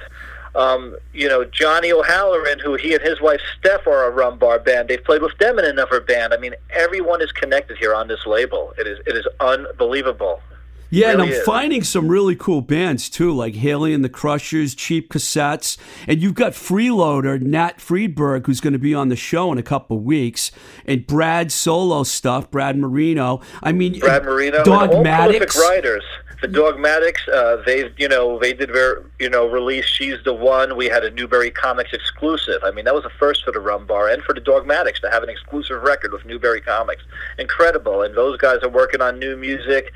Um, 0.55 0.97
you 1.13 1.27
know 1.27 1.43
Johnny 1.45 1.91
O'Halloran, 1.91 2.59
who 2.59 2.75
he 2.75 2.93
and 2.93 3.01
his 3.01 3.19
wife 3.19 3.41
Steph 3.57 3.87
are 3.87 4.05
a 4.05 4.11
rum 4.11 4.37
bar 4.37 4.59
band. 4.59 4.87
They've 4.87 5.03
played 5.03 5.23
with 5.23 5.35
them 5.39 5.57
in 5.57 5.65
another 5.65 5.99
band. 5.99 6.31
I 6.31 6.37
mean, 6.37 6.53
everyone 6.69 7.23
is 7.23 7.31
connected 7.31 7.79
here 7.79 7.95
on 7.95 8.07
this 8.07 8.27
label. 8.27 8.71
It 8.77 8.85
is 8.85 8.99
it 9.07 9.17
is 9.17 9.25
unbelievable. 9.39 10.43
Yeah, 10.93 11.12
and 11.12 11.23
I'm 11.23 11.29
is. 11.29 11.43
finding 11.43 11.84
some 11.84 12.08
really 12.08 12.36
cool 12.36 12.62
bands 12.62 13.10
too, 13.10 13.32
like 13.32 13.56
Haley 13.56 13.95
and 13.95 14.06
the 14.06 14.10
Crushers, 14.10 14.75
Cheap 14.75 15.12
Cassettes, 15.12 15.75
and 16.08 16.21
you've 16.21 16.36
got 16.36 16.51
Freeloader, 16.51 17.41
Nat 17.41 17.79
Freedberg, 17.79 18.45
who's 18.45 18.62
going 18.62 18.73
to 18.73 18.79
be 18.79 18.93
on 18.93 19.10
the 19.10 19.15
show 19.15 19.51
in 19.51 19.58
a 19.58 19.63
couple 19.63 19.97
of 19.97 20.03
weeks, 20.03 20.51
and 20.86 21.08
Brad 21.08 21.51
solo 21.51 22.03
stuff, 22.03 22.51
Brad 22.51 22.77
Marino. 22.77 23.41
I 23.63 23.71
mean, 23.71 23.99
Brad 23.99 24.23
Marino, 24.23 24.63
Dogmatics. 24.63 25.58
writers. 25.58 26.03
The 26.41 26.47
Dogmatics, 26.49 27.27
uh, 27.27 27.63
they 27.65 27.89
you 27.97 28.10
know 28.10 28.38
they 28.38 28.53
did 28.53 28.71
their 28.73 29.03
you 29.17 29.29
know 29.29 29.47
release. 29.47 29.86
She's 29.86 30.21
the 30.25 30.34
one. 30.34 30.75
We 30.75 30.88
had 30.88 31.03
a 31.06 31.10
Newbury 31.10 31.49
Comics 31.49 31.93
exclusive. 31.93 32.62
I 32.63 32.71
mean 32.71 32.86
that 32.86 32.93
was 32.93 33.06
a 33.06 33.10
first 33.17 33.45
for 33.45 33.51
the 33.51 33.62
Rum 33.62 33.88
Bar 33.88 34.10
and 34.10 34.21
for 34.21 34.36
the 34.36 34.41
Dogmatics 34.41 34.99
to 34.99 35.10
have 35.10 35.23
an 35.23 35.29
exclusive 35.29 35.82
record 35.82 36.12
with 36.12 36.25
Newbury 36.25 36.60
Comics. 36.60 37.01
Incredible. 37.39 38.01
And 38.01 38.13
those 38.13 38.38
guys 38.38 38.62
are 38.62 38.69
working 38.69 39.01
on 39.01 39.19
new 39.19 39.38
music. 39.38 39.93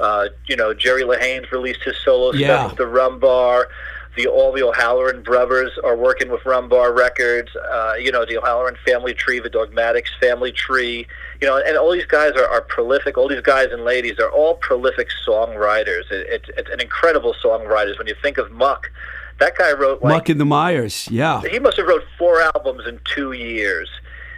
Uh, 0.00 0.28
you 0.46 0.56
know 0.56 0.74
Jerry 0.74 1.02
Lehane's 1.04 1.50
released 1.52 1.82
his 1.84 1.96
solo 2.04 2.32
Yeah. 2.32 2.46
stuff 2.58 2.70
with 2.72 2.78
the 2.78 2.86
Rum 2.86 3.18
Bar. 3.18 3.68
The 4.16 4.26
all 4.28 4.50
the 4.50 4.62
O'Halloran 4.62 5.22
brothers 5.22 5.72
are 5.84 5.94
working 5.94 6.30
with 6.30 6.44
Rum 6.46 6.70
Bar 6.70 6.92
Records. 6.94 7.50
Uh, 7.54 7.94
you 8.00 8.10
know 8.10 8.24
the 8.24 8.38
O'Halloran 8.38 8.76
family 8.86 9.12
tree, 9.12 9.40
the 9.40 9.50
Dogmatics 9.50 10.10
family 10.20 10.52
tree 10.52 11.06
you 11.40 11.46
know, 11.46 11.58
and 11.58 11.76
all 11.76 11.92
these 11.92 12.06
guys 12.06 12.32
are, 12.32 12.48
are 12.48 12.62
prolific. 12.62 13.18
All 13.18 13.28
these 13.28 13.42
guys 13.42 13.68
and 13.70 13.84
ladies 13.84 14.18
are 14.18 14.30
all 14.30 14.54
prolific 14.54 15.08
songwriters. 15.26 16.10
It, 16.10 16.26
it's 16.30 16.48
it's 16.56 16.70
an 16.70 16.80
incredible 16.80 17.34
songwriters. 17.44 17.98
When 17.98 18.06
you 18.06 18.14
think 18.22 18.38
of 18.38 18.50
Muck, 18.52 18.90
that 19.38 19.56
guy 19.56 19.72
wrote 19.72 20.02
like 20.02 20.12
Muck 20.14 20.28
and 20.30 20.40
the 20.40 20.46
Mires. 20.46 21.08
Yeah. 21.10 21.42
he 21.42 21.58
must 21.58 21.76
have 21.76 21.86
wrote 21.86 22.04
four 22.18 22.40
albums 22.40 22.86
in 22.86 23.00
two 23.04 23.32
years. 23.32 23.90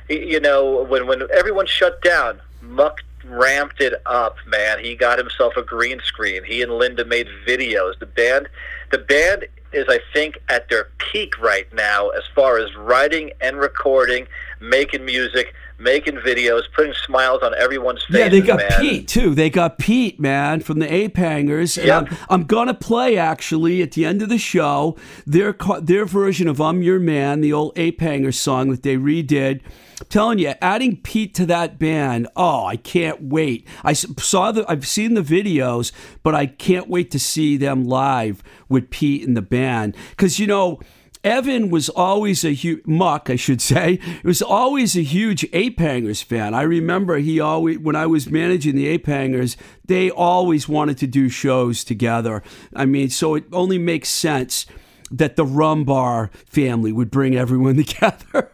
You 0.08 0.40
know, 0.40 0.84
when 0.84 1.06
when 1.06 1.22
everyone 1.36 1.66
shut 1.66 2.02
down, 2.02 2.40
Muck 2.62 3.02
ramped 3.28 3.80
it 3.80 3.94
up. 4.06 4.36
Man, 4.46 4.78
he 4.78 4.94
got 4.94 5.18
himself 5.18 5.56
a 5.56 5.62
green 5.62 6.00
screen. 6.00 6.44
He 6.44 6.62
and 6.62 6.72
Linda 6.72 7.04
made 7.04 7.28
videos. 7.46 7.98
The 7.98 8.06
band, 8.06 8.48
the 8.90 8.98
band 8.98 9.46
is, 9.72 9.86
I 9.88 10.00
think, 10.12 10.38
at 10.48 10.68
their 10.68 10.88
peak 10.98 11.38
right 11.38 11.72
now 11.74 12.08
as 12.10 12.22
far 12.34 12.58
as 12.58 12.74
writing 12.76 13.32
and 13.40 13.58
recording, 13.58 14.26
making 14.60 15.04
music, 15.04 15.54
making 15.78 16.16
videos, 16.16 16.62
putting 16.74 16.92
smiles 17.06 17.42
on 17.42 17.54
everyone's 17.54 18.02
faces. 18.04 18.18
Yeah, 18.18 18.28
they 18.28 18.40
got 18.40 18.58
man. 18.58 18.80
Pete 18.80 19.08
too. 19.08 19.34
They 19.34 19.50
got 19.50 19.78
Pete, 19.78 20.18
man, 20.18 20.60
from 20.60 20.78
the 20.80 20.92
Ape 20.92 21.16
Hangers. 21.16 21.76
Yep. 21.76 22.08
I'm, 22.10 22.18
I'm 22.28 22.44
gonna 22.44 22.74
play 22.74 23.16
actually 23.16 23.80
at 23.82 23.92
the 23.92 24.04
end 24.04 24.22
of 24.22 24.28
the 24.28 24.38
show 24.38 24.96
their 25.26 25.54
their 25.80 26.04
version 26.04 26.48
of 26.48 26.60
"I'm 26.60 26.82
Your 26.82 26.98
Man," 26.98 27.40
the 27.40 27.52
old 27.52 27.72
Ape 27.78 28.00
Hangers 28.00 28.38
song 28.38 28.70
that 28.70 28.82
they 28.82 28.96
redid. 28.96 29.60
telling 30.08 30.38
you, 30.38 30.54
adding 30.60 30.96
Pete 30.96 31.34
to 31.34 31.46
that 31.46 31.78
band, 31.78 32.28
oh, 32.36 32.64
I 32.64 32.76
can't 32.76 33.22
wait. 33.22 33.66
I 33.82 33.92
saw 33.92 34.52
the, 34.52 34.64
I've 34.68 34.86
seen 34.86 35.14
the 35.14 35.22
videos, 35.22 35.92
but 36.22 36.34
I 36.34 36.46
can't 36.46 36.88
wait 36.88 37.10
to 37.12 37.18
see 37.18 37.56
them 37.56 37.84
live 37.84 38.42
with 38.68 38.90
Pete 38.90 39.26
and 39.26 39.36
the 39.36 39.42
band 39.42 39.96
because 40.10 40.38
you 40.38 40.46
know. 40.46 40.80
Evan 41.24 41.70
was 41.70 41.88
always 41.88 42.44
a 42.44 42.52
huge 42.52 42.86
muck, 42.86 43.28
I 43.30 43.36
should 43.36 43.60
say. 43.60 43.98
was 44.24 44.42
always 44.42 44.96
a 44.96 45.02
huge 45.02 45.46
Ape 45.52 45.78
Hangers 45.80 46.22
fan. 46.22 46.54
I 46.54 46.62
remember 46.62 47.18
he 47.18 47.40
always, 47.40 47.78
when 47.78 47.96
I 47.96 48.06
was 48.06 48.30
managing 48.30 48.76
the 48.76 48.86
Ape 48.88 49.06
Hangers, 49.06 49.56
they 49.84 50.10
always 50.10 50.68
wanted 50.68 50.98
to 50.98 51.06
do 51.06 51.28
shows 51.28 51.84
together. 51.84 52.42
I 52.74 52.86
mean, 52.86 53.10
so 53.10 53.34
it 53.34 53.44
only 53.52 53.78
makes 53.78 54.08
sense. 54.08 54.66
that 55.10 55.36
the 55.36 55.44
Rumbar 55.44 56.30
family 56.46 56.92
would 56.92 57.10
bring 57.10 57.34
everyone 57.36 57.76
together. 57.84 58.50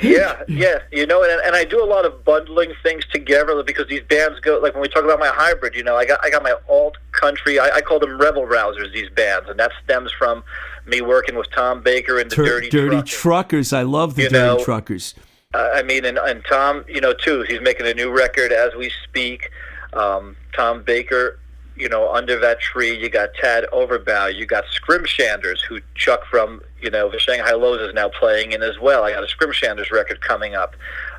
Yeah, 0.00 0.42
yeah, 0.46 0.78
you 0.92 1.06
know, 1.06 1.24
and, 1.24 1.40
and 1.42 1.56
I 1.56 1.64
do 1.64 1.82
a 1.82 1.84
lot 1.84 2.06
of 2.06 2.24
bundling 2.24 2.72
things 2.84 3.04
together 3.12 3.60
because 3.64 3.88
these 3.88 4.02
bands 4.08 4.38
go 4.40 4.60
like 4.60 4.74
when 4.74 4.82
we 4.82 4.88
talk 4.88 5.02
about 5.02 5.18
my 5.18 5.26
hybrid, 5.26 5.74
you 5.74 5.82
know, 5.82 5.96
I 5.96 6.04
got 6.06 6.20
I 6.22 6.30
got 6.30 6.44
my 6.44 6.54
alt 6.68 6.96
country, 7.10 7.58
I, 7.58 7.68
I 7.76 7.80
call 7.80 7.98
them 7.98 8.16
rebel 8.16 8.46
rousers. 8.46 8.92
These 8.92 9.10
bands, 9.10 9.48
and 9.48 9.58
that 9.58 9.72
stems 9.82 10.12
from 10.12 10.44
me 10.88 11.00
working 11.00 11.36
with 11.36 11.50
Tom 11.50 11.82
Baker 11.82 12.18
and 12.18 12.30
the 12.30 12.36
Tur- 12.36 12.44
Dirty, 12.44 12.68
dirty 12.70 12.88
Trucking. 12.96 13.04
truckers. 13.06 13.72
I 13.72 13.82
love 13.82 14.14
the 14.14 14.22
You 14.24 14.28
dirty 14.30 14.58
know, 14.58 14.64
truckers. 14.64 15.14
Uh, 15.54 15.70
I 15.74 15.82
mean, 15.82 16.04
and, 16.04 16.18
and 16.18 16.44
Tom, 16.44 16.84
you 16.88 17.00
know, 17.00 17.12
too, 17.14 17.42
he's 17.48 17.60
making 17.60 17.86
a 17.86 17.94
new 17.94 18.10
record 18.10 18.52
as 18.52 18.74
we 18.74 18.90
speak. 19.04 19.50
Um, 19.94 20.36
Tom 20.54 20.82
Baker, 20.82 21.38
you 21.76 21.88
know, 21.88 22.12
under 22.12 22.38
that 22.40 22.60
tree, 22.60 22.94
you 22.98 23.08
got 23.08 23.30
Tad 23.34 23.64
Overbaugh, 23.72 24.34
you 24.34 24.44
got 24.44 24.64
Scrimshanders, 24.66 25.60
who 25.66 25.78
Chuck 25.94 26.24
from, 26.26 26.60
you 26.82 26.90
know, 26.90 27.08
the 27.10 27.18
Shang 27.18 27.38
Hi 27.40 27.52
Los 27.52 27.80
is 27.80 27.94
now 27.94 28.08
playing 28.10 28.52
in 28.52 28.62
as 28.62 28.78
well. 28.78 29.04
I 29.04 29.12
got 29.12 29.22
a 29.22 29.26
Scrimshanders 29.26 29.90
record 29.90 30.20
coming 30.20 30.54
up. 30.54 30.74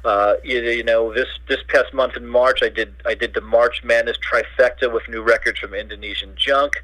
Uh, 0.05 0.35
you, 0.43 0.59
you 0.59 0.83
know, 0.83 1.13
this 1.13 1.27
this 1.47 1.59
past 1.67 1.93
month 1.93 2.15
in 2.15 2.25
March, 2.27 2.61
I 2.61 2.69
did 2.69 2.93
I 3.05 3.15
did 3.15 3.33
the 3.33 3.41
March 3.41 3.83
Madness 3.83 4.17
trifecta 4.17 4.93
with 4.93 5.07
new 5.09 5.21
records 5.23 5.59
from 5.59 5.73
Indonesian 5.73 6.33
Junk 6.35 6.81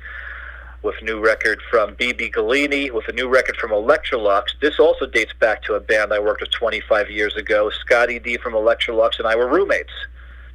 with 0.83 0.95
new 1.01 1.19
record 1.19 1.61
from 1.69 1.95
Beebe 1.95 2.29
Gallini, 2.29 2.91
with 2.91 3.07
a 3.07 3.11
new 3.11 3.27
record 3.27 3.57
from 3.57 3.71
Electrolux. 3.71 4.43
This 4.61 4.79
also 4.79 5.05
dates 5.05 5.33
back 5.39 5.63
to 5.63 5.75
a 5.75 5.79
band 5.79 6.13
I 6.13 6.19
worked 6.19 6.41
with 6.41 6.51
25 6.51 7.09
years 7.09 7.35
ago. 7.35 7.69
Scotty 7.69 8.19
D 8.19 8.37
from 8.37 8.53
Electrolux 8.53 9.17
and 9.17 9.27
I 9.27 9.35
were 9.35 9.47
roommates 9.47 9.91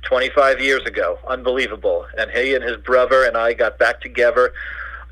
25 0.03 0.61
years 0.61 0.85
ago. 0.87 1.19
Unbelievable. 1.29 2.07
And 2.19 2.31
he 2.31 2.55
and 2.55 2.65
his 2.65 2.77
brother 2.77 3.25
and 3.25 3.37
I 3.37 3.53
got 3.53 3.79
back 3.79 4.01
together 4.01 4.53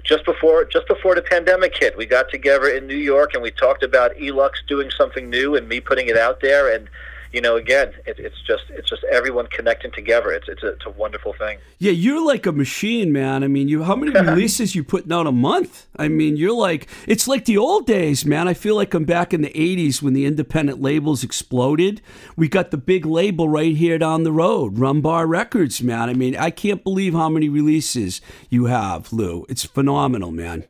just 0.05 0.25
before 0.25 0.65
just 0.65 0.89
before 0.89 1.15
the 1.15 1.23
pandemic 1.23 1.77
hit. 1.77 1.97
We 1.97 2.07
got 2.07 2.31
together 2.31 2.69
in 2.69 2.87
New 2.87 2.97
York 2.97 3.35
and 3.35 3.43
we 3.43 3.51
talked 3.51 3.83
about 3.83 4.15
Elux 4.17 4.53
doing 4.67 4.91
something 4.91 5.29
new 5.29 5.57
and 5.57 5.69
me 5.69 5.81
putting 5.81 6.09
it 6.09 6.17
out 6.17 6.41
there 6.41 6.75
and 6.75 6.89
you 7.33 7.41
know, 7.41 7.57
again, 7.57 7.93
it, 8.07 8.18
it's 8.18 8.41
just 8.47 8.64
it's 8.70 8.89
just 8.89 9.05
everyone 9.05 9.47
connecting 9.49 9.91
together. 9.93 10.31
It's 10.31 10.49
it's 10.49 10.62
a, 10.62 10.68
it's 10.68 10.87
a 10.87 10.91
wonderful 10.91 11.35
thing. 11.35 11.59
Yeah, 11.79 11.93
you're 11.93 12.24
like 12.24 12.47
a 12.47 12.53
machine, 12.53 13.12
man. 13.12 13.45
I 13.45 13.49
mean, 13.49 13.68
you 13.68 13.83
how 13.83 13.97
many 13.97 14.12
releases 14.31 14.74
you 14.74 14.83
putting 14.85 15.12
out 15.12 15.26
a 15.26 15.33
month? 15.33 15.87
I 15.97 16.09
mean, 16.09 16.37
you're 16.37 16.57
like 16.57 16.89
it's 17.07 17.29
like 17.29 17.45
the 17.45 17.59
old 17.59 17.87
days, 17.87 18.24
man. 18.24 18.49
I 18.49 18.55
feel 18.55 18.76
like 18.76 18.95
I'm 18.95 19.05
back 19.05 19.35
in 19.35 19.43
the 19.43 19.51
'80s 19.51 20.03
when 20.03 20.14
the 20.14 20.26
independent 20.26 20.81
labels 20.81 21.22
exploded. 21.22 22.01
We 22.37 22.49
got 22.49 22.70
the 22.70 22.79
big 22.79 23.05
label 23.05 23.49
right 23.49 23.76
here 23.76 23.99
down 23.99 24.22
the 24.22 24.33
road, 24.33 24.76
Rumbar 24.76 25.29
Records, 25.29 25.83
man. 25.83 26.09
I 26.09 26.14
mean, 26.14 26.37
I 26.37 26.51
can't 26.51 26.83
believe 26.83 27.12
how 27.12 27.29
many 27.29 27.49
releases 27.49 28.20
you 28.49 28.66
have, 28.66 29.12
Lou. 29.12 29.45
It's 29.49 29.64
phenomenal, 29.64 30.31
man. 30.31 30.64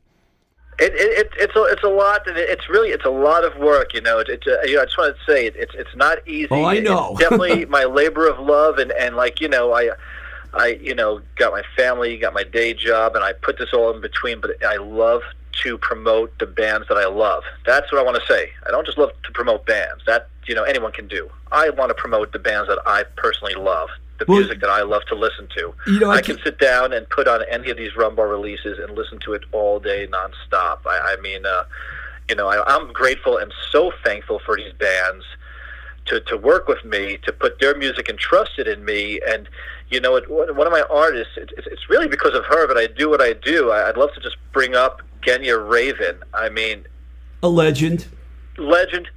It, 0.79 0.93
it, 0.93 1.17
it 1.19 1.31
it's 1.37 1.55
a 1.55 1.63
it's 1.63 1.83
a 1.83 1.89
lot. 1.89 2.25
and 2.27 2.37
it- 2.37 2.49
It's 2.49 2.69
really 2.69 2.89
it's 2.89 3.05
a 3.05 3.09
lot 3.09 3.43
of 3.43 3.55
work. 3.57 3.93
You 3.93 4.01
know, 4.01 4.19
it, 4.19 4.29
it's 4.29 4.47
uh, 4.47 4.61
you 4.65 4.75
know, 4.75 4.81
I 4.81 4.85
just 4.85 4.97
want 4.97 5.15
to 5.15 5.31
say 5.31 5.45
it, 5.47 5.55
it's 5.57 5.73
it's 5.75 5.95
not 5.95 6.25
easy. 6.27 6.47
Oh, 6.51 6.63
I 6.65 6.79
know. 6.79 7.15
Definitely 7.19 7.65
my 7.65 7.83
labor 7.85 8.27
of 8.27 8.39
love, 8.39 8.77
and 8.77 8.91
and 8.93 9.15
like 9.15 9.41
you 9.41 9.49
know, 9.49 9.73
I 9.73 9.91
I 10.53 10.79
you 10.81 10.95
know 10.95 11.21
got 11.35 11.51
my 11.51 11.63
family, 11.75 12.17
got 12.17 12.33
my 12.33 12.43
day 12.43 12.73
job, 12.73 13.15
and 13.15 13.23
I 13.23 13.33
put 13.33 13.57
this 13.57 13.73
all 13.73 13.93
in 13.93 14.01
between. 14.01 14.39
But 14.41 14.51
I 14.65 14.77
love 14.77 15.21
to 15.63 15.77
promote 15.79 16.37
the 16.39 16.45
bands 16.45 16.87
that 16.87 16.97
I 16.97 17.05
love. 17.07 17.43
That's 17.65 17.91
what 17.91 17.99
I 17.99 18.03
want 18.03 18.15
to 18.17 18.25
say. 18.33 18.49
I 18.65 18.71
don't 18.71 18.85
just 18.85 18.97
love 18.97 19.11
to 19.23 19.31
promote 19.33 19.65
bands. 19.65 20.03
That 20.05 20.29
you 20.47 20.55
know 20.55 20.63
anyone 20.63 20.91
can 20.93 21.07
do. 21.07 21.29
I 21.51 21.69
want 21.71 21.89
to 21.89 21.95
promote 21.95 22.31
the 22.31 22.39
bands 22.39 22.69
that 22.69 22.79
I 22.85 23.03
personally 23.17 23.55
love. 23.55 23.89
The 24.19 24.25
Well- 24.27 24.39
music 24.39 24.59
that 24.61 24.69
I 24.69 24.81
love 24.81 25.03
to 25.05 25.15
listen 25.15 25.47
to. 25.55 25.73
You 25.87 25.99
know, 25.99 26.11
I 26.11 26.15
I 26.17 26.21
can- 26.21 26.35
can 26.35 26.43
sit 26.45 26.57
down 26.59 26.91
and 26.93 27.07
put 27.09 27.27
on 27.27 27.41
any 27.49 27.69
of 27.71 27.77
these 27.77 27.93
rumbar 27.93 28.29
releases 28.29 28.77
and 28.77 28.95
listen 28.97 29.17
to 29.19 29.33
it 29.33 29.43
all 29.51 29.79
day 29.79 30.07
nonstop. 30.07 30.79
I, 30.85 31.13
I 31.13 31.15
mean, 31.21 31.45
uh, 31.45 31.63
you 32.29 32.35
know, 32.35 32.47
I, 32.47 32.61
I'm 32.75 32.91
grateful 32.93 33.37
and 33.37 33.53
so 33.71 33.91
thankful 34.03 34.39
for 34.45 34.55
these 34.57 34.73
bands 34.73 35.25
to, 36.07 36.19
to 36.21 36.37
work 36.37 36.67
with 36.67 36.83
me, 36.83 37.17
to 37.23 37.31
put 37.31 37.59
their 37.59 37.75
music 37.77 38.09
and 38.09 38.19
trust 38.19 38.59
it 38.59 38.67
in 38.67 38.83
me. 38.83 39.21
And, 39.27 39.47
you 39.89 39.99
know, 40.01 40.15
it, 40.15 40.29
one 40.29 40.53
one 40.55 40.67
of 40.67 40.73
my 40.73 40.83
artists, 40.89 41.33
it, 41.37 41.51
it's 41.57 41.67
it's 41.67 41.89
really 41.89 42.07
because 42.07 42.33
of 42.33 42.43
her 42.45 42.67
that 42.67 42.77
I 42.77 42.87
do 42.87 43.09
what 43.09 43.21
I 43.21 43.33
do. 43.33 43.71
I, 43.71 43.87
I'd 43.89 43.97
love 43.97 44.13
to 44.15 44.19
just 44.19 44.35
bring 44.51 44.75
up 44.75 45.01
Genya 45.21 45.57
Ravan. 45.57 46.17
I 46.33 46.49
mean, 46.49 46.85
A 47.41 47.47
legend. 47.47 48.05
legend, 48.57 49.07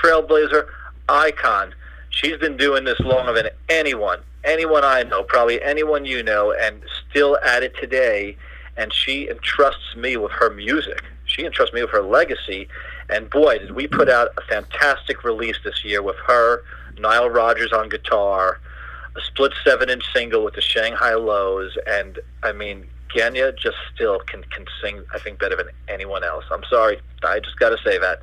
trailblazer, 0.00 0.66
icon. 1.08 1.74
She's 2.10 2.36
been 2.36 2.56
doing 2.58 2.84
this 2.84 3.00
longer 3.00 3.32
than 3.32 3.48
anyone, 3.70 4.20
anyone 4.44 4.84
I 4.84 5.02
know, 5.02 5.22
probably 5.22 5.62
anyone 5.62 6.04
you 6.04 6.22
know, 6.22 6.52
and 6.52 6.82
still 7.10 7.38
at 7.44 7.62
it 7.62 7.74
today. 7.76 8.36
And 8.76 8.92
she 8.92 9.28
entrusts 9.28 9.94
me 9.96 10.16
with 10.16 10.32
her 10.32 10.50
music. 10.50 11.02
She 11.26 11.44
entrusts 11.44 11.74
me 11.74 11.82
with 11.82 11.90
her 11.90 12.02
legacy. 12.02 12.68
And 13.08 13.28
boy, 13.28 13.58
did 13.58 13.72
we 13.72 13.86
put 13.86 14.08
out 14.08 14.28
a 14.36 14.42
fantastic 14.42 15.24
release 15.24 15.56
this 15.64 15.84
year 15.84 16.02
with 16.02 16.16
her, 16.26 16.62
Nile 16.98 17.28
Rodgers 17.28 17.72
on 17.72 17.88
guitar, 17.88 18.60
a 19.16 19.20
split 19.20 19.52
seven-inch 19.64 20.04
single 20.12 20.42
with 20.44 20.54
the 20.54 20.60
Shang 20.62 20.94
Hi 20.94 21.14
Los, 21.14 21.76
and 21.86 22.18
I 22.42 22.52
mean, 22.52 22.86
Genya 23.14 23.56
just 23.56 23.76
still 23.94 24.20
can 24.20 24.42
can 24.44 24.64
sing. 24.82 25.04
I 25.12 25.18
think 25.18 25.38
better 25.38 25.56
than 25.56 25.68
anyone 25.88 26.24
else. 26.24 26.44
I'm 26.50 26.64
sorry, 26.70 26.98
I 27.22 27.40
just 27.40 27.58
got 27.58 27.70
to 27.70 27.78
say 27.84 27.98
that 27.98 28.22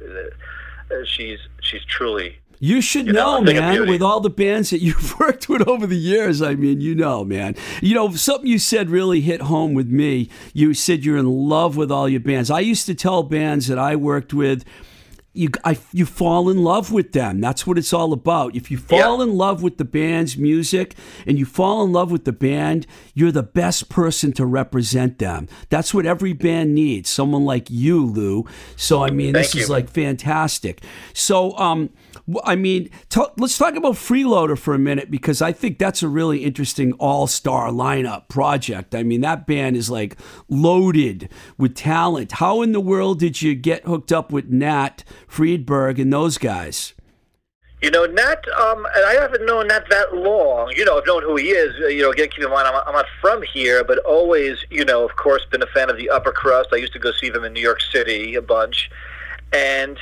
Uh, 0.91 1.05
she's 1.05 1.39
she's 1.61 1.84
truly 1.86 2.39
You 2.62 2.82
should 2.82 3.07
You 3.07 3.14
know, 3.14 3.38
know, 3.38 3.43
a 3.43 3.45
thing 3.45 3.57
of 3.57 3.64
man, 3.64 3.88
with 3.88 4.01
all 4.01 4.20
the 4.20 4.30
bands 4.30 4.70
that 4.72 4.82
you've 4.82 5.18
worked 5.20 5.47
with 5.47 5.66
over 5.68 5.88
the 5.88 5.97
years. 5.97 6.41
I 6.41 6.55
mean, 6.55 6.82
you 6.82 6.93
know, 6.93 7.24
man. 7.24 7.55
You 7.82 7.95
know, 7.95 8.12
something 8.12 8.49
you 8.49 8.60
said 8.60 8.89
really 8.89 9.22
hit 9.22 9.43
home 9.43 9.74
with 9.74 9.88
me. 9.88 10.30
You 10.53 10.74
said 10.74 11.05
you're 11.05 11.18
in 11.18 11.47
love 11.47 11.78
with 11.78 11.89
all 11.89 12.10
your 12.10 12.20
bands. 12.20 12.51
I 12.51 12.60
used 12.60 12.86
to 12.88 12.95
tell 12.95 13.24
bands 13.24 13.68
that 13.68 13.80
I 13.80 13.95
worked 13.95 14.34
with, 14.34 14.66
you, 15.34 15.49
I, 15.63 15.77
you 15.93 16.05
fall 16.05 16.49
in 16.49 16.63
love 16.63 16.91
with 16.91 17.11
them. 17.13 17.39
That's 17.39 17.67
what 17.67 17.77
it's 17.77 17.93
all 17.93 18.13
about. 18.13 18.55
If 18.55 18.71
you 18.71 18.77
fall 18.77 19.19
Yeah. 19.19 19.23
in 19.23 19.36
love 19.38 19.61
with 19.61 19.77
the 19.77 19.86
band's 19.86 20.38
music 20.38 20.95
and 21.27 21.38
you 21.38 21.45
fall 21.45 21.84
in 21.84 21.91
love 21.91 22.11
with 22.11 22.25
the 22.25 22.32
band, 22.32 22.88
you're 23.13 23.32
the 23.32 23.43
best 23.43 23.89
person 23.89 24.34
to 24.34 24.45
represent 24.45 25.19
them. 25.19 25.47
That's 25.69 25.93
what 25.93 26.05
every 26.05 26.34
band 26.34 26.73
needs. 26.73 27.09
Someone 27.09 27.45
like 27.45 27.69
you, 27.69 28.03
Lou. 28.05 28.45
So, 28.75 29.03
I 29.03 29.11
mean, 29.11 29.34
this 29.34 29.53
Thank 29.53 29.63
is 29.63 29.69
like 29.69 29.89
fantastic. 29.89 30.84
So, 31.13 31.55
um, 31.57 31.91
I 32.43 32.55
mean, 32.55 32.89
let's 33.38 33.57
talk 33.57 33.75
about 33.75 33.93
Freeloader 33.93 34.57
for 34.57 34.73
a 34.73 34.80
minute 34.80 35.09
because 35.09 35.41
I 35.41 35.51
think 35.51 35.77
that's 35.80 36.03
a 36.03 36.07
really 36.07 36.43
interesting 36.43 36.93
all-star 36.93 37.69
lineup 37.69 38.27
project. 38.30 38.93
I 38.93 39.03
mean, 39.03 39.21
that 39.21 39.47
band 39.47 39.75
is 39.77 39.89
like 39.89 40.15
loaded 40.47 41.30
with 41.57 41.75
talent. 41.75 42.34
How 42.34 42.61
in 42.61 42.71
the 42.71 42.80
world 42.80 43.19
did 43.19 43.41
you 43.41 43.55
get 43.55 43.86
hooked 43.86 44.11
up 44.11 44.32
with 44.32 44.49
Nat 44.49 45.03
Freedberg 45.30 45.99
and 46.01 46.11
those 46.11 46.38
guys? 46.38 46.93
You 47.82 47.89
know, 47.91 48.05
Nat, 48.05 48.45
um, 48.59 48.86
I 48.93 49.13
haven't 49.13 49.45
known 49.45 49.67
Nat 49.67 49.86
that 49.89 50.13
long. 50.13 50.73
You 50.75 50.84
know, 50.84 50.97
I've 50.97 51.07
known 51.07 51.23
who 51.23 51.38
he 51.38 51.51
is. 51.51 51.73
uh, 51.82 51.88
You 51.88 52.03
know, 52.03 52.11
again, 52.11 52.27
keep 52.30 52.43
in 52.43 52.49
mind, 52.49 52.67
I'm, 52.67 52.75
I'm 52.86 52.93
not 52.93 53.05
from 53.21 53.41
here, 53.41 53.86
but 53.86 53.99
always, 53.99 54.57
you 54.69 54.84
know, 54.84 55.05
of 55.05 55.15
course, 55.15 55.45
been 55.49 55.63
a 55.63 55.67
fan 55.67 55.89
of 55.89 55.95
the 55.95 56.09
upper 56.09 56.34
crust. 56.34 56.69
I 56.73 56.75
used 56.75 56.91
to 56.93 56.99
go 56.99 57.13
see 57.13 57.30
them 57.30 57.45
in 57.45 57.53
New 57.53 57.61
York 57.61 57.80
City 57.82 58.36
a 58.36 58.41
bunch. 58.41 58.89
And 59.53 59.97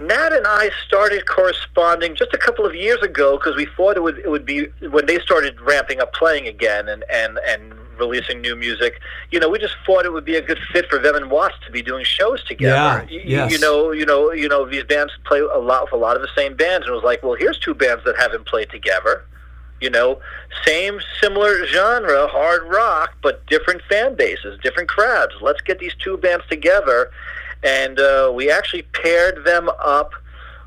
Nat 0.00 0.32
and 0.32 0.46
I 0.48 0.70
started 0.84 1.26
corresponding 1.26 2.16
just 2.16 2.34
a 2.34 2.38
couple 2.38 2.66
of 2.66 2.74
years 2.74 3.00
ago 3.02 3.38
because 3.38 3.54
we 3.54 3.66
thought 3.76 3.96
it 3.96 4.02
would 4.02 4.18
it 4.18 4.28
would 4.28 4.44
be 4.44 4.64
when 4.90 5.06
they 5.06 5.20
started 5.20 5.60
ramping 5.60 6.00
up 6.00 6.12
playing 6.12 6.48
again 6.48 6.88
and 6.88 7.04
and 7.08 7.38
and 7.46 7.72
releasing 7.98 8.40
new 8.40 8.56
music. 8.56 9.00
You 9.30 9.40
know, 9.40 9.48
we 9.48 9.58
just 9.58 9.76
thought 9.86 10.04
it 10.04 10.12
would 10.12 10.24
be 10.24 10.36
a 10.36 10.42
good 10.42 10.58
fit 10.72 10.88
for 10.90 10.98
them 10.98 11.14
and 11.16 11.30
Watts 11.30 11.54
to 11.66 11.70
be 11.72 11.82
doing 11.82 12.04
shows 12.04 12.42
together. 12.44 12.74
Yeah, 12.74 12.96
Y- 13.02 13.06
y- 13.10 13.22
yes. 13.26 13.52
You 13.52 13.58
know, 13.58 13.90
you 13.92 14.04
know, 14.06 14.32
you 14.32 14.48
know, 14.48 14.64
these 14.68 14.84
bands 14.84 15.12
play 15.24 15.40
a 15.40 15.58
lot 15.58 15.84
with 15.84 15.92
a 15.92 15.96
lot 15.96 16.16
of 16.16 16.22
the 16.22 16.28
same 16.36 16.54
bands, 16.54 16.86
and 16.86 16.92
it 16.92 16.94
was 16.94 17.04
like, 17.04 17.22
well, 17.22 17.34
here's 17.34 17.58
two 17.58 17.74
bands 17.74 18.04
that 18.04 18.16
haven't 18.18 18.46
played 18.46 18.70
together. 18.70 19.24
You 19.80 19.90
know, 19.90 20.20
same 20.64 21.00
similar 21.20 21.66
genre, 21.66 22.26
hard 22.28 22.62
rock, 22.72 23.14
but 23.22 23.44
different 23.46 23.82
fan 23.88 24.14
bases, 24.14 24.58
different 24.62 24.88
crowds. 24.88 25.32
Let's 25.42 25.60
get 25.60 25.78
these 25.78 25.94
two 25.96 26.16
bands 26.16 26.44
together, 26.48 27.10
and 27.62 27.98
uh, 27.98 28.30
we 28.34 28.50
actually 28.50 28.82
paired 28.82 29.44
them 29.44 29.68
up 29.80 30.12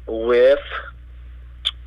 with. 0.05 0.59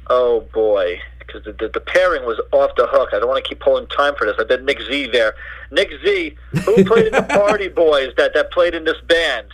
Oh 0.08 0.40
boy, 0.52 1.00
because 1.32 1.44
the, 1.44 1.52
the 1.52 1.68
the 1.72 1.80
pairing 1.80 2.24
was 2.24 2.40
off 2.52 2.70
the 2.76 2.86
hook. 2.86 3.10
I 3.12 3.18
don't 3.18 3.28
want 3.28 3.42
to 3.44 3.48
keep 3.48 3.60
pulling 3.60 3.86
time 3.88 4.14
for 4.16 4.26
this. 4.26 4.36
I 4.38 4.44
bet 4.44 4.62
Nick 4.64 4.80
Z 4.82 5.08
there. 5.12 5.34
Nick 5.70 5.90
Z, 6.04 6.34
who 6.64 6.84
played 6.84 7.06
in 7.06 7.12
the 7.12 7.22
Party 7.28 7.68
Boys 7.68 8.12
that 8.16 8.34
that 8.34 8.50
played 8.50 8.74
in 8.74 8.84
this 8.84 9.00
band? 9.06 9.46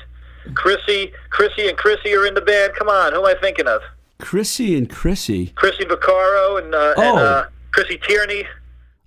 Chrissy, 0.55 1.13
Chrissy, 1.31 1.69
and 1.69 1.77
Chrissy 1.77 2.15
are 2.15 2.27
in 2.27 2.35
the 2.35 2.41
band. 2.41 2.73
Come 2.75 2.89
on, 2.89 3.13
who 3.13 3.19
am 3.19 3.27
I 3.37 3.41
thinking 3.41 3.67
of? 3.67 3.81
Chrissy 4.19 4.77
and 4.77 4.89
Chrissy. 4.89 5.49
Chrissy 5.57 5.85
Vaccaro 5.85 6.63
and 6.63 6.75
uh, 6.75 6.95
and 6.97 6.99
Oh. 6.99 7.17
uh, 7.19 7.47
Chrissy 7.73 7.99
Tierney. 7.99 8.45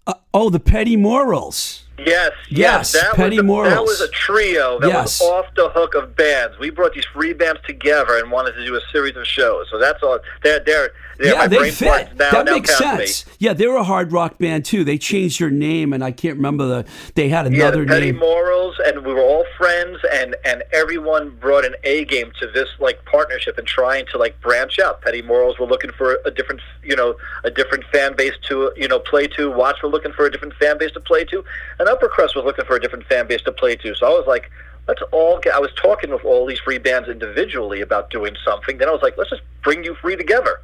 Uh, 0.06 0.14
oh, 0.34 0.50
the 0.50 0.60
Petty 0.60 0.96
Morals. 0.96 1.86
Yes, 1.98 2.32
Yes, 2.50 2.50
yes, 2.50 2.92
that 2.94 3.14
Petty 3.16 3.36
was 3.38 3.40
a, 3.40 3.44
Morals. 3.44 3.74
that 3.74 3.82
was 3.82 4.02
a 4.02 4.08
trio 4.10 4.80
that 4.80 4.88
Yes. 4.88 5.20
was 5.20 5.30
off 5.30 5.46
the 5.56 5.70
hook 5.70 5.96
of 5.96 6.16
bands. 6.16 6.58
We 6.58 6.70
brought 6.70 6.94
these 6.94 7.06
free 7.06 7.34
bands 7.34 7.60
together 7.68 8.18
and 8.18 8.32
wanted 8.32 8.54
to 8.54 8.66
do 8.66 8.76
a 8.76 8.82
series 8.92 9.18
of 9.18 9.28
shows. 9.28 9.68
So 9.70 9.78
that's 9.78 10.02
all. 10.02 10.18
They're, 10.42 10.62
they're, 10.62 10.92
yeah, 11.28 11.34
my 11.34 11.48
they 11.48 11.58
brain 11.58 11.72
fit. 11.72 12.16
Now, 12.18 12.32
that 12.32 12.46
now 12.46 12.54
makes 12.56 12.70
past 12.80 13.00
me. 13.00 13.06
sense. 13.08 13.26
Yeah, 13.40 13.54
they 13.54 13.68
were 13.68 13.76
a 13.78 13.84
hard 13.84 14.12
rock 14.12 14.38
band 14.38 14.66
too. 14.66 14.84
They 14.84 14.98
changed 14.98 15.40
their 15.42 15.50
name, 15.50 15.94
and 15.94 16.04
I 16.04 16.12
can't 16.12 16.38
remember 16.38 16.66
the. 16.68 16.86
They 17.16 17.30
had 17.30 17.52
Yeah, 17.54 17.64
another 17.68 17.82
the 17.84 17.88
Petty 17.88 18.06
name. 18.12 18.18
Morals, 18.20 18.76
and 18.86 19.06
we 19.06 19.14
were 19.14 19.22
all 19.22 19.46
friends, 19.58 20.00
and 20.12 20.36
and 20.46 20.64
everyone 20.72 21.32
brought 21.40 21.66
an 21.66 21.76
A 21.84 22.06
game 22.06 22.32
to 22.40 22.48
this 22.48 22.70
like 22.80 23.04
partnership 23.06 23.58
and 23.58 23.68
trying 23.68 24.06
to 24.08 24.18
like 24.18 24.40
branch 24.42 24.80
out. 24.80 25.02
Petty 25.02 25.22
Morals 25.22 25.60
were 25.60 25.66
looking 25.68 25.92
for 25.92 26.20
a 26.26 26.32
different, 26.32 26.62
you 26.84 26.96
know, 26.96 27.16
a 27.44 27.52
different 27.52 27.84
fan 27.92 28.16
base 28.16 28.34
to 28.48 28.72
you 28.78 28.88
know 28.88 29.00
play 29.00 29.28
to. 29.28 29.52
Watts 29.52 29.82
were 29.84 29.90
looking 29.90 30.14
for 30.14 30.26
a 30.26 30.32
different 30.32 30.54
fan 30.56 30.78
base 30.78 30.92
to 30.94 31.00
play 31.00 31.26
to, 31.26 31.44
and 31.80 31.90
Upper 31.90 32.08
Crust 32.08 32.36
was 32.36 32.46
looking 32.46 32.66
for 32.66 32.76
a 32.76 32.82
different 32.82 33.06
fan 33.08 33.28
base 33.28 33.42
to 33.44 33.52
play 33.52 33.76
to. 33.78 33.96
So 33.96 34.06
I 34.06 34.10
was 34.12 34.26
like, 34.28 34.50
let's 34.88 35.02
all 35.12 35.40
get. 35.40 35.54
I 35.54 35.60
was 35.60 35.72
talking 35.76 36.12
with 36.12 36.24
all 36.24 36.46
these 36.46 36.60
free 36.60 36.78
bands 36.78 37.10
individually 37.10 37.82
about 37.82 38.10
doing 38.10 38.36
something. 38.46 38.78
Then 38.78 38.88
I 38.88 38.92
was 38.92 39.02
like, 39.02 39.18
let's 39.18 39.30
just 39.30 39.42
bring 39.64 39.84
you 39.84 39.96
free 39.96 40.16
together. 40.16 40.60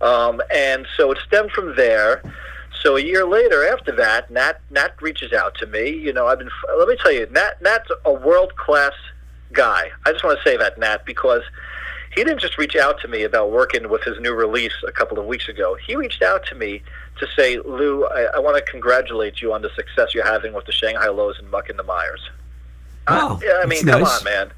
Um, 0.00 0.40
and 0.54 0.86
so 0.96 1.12
it 1.12 1.18
stemmed 1.26 1.52
from 1.52 1.76
there. 1.76 2.22
So 2.82 2.96
a 2.96 3.00
year 3.00 3.26
later, 3.26 3.66
after 3.66 3.92
that, 3.96 4.30
Nat 4.30 4.60
Nat 4.70 4.94
reaches 5.02 5.32
out 5.32 5.54
to 5.56 5.66
me. 5.66 5.90
You 5.90 6.12
know, 6.12 6.26
I've 6.26 6.38
been. 6.38 6.50
Let 6.78 6.88
me 6.88 6.96
tell 6.96 7.12
you, 7.12 7.26
Nat 7.30 7.60
Nat's 7.60 7.90
a 8.04 8.12
world 8.12 8.56
class 8.56 8.92
guy. 9.52 9.90
I 10.06 10.12
just 10.12 10.24
want 10.24 10.38
to 10.38 10.48
say 10.48 10.56
that 10.56 10.78
Nat 10.78 11.04
because 11.04 11.42
he 12.14 12.24
didn't 12.24 12.40
just 12.40 12.58
reach 12.58 12.76
out 12.76 13.00
to 13.00 13.08
me 13.08 13.22
about 13.22 13.50
working 13.52 13.88
with 13.88 14.02
his 14.02 14.18
new 14.20 14.32
release 14.32 14.72
a 14.86 14.92
couple 14.92 15.18
of 15.18 15.26
weeks 15.26 15.48
ago. 15.48 15.76
He 15.86 15.94
reached 15.94 16.22
out 16.22 16.44
to 16.46 16.54
me 16.54 16.82
to 17.18 17.26
say, 17.36 17.58
Lou, 17.58 18.04
I, 18.06 18.22
I 18.34 18.38
want 18.40 18.56
to 18.56 18.62
congratulate 18.62 19.40
you 19.40 19.52
on 19.52 19.62
the 19.62 19.70
success 19.76 20.14
you're 20.14 20.24
having 20.24 20.52
with 20.52 20.66
the 20.66 20.72
Shang 20.72 20.96
Hi 20.96 21.08
Los 21.08 21.38
and 21.38 21.50
Muck 21.50 21.68
and 21.68 21.78
the 21.78 21.84
Mires. 21.84 22.28
Wow, 23.08 23.40
yeah, 23.42 23.60
I 23.62 23.66
mean, 23.66 23.84
come 23.84 24.02
nice. 24.02 24.18
on, 24.18 24.24
man. 24.24 24.50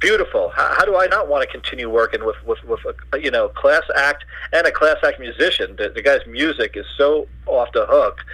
Beautiful. 0.00 0.50
How, 0.50 0.74
how 0.76 0.84
do 0.84 0.96
I 0.96 1.06
not 1.06 1.28
want 1.28 1.42
to 1.42 1.48
continue 1.48 1.88
working 1.88 2.24
with 2.24 2.36
with 2.44 2.62
with 2.64 2.80
a 3.12 3.18
you 3.18 3.30
know 3.30 3.48
class 3.48 3.82
act 3.96 4.24
and 4.52 4.66
a 4.66 4.70
class 4.70 4.96
act 5.02 5.18
musician? 5.18 5.74
The, 5.76 5.88
the 5.88 6.02
guy's 6.02 6.26
music 6.26 6.76
is 6.76 6.84
so 6.98 7.26
off 7.46 7.72
the 7.72 7.86
hook. 7.86 8.24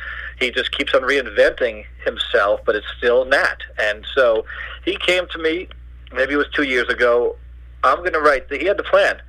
He 0.41 0.51
just 0.51 0.73
keeps 0.77 0.93
on 0.93 1.03
reinventing 1.03 1.85
himself, 2.05 2.61
but 2.67 2.75
it's 2.75 2.87
still 2.99 3.25
Nat. 3.25 3.59
And 3.79 4.05
so 4.13 4.45
he 4.85 4.97
came 4.97 5.29
to 5.29 5.39
me. 5.39 5.69
Maybe 6.13 6.35
it 6.35 6.37
was 6.37 6.49
two 6.53 6.65
years 6.65 6.89
ago. 6.89 7.37
I'm 7.85 7.99
going 7.99 8.13
to 8.13 8.21
write. 8.21 8.49
The, 8.49 8.59
He 8.59 8.65
had 8.65 8.77
the 8.77 8.83
plan. 8.83 9.21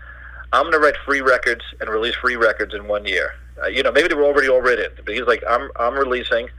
I'm 0.52 0.64
going 0.64 0.74
to 0.74 0.80
write 0.80 0.96
free 1.06 1.22
records 1.22 1.64
and 1.80 1.90
release 1.90 2.16
free 2.16 2.36
records 2.36 2.74
in 2.74 2.88
one 2.88 3.06
year. 3.06 3.34
Uh, 3.62 3.68
you 3.68 3.84
know, 3.84 3.92
maybe 3.92 4.08
they 4.08 4.16
were 4.16 4.24
already 4.24 4.50
all 4.50 4.62
written, 4.62 4.92
but 5.06 5.14
he's 5.14 5.28
like, 5.28 5.44
I'm 5.48 5.70
I'm 5.76 5.94
releasing, 5.94 6.50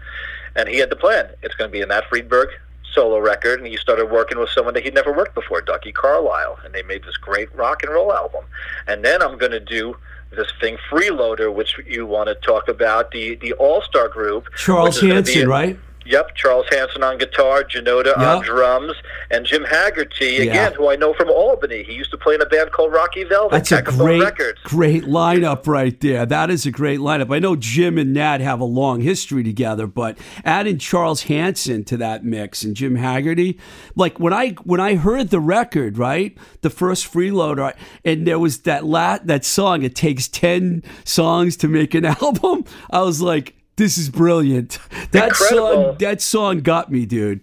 and 0.55 0.69
he 0.69 0.79
had 0.79 0.91
the 0.91 0.97
plan. 0.97 1.31
It's 1.43 1.55
going 1.57 1.69
to 1.69 1.73
be 1.73 1.83
a 1.83 1.87
Nat 1.87 2.05
Freedberg 2.11 2.47
solo 2.95 3.19
record, 3.19 3.59
and 3.59 3.69
he 3.69 3.77
started 3.77 4.07
working 4.07 4.39
with 4.39 4.51
someone 4.51 4.75
that 4.75 4.85
he'd 4.85 4.95
never 4.95 5.13
worked 5.13 5.35
before, 5.35 5.61
Ducky 5.61 5.93
Carlisle, 5.93 6.59
and 6.65 6.75
they 6.75 6.83
made 6.83 7.05
this 7.05 7.17
great 7.17 7.55
rock 7.55 7.83
and 7.83 7.93
roll 7.93 8.13
album. 8.13 8.45
And 8.87 9.05
then 9.05 9.23
I'm 9.23 9.37
going 9.39 9.53
to 9.53 9.61
do 9.61 9.97
this 10.31 10.49
thing, 10.61 10.79
Freeloader, 10.91 11.53
which 11.53 11.79
you 11.87 12.07
want 12.07 12.29
to 12.29 12.35
talk 12.37 12.69
about, 12.69 13.11
the 13.11 13.37
the 13.37 13.53
All 13.55 13.83
Star 13.83 14.09
group, 14.09 14.49
Charles 14.57 14.97
which 14.97 15.05
is 15.05 15.09
gonna 15.09 15.23
be 15.23 15.33
Hanson, 15.33 15.49
right? 15.49 15.79
Yep, 16.07 16.35
Charles 16.37 16.67
Hanson 16.71 17.03
on 17.03 17.19
guitar, 17.19 17.65
Janota 17.65 18.17
on 18.19 18.45
drums, 18.45 18.93
and 19.31 19.47
Jim 19.47 19.65
Haggerty 19.65 20.37
again, 20.39 20.55
Yeah. 20.55 20.71
who 20.71 20.91
I 20.91 20.97
know 20.97 21.15
from 21.15 21.31
Albany. 21.31 21.83
He 21.83 21.93
used 21.95 22.11
to 22.11 22.19
play 22.19 22.35
in 22.35 22.43
a 22.43 22.47
band 22.47 22.73
called 22.73 22.93
Rocky 22.93 23.25
Velvet. 23.25 23.51
That's 23.53 23.73
a 23.73 23.83
great, 23.83 24.21
Records. 24.23 24.61
great 24.65 25.05
lineup 25.05 25.67
right 25.67 25.99
there. 26.01 26.27
That 26.27 26.51
is 26.51 26.67
a 26.67 26.71
great 26.71 27.01
lineup. 27.01 27.35
I 27.35 27.39
know 27.39 27.57
Jim 27.57 27.97
and 27.99 28.13
Nat 28.13 28.41
have 28.41 28.61
a 28.61 28.65
long 28.65 29.01
history 29.01 29.43
together, 29.43 29.87
but 29.87 30.19
adding 30.45 30.79
Charles 30.79 31.23
Hanson 31.25 31.85
to 31.85 31.97
that 31.97 32.25
mix 32.25 32.63
and 32.63 32.77
Jim 32.77 32.97
Haggerty, 32.97 33.59
like 33.97 34.21
when 34.21 34.33
I 34.33 34.51
when 34.65 34.81
I 34.81 34.97
heard 34.97 35.31
the 35.31 35.41
record, 35.41 35.97
right, 35.99 36.37
the 36.61 36.71
first 36.71 37.11
freeloader, 37.13 37.73
and 38.05 38.27
there 38.27 38.39
was 38.39 38.59
that 38.61 38.85
la- 38.85 39.19
that 39.25 39.45
song. 39.45 39.83
It 39.83 39.95
takes 39.95 40.29
ten 40.29 40.83
songs 41.05 41.57
to 41.59 41.69
make 41.69 41.95
an 41.95 42.05
album. 42.23 42.65
I 42.91 43.01
was 43.03 43.23
like, 43.23 43.55
this 43.77 43.99
is 43.99 44.09
brilliant. 44.09 44.79
That 45.11 45.29
Incredible. 45.29 45.85
song, 45.85 45.97
that 45.99 46.21
song 46.21 46.61
got 46.61 46.91
me, 46.91 47.07
dude. 47.07 47.41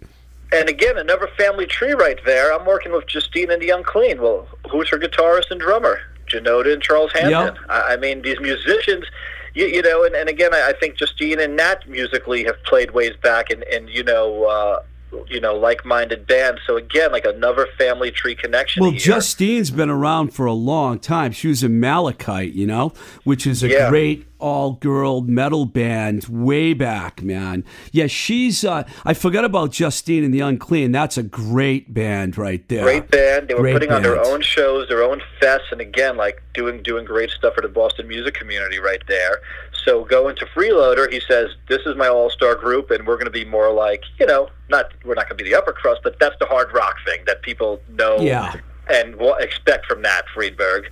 And 0.53 0.67
again, 0.67 0.97
another 0.97 1.29
family 1.37 1.65
tree 1.65 1.93
right 1.93 2.19
there. 2.25 2.53
I'm 2.53 2.65
working 2.65 2.91
with 2.91 3.07
Justine 3.07 3.51
and 3.51 3.61
the 3.61 3.69
Unclean. 3.69 4.21
Well, 4.21 4.47
who's 4.69 4.89
her 4.89 4.97
guitarist 4.97 5.49
and 5.49 5.59
drummer? 5.59 5.99
Janota 6.27 6.73
and 6.73 6.81
Charles 6.81 7.11
Hanson. 7.13 7.31
Yep. 7.31 7.57
I, 7.69 7.93
I 7.93 7.97
mean, 7.97 8.21
these 8.21 8.39
musicians, 8.39 9.05
you, 9.53 9.65
you 9.65 9.81
know, 9.81 10.03
and, 10.03 10.15
and 10.15 10.29
again, 10.29 10.53
I, 10.53 10.69
I 10.69 10.73
think 10.73 10.95
Justine 10.97 11.39
and 11.39 11.55
Nat 11.55 11.87
musically 11.87 12.43
have 12.45 12.61
played 12.63 12.91
ways 12.91 13.15
back 13.21 13.49
and, 13.49 13.63
in 13.63 13.87
you 13.87 14.03
know, 14.03 14.45
uh, 14.45 14.83
you 15.27 15.39
know, 15.39 15.55
like-minded 15.55 16.27
band. 16.27 16.59
So 16.65 16.77
again, 16.77 17.11
like 17.11 17.25
another 17.25 17.67
family 17.77 18.11
tree 18.11 18.35
connection. 18.35 18.81
Well, 18.81 18.91
here. 18.91 18.99
Justine's 18.99 19.71
been 19.71 19.89
around 19.89 20.33
for 20.33 20.45
a 20.45 20.53
long 20.53 20.99
time. 20.99 21.31
She 21.31 21.47
was 21.47 21.63
in 21.63 21.79
Malachite, 21.79 22.53
you 22.53 22.67
know, 22.67 22.93
which 23.23 23.45
is 23.47 23.63
a 23.63 23.67
Yeah. 23.69 23.89
great 23.89 24.25
all-girl 24.39 25.21
metal 25.21 25.65
band 25.65 26.25
way 26.27 26.73
back, 26.73 27.21
man. 27.21 27.63
Yeah, 27.91 28.07
she's. 28.07 28.65
Uh, 28.65 28.83
I 29.05 29.13
forgot 29.13 29.45
about 29.45 29.71
Justine 29.71 30.23
and 30.23 30.33
the 30.33 30.39
Unclean. 30.39 30.91
That's 30.91 31.15
a 31.15 31.21
great 31.23 31.93
band 31.93 32.37
right 32.39 32.67
there. 32.67 32.81
Great 32.83 33.11
band. 33.11 33.47
They 33.49 33.53
were 33.53 33.61
Great 33.61 33.73
putting 33.73 33.91
on 33.91 34.01
their 34.01 34.19
own 34.19 34.41
shows, 34.41 34.87
their 34.87 35.03
own 35.03 35.21
fests, 35.39 35.71
and 35.71 35.79
again, 35.79 36.17
like 36.17 36.41
doing 36.55 36.81
doing 36.81 37.05
great 37.05 37.29
stuff 37.29 37.53
for 37.53 37.61
the 37.61 37.67
Boston 37.69 38.07
music 38.07 38.33
community 38.33 38.79
right 38.79 39.01
there. 39.07 39.41
So 39.83 40.03
going 40.05 40.35
to 40.37 40.45
Freeloader, 40.47 41.11
he 41.11 41.19
says, 41.21 41.51
"This 41.67 41.81
is 41.85 41.95
my 41.95 42.07
all-star 42.07 42.55
group, 42.55 42.91
and 42.91 43.07
we're 43.07 43.15
going 43.15 43.25
to 43.25 43.31
be 43.31 43.45
more 43.45 43.71
like, 43.71 44.03
you 44.19 44.25
know, 44.25 44.49
not 44.69 44.91
we're 45.03 45.15
not 45.15 45.27
going 45.27 45.37
to 45.37 45.43
be 45.43 45.49
the 45.49 45.57
upper 45.57 45.73
crust, 45.73 46.01
but 46.03 46.19
that's 46.19 46.35
the 46.39 46.45
hard 46.45 46.73
rock 46.73 46.97
thing 47.05 47.19
that 47.25 47.41
people 47.41 47.81
know 47.89 48.17
Yeah. 48.19 48.53
and 48.89 49.15
wa- 49.15 49.35
expect 49.35 49.85
from 49.87 50.01
Nat 50.01 50.23
Freedberg." 50.35 50.85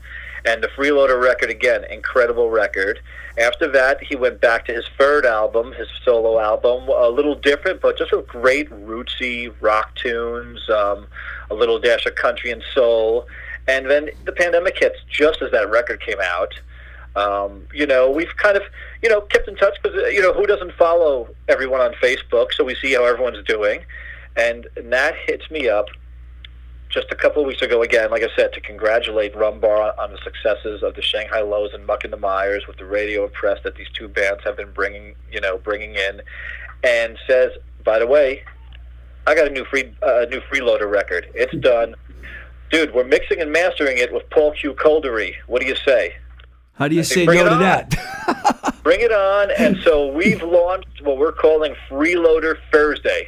And 0.45 0.63
the 0.63 0.69
Freeloader 0.69 1.21
record 1.21 1.49
again, 1.49 1.83
incredible 1.89 2.49
record. 2.49 3.01
After 3.37 3.67
that, 3.73 4.01
he 4.01 4.15
went 4.15 4.39
back 4.39 4.65
to 4.65 4.73
his 4.73 4.85
third 4.97 5.25
album, 5.25 5.73
his 5.73 5.89
solo 6.03 6.39
album, 6.39 6.87
a 6.87 7.09
little 7.09 7.35
different, 7.35 7.81
but 7.81 7.97
just 7.97 8.11
with 8.13 8.25
great 8.25 8.69
rootsy 8.69 9.53
rock 9.59 9.93
tunes, 9.95 10.69
um, 10.69 11.07
a 11.51 11.53
little 11.53 11.77
dash 11.77 12.05
of 12.05 12.15
country 12.15 12.51
and 12.51 12.63
soul. 12.73 13.27
And 13.67 13.89
then 13.91 14.09
the 14.23 14.31
pandemic 14.31 14.77
hits 14.79 14.97
just 15.09 15.41
as 15.41 15.51
that 15.51 15.69
record 15.69 15.99
came 16.01 16.19
out. 16.23 16.53
Um, 17.15 17.67
you 17.73 17.85
know, 17.85 18.09
we've 18.09 18.35
kind 18.37 18.55
of, 18.55 18.63
you 19.01 19.09
know, 19.09 19.21
kept 19.21 19.47
in 19.47 19.55
touch 19.55 19.77
because, 19.81 20.13
you 20.13 20.21
know, 20.21 20.33
who 20.33 20.45
doesn't 20.45 20.73
follow 20.73 21.29
everyone 21.47 21.81
on 21.81 21.93
Facebook? 21.93 22.53
So 22.53 22.63
we 22.63 22.75
see 22.75 22.93
how 22.93 23.05
everyone's 23.05 23.43
doing. 23.45 23.83
And 24.35 24.67
Nat 24.83 25.15
hits 25.27 25.49
me 25.49 25.67
up 25.67 25.87
just 26.89 27.11
a 27.11 27.15
couple 27.15 27.41
of 27.41 27.47
weeks 27.47 27.61
ago, 27.61 27.83
again, 27.83 28.09
like 28.09 28.23
I 28.23 28.29
said, 28.35 28.51
to 28.53 28.61
congratulate 28.61 29.35
Rumbar 29.35 29.97
on 29.99 30.11
the 30.11 30.17
successes 30.23 30.81
of 30.81 30.95
the 30.95 31.01
Shang 31.01 31.27
Hi 31.31 31.41
Los 31.41 31.71
and 31.73 31.85
Muck 31.85 32.03
and 32.03 32.11
the 32.11 32.17
Mires 32.17 32.65
with 32.67 32.77
the 32.77 32.85
radio 32.85 33.27
press 33.27 33.59
that 33.63 33.75
these 33.75 33.89
two 33.93 34.07
bands 34.07 34.43
have 34.43 34.57
been 34.57 34.71
bringing, 34.71 35.15
you 35.31 35.39
know, 35.39 35.59
bringing 35.59 35.95
in, 35.95 36.21
and 36.83 37.17
says, 37.27 37.51
by 37.83 37.99
the 37.99 38.07
way, 38.07 38.43
I 39.27 39.35
got 39.35 39.47
a 39.47 39.51
new 39.51 39.65
free, 39.65 39.93
uh, 40.01 40.25
new 40.29 40.41
freeloader 40.41 40.89
record. 40.89 41.29
It's 41.35 41.55
done, 41.57 41.93
dude. 42.71 42.93
We're 42.95 43.03
mixing 43.03 43.39
and 43.39 43.51
mastering 43.51 43.99
it 43.99 44.11
with 44.11 44.27
Paul 44.31 44.53
Q. 44.53 44.73
Kolderie. 44.73 45.35
What 45.45 45.61
do 45.61 45.67
you 45.67 45.75
say? 45.75 46.15
How 46.79 46.87
do 46.87 46.95
you 46.95 47.03
say 47.03 47.25
no 47.25 47.33
to 47.43 47.51
on. 47.51 47.59
that? 47.59 48.79
Bring 48.83 49.01
it 49.01 49.11
on! 49.11 49.51
And 49.51 49.77
so 49.83 50.07
we've 50.11 50.41
launched 50.41 51.01
what 51.03 51.17
we're 51.17 51.33
calling 51.33 51.75
Freeloader 51.89 52.55
Thursday. 52.71 53.27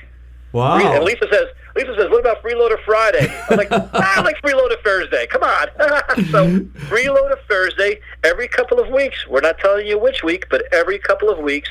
Free- 0.52 0.60
And. 0.62 1.04
Lisa 1.04 1.28
says, 1.32 1.48
Lisa 1.76 1.96
says, 1.98 2.10
what 2.10 2.20
about 2.22 2.42
Freeloader 2.44 2.82
Friday? 2.86 3.28
I'm 3.50 3.58
like, 3.58 3.68
ah, 3.72 3.90
I 4.18 4.22
like 4.22 4.42
Freeloader 4.42 4.82
Thursday. 4.84 5.28
Come 5.28 5.44
on. 5.44 5.68
so 6.32 6.48
Freeloader 6.90 7.38
Thursday, 7.50 8.00
every 8.24 8.48
couple 8.48 8.80
of 8.80 8.90
weeks. 8.90 9.28
We're 9.28 9.42
not 9.42 9.60
telling 9.60 9.86
you 9.86 10.00
which 10.00 10.24
week, 10.24 10.48
but 10.50 10.64
every 10.74 10.98
couple 11.00 11.30
of 11.30 11.40
weeks, 11.40 11.70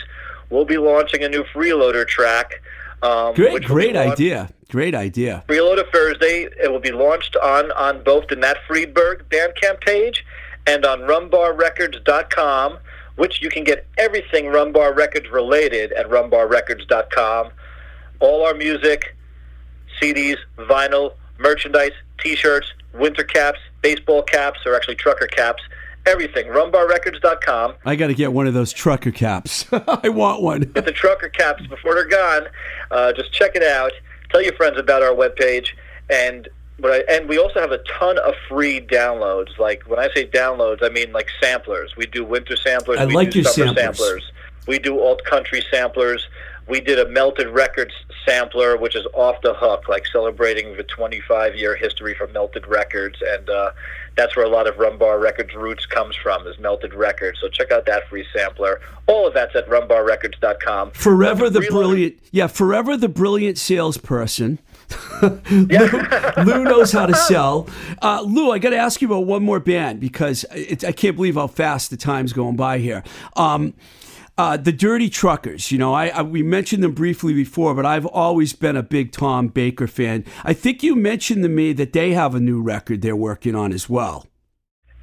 we'll 0.50 0.64
be 0.64 0.78
launching 0.78 1.22
a 1.24 1.28
new 1.28 1.44
Freeloader 1.44 2.06
track. 2.06 2.62
Um, 3.02 3.34
Great, 3.34 3.52
which 3.54 3.68
will 3.68 3.76
be 3.76 3.84
great 3.92 3.96
idea. 3.96 4.50
Great 4.70 4.94
idea. 4.94 5.42
Freeloader 5.48 5.90
Thursday. 5.90 6.46
It 6.62 6.70
will 6.70 6.80
be 6.80 6.92
launched 6.92 7.36
on, 7.36 7.72
on 7.72 8.02
both 8.04 8.28
the 8.28 8.36
Nat 8.36 8.58
Freedberg 8.68 9.22
Bandcamp 9.30 9.80
page 9.80 10.24
and 10.66 10.84
on 10.84 11.00
rumbarrecords.com, 11.00 12.78
which 13.16 13.42
you 13.42 13.50
can 13.50 13.64
get 13.64 13.86
everything 13.98 14.46
Rumbar 14.46 14.96
Records 14.96 15.28
related 15.30 15.92
at 15.92 16.08
rumbarrecords.com. 16.08 17.50
All 18.20 18.46
our 18.46 18.54
music, 18.54 19.16
CDs, 20.00 20.36
vinyl, 20.58 21.14
merchandise, 21.38 21.92
T-shirts, 22.18 22.72
winter 22.94 23.24
caps, 23.24 23.58
baseball 23.82 24.22
caps, 24.22 24.60
or 24.66 24.74
actually 24.74 24.96
trucker 24.96 25.26
caps, 25.26 25.62
everything. 26.06 26.46
Rumbarrecords.com. 26.46 27.74
I 27.84 27.96
got 27.96 28.08
to 28.08 28.14
get 28.14 28.32
one 28.32 28.46
of 28.46 28.54
those 28.54 28.72
trucker 28.72 29.10
caps. 29.10 29.66
I 29.72 30.08
want 30.08 30.42
one. 30.42 30.60
Get 30.62 30.84
the 30.84 30.92
trucker 30.92 31.28
caps 31.28 31.66
before 31.66 31.94
they're 31.94 32.08
gone. 32.08 32.48
Uh, 32.90 33.12
just 33.12 33.32
check 33.32 33.52
it 33.54 33.62
out. 33.62 33.92
Tell 34.30 34.42
your 34.42 34.54
friends 34.54 34.78
about 34.78 35.02
our 35.02 35.14
webpage. 35.14 35.68
And 36.08 36.48
and 36.84 37.28
we 37.28 37.38
also 37.38 37.60
have 37.60 37.72
a 37.72 37.78
ton 37.98 38.18
of 38.18 38.34
free 38.48 38.80
downloads. 38.80 39.58
Like 39.58 39.82
when 39.88 39.98
I 39.98 40.08
say 40.14 40.26
downloads, 40.26 40.78
I 40.82 40.88
mean 40.88 41.12
like 41.12 41.28
samplers. 41.40 41.96
We 41.96 42.06
do 42.06 42.24
winter 42.24 42.56
samplers. 42.56 42.98
I 42.98 43.06
we 43.06 43.14
like 43.14 43.30
do 43.30 43.40
your 43.40 43.50
summer 43.50 43.74
samplers. 43.74 44.30
We 44.66 44.78
do 44.78 45.00
alt 45.00 45.24
country 45.24 45.64
samplers. 45.70 46.28
we 46.68 46.80
did 46.80 46.98
a 46.98 47.08
Melted 47.08 47.48
Records 47.48 47.92
sampler, 48.24 48.76
which 48.76 48.94
is 48.94 49.06
off 49.14 49.40
the 49.42 49.54
hook, 49.54 49.88
like 49.88 50.06
celebrating 50.06 50.76
the 50.76 50.84
25 50.84 51.56
year 51.56 51.74
history 51.74 52.14
from 52.14 52.32
Melted 52.32 52.66
Records, 52.66 53.20
and 53.26 53.48
uh, 53.50 53.72
that's 54.16 54.36
where 54.36 54.44
a 54.44 54.48
lot 54.48 54.66
of 54.66 54.76
Rumbar 54.76 55.20
Records 55.20 55.54
roots 55.54 55.86
comes 55.86 56.14
from, 56.16 56.46
is 56.46 56.58
Melted 56.58 56.94
Records. 56.94 57.40
So 57.40 57.48
check 57.48 57.72
out 57.72 57.86
that 57.86 58.08
free 58.08 58.24
sampler. 58.34 58.80
All 59.06 59.26
of 59.26 59.34
that's 59.34 59.56
at 59.56 59.68
rumbarrecords.com. 59.68 60.92
Forever 60.92 61.50
the 61.50 61.60
brilliant, 61.62 62.18
yeah, 62.30 62.46
forever 62.46 62.96
the 62.96 63.08
brilliant 63.08 63.58
salesperson. 63.58 64.58
Lou, 65.22 66.44
Lou 66.44 66.64
knows 66.64 66.92
how 66.92 67.06
to 67.06 67.14
sell. 67.14 67.68
Uh, 68.02 68.22
Lou, 68.22 68.50
I 68.50 68.58
got 68.58 68.70
to 68.70 68.76
ask 68.76 69.00
you 69.02 69.08
about 69.08 69.26
one 69.26 69.42
more 69.42 69.60
band 69.60 70.00
because 70.00 70.44
it, 70.52 70.84
I 70.84 70.92
can't 70.92 71.16
believe 71.16 71.34
how 71.34 71.46
fast 71.46 71.90
the 71.90 71.96
time's 71.96 72.32
going 72.32 72.56
by 72.56 72.78
here. 72.78 73.02
Um, 73.36 73.74
uh, 74.38 74.56
the 74.56 74.72
Dirty 74.72 75.10
Truckers. 75.10 75.70
You 75.70 75.78
know, 75.78 75.92
I, 75.92 76.08
I 76.08 76.22
we 76.22 76.42
mentioned 76.42 76.82
them 76.82 76.92
briefly 76.92 77.34
before, 77.34 77.74
but 77.74 77.84
I've 77.84 78.06
always 78.06 78.54
been 78.54 78.76
a 78.76 78.82
big 78.82 79.12
Tom 79.12 79.48
Baker 79.48 79.86
fan. 79.86 80.24
I 80.44 80.54
think 80.54 80.82
you 80.82 80.96
mentioned 80.96 81.42
to 81.42 81.48
me 81.48 81.74
that 81.74 81.92
they 81.92 82.12
have 82.12 82.34
a 82.34 82.40
new 82.40 82.62
record 82.62 83.02
they're 83.02 83.14
working 83.14 83.54
on 83.54 83.72
as 83.72 83.88
well. 83.88 84.26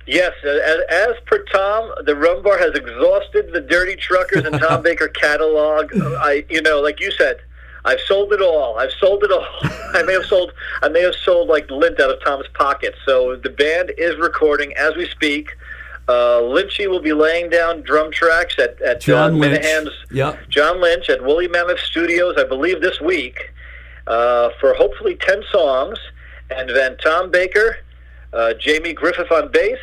Yes, 0.08 0.32
as, 0.44 0.80
as 0.90 1.16
per 1.26 1.44
Tom, 1.52 1.92
the 2.06 2.14
Rumbar 2.14 2.58
has 2.58 2.74
exhausted 2.76 3.52
the 3.52 3.60
Dirty 3.60 3.98
Truckers 3.98 4.46
and 4.46 4.58
Tom 4.58 4.82
Baker 4.84 5.10
catalog. 5.10 5.92
I, 5.94 6.46
you 6.50 6.62
know, 6.62 6.80
like 6.82 7.02
you 7.02 7.12
said, 7.12 7.38
I've 7.86 8.02
sold 8.02 8.34
it 8.34 8.42
all. 8.42 8.78
I've 8.78 8.92
sold 9.00 9.24
it 9.24 9.32
all. 9.32 9.48
I 9.94 10.04
may 10.04 10.14
have 10.14 10.26
sold. 10.26 10.52
I 10.82 10.90
may 10.90 11.02
have 11.02 11.16
sold 11.16 11.48
like 11.48 11.70
lint 11.70 12.00
out 12.00 12.10
of 12.12 12.24
Tom's 12.24 12.48
pocket. 12.54 12.96
So 13.06 13.36
the 13.38 13.50
band 13.50 13.92
is 13.98 14.16
recording 14.18 14.74
as 14.76 14.96
we 14.96 15.08
speak. 15.08 15.50
Uh, 16.10 16.40
Lynchy 16.42 16.88
will 16.90 17.02
be 17.02 17.12
laying 17.12 17.50
down 17.50 17.82
drum 17.82 18.12
tracks 18.12 18.58
at 18.60 18.82
at 18.82 19.02
John 19.02 19.34
uh, 19.36 19.38
Minehan's 19.38 19.90
Yep. 20.12 20.40
John 20.50 20.80
Lynch 20.82 21.10
at 21.10 21.22
Woolly 21.24 21.48
Mammoth 21.50 21.80
Studios, 21.82 22.36
I 22.38 22.46
believe 22.46 22.82
this 22.82 23.02
week, 23.02 23.52
uh, 24.08 24.50
for 24.60 24.74
hopefully 24.74 25.16
10 25.16 25.44
songs. 25.52 26.00
And 26.50 26.70
then 26.70 26.96
Tom 27.04 27.30
Baker, 27.30 27.78
uh, 28.32 28.54
Jamie 28.54 28.94
Griffith 28.94 29.30
on 29.32 29.52
bass, 29.52 29.80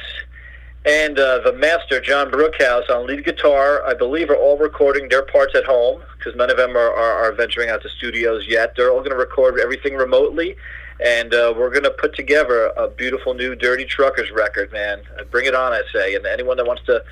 and 0.87 1.19
uh, 1.19 1.39
the 1.41 1.53
master, 1.55 2.01
John 2.01 2.31
Brookhouse, 2.31 2.89
on 2.91 3.07
lead 3.07 3.25
guitar, 3.25 3.83
I 3.87 3.95
believe 3.95 4.29
are 4.31 4.37
all 4.37 4.59
recording 4.59 5.09
their 5.09 5.23
parts 5.25 5.55
at 5.55 5.65
home 5.65 6.03
because 6.19 6.35
none 6.37 6.51
of 6.51 6.57
them 6.57 6.77
are, 6.77 6.93
are, 6.93 7.25
are 7.25 7.33
venturing 7.33 7.71
out 7.71 7.83
to 7.83 7.89
studios 7.89 8.47
yet. 8.47 8.75
They're 8.77 8.91
all 8.91 8.99
going 8.99 9.11
to 9.11 9.17
record 9.17 9.59
everything 9.59 9.95
remotely. 9.95 10.57
And 11.05 11.35
uh, 11.35 11.53
we're 11.57 11.71
going 11.71 11.83
to 11.85 11.91
put 11.91 12.15
together 12.15 12.67
a 12.77 12.89
beautiful 12.89 13.35
new 13.35 13.55
Dirty 13.57 13.85
Truckers 13.85 14.31
record, 14.31 14.71
man. 14.73 15.01
Uh, 15.19 15.25
Bring 15.25 15.47
it 15.47 15.55
on, 15.55 15.73
I 15.73 15.83
say. 15.93 16.15
And 16.15 16.25
anyone 16.27 16.57
that 16.59 16.67
wants 16.67 16.85
to 16.87 17.03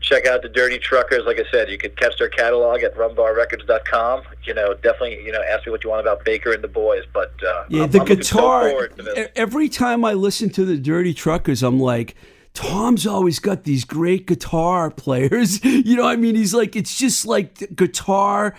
check 0.00 0.26
out 0.26 0.42
the 0.42 0.48
Dirty 0.48 0.78
Truckers, 0.78 1.24
like 1.26 1.38
I 1.38 1.44
said, 1.50 1.68
you 1.70 1.78
can 1.78 1.90
catch 1.92 2.18
their 2.18 2.28
catalog 2.28 2.82
at 2.82 2.96
rumbarrecords.com. 2.96 4.22
You 4.44 4.54
know, 4.54 4.74
definitely, 4.74 5.22
you 5.24 5.30
know, 5.32 5.42
ask 5.42 5.66
me 5.66 5.70
what 5.70 5.84
you 5.84 5.90
want 5.90 6.00
about 6.00 6.24
Baker 6.24 6.52
and 6.52 6.62
the 6.64 6.68
boys. 6.68 7.04
But 7.12 7.32
uh, 7.46 7.64
Yeah, 7.68 7.84
I'm, 7.84 7.90
the 7.90 8.00
I'm 8.00 8.06
so 8.06 8.14
guitar. 8.16 8.70
forward 8.70 8.96
to 8.96 9.02
this. 9.04 9.18
e- 9.18 9.30
every 9.36 9.68
time 9.68 10.04
I 10.04 10.14
listen 10.14 10.50
to 10.50 10.64
the 10.64 10.76
Dirty 10.78 11.14
Truckers, 11.14 11.62
I'm 11.62 11.78
like, 11.78 12.16
Tom's 12.54 13.06
always 13.06 13.38
got 13.38 13.64
these 13.64 13.84
great 13.84 14.26
guitar 14.26 14.90
players. 14.90 15.64
You 15.64 15.96
know, 15.96 16.06
I 16.06 16.16
mean, 16.16 16.34
he's 16.34 16.54
like, 16.54 16.76
it's 16.76 16.96
just 16.96 17.26
like 17.26 17.74
guitar. 17.74 18.54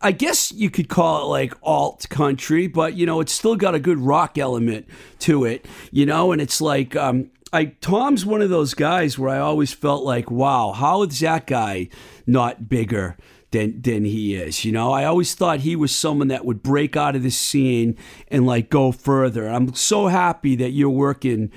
I 0.00 0.12
guess 0.12 0.50
you 0.50 0.70
could 0.70 0.88
call 0.88 1.22
it 1.22 1.26
like 1.26 1.54
alt 1.62 2.08
country, 2.08 2.66
but 2.66 2.94
you 2.94 3.06
know, 3.06 3.20
it's 3.20 3.32
still 3.32 3.54
got 3.54 3.74
a 3.74 3.80
good 3.80 3.98
rock 3.98 4.36
element 4.36 4.86
to 5.20 5.44
it. 5.44 5.66
You 5.92 6.06
know, 6.06 6.32
and 6.32 6.40
it's 6.40 6.60
like, 6.60 6.96
um, 6.96 7.30
I 7.52 7.66
Tom's 7.80 8.26
one 8.26 8.42
of 8.42 8.50
those 8.50 8.74
guys 8.74 9.18
where 9.18 9.30
I 9.30 9.38
always 9.38 9.72
felt 9.72 10.04
like, 10.04 10.30
wow, 10.30 10.72
how 10.72 11.02
is 11.02 11.20
that 11.20 11.46
guy 11.46 11.88
not 12.26 12.68
bigger? 12.68 13.16
than 13.50 13.80
than 13.80 14.04
he 14.04 14.34
is. 14.34 14.64
You 14.64 14.72
know, 14.72 14.92
I 14.92 15.04
always 15.04 15.34
thought 15.34 15.60
he 15.60 15.76
was 15.76 15.94
someone 15.94 16.28
that 16.28 16.44
would 16.44 16.62
break 16.62 16.96
out 16.96 17.16
of 17.16 17.22
the 17.22 17.30
scene 17.30 17.96
and 18.28 18.46
like 18.46 18.70
go 18.70 18.92
further. 18.92 19.48
I'm 19.48 19.74
so 19.74 20.08
happy 20.08 20.56
that 20.56 20.70
you're 20.70 20.90
working 20.90 21.50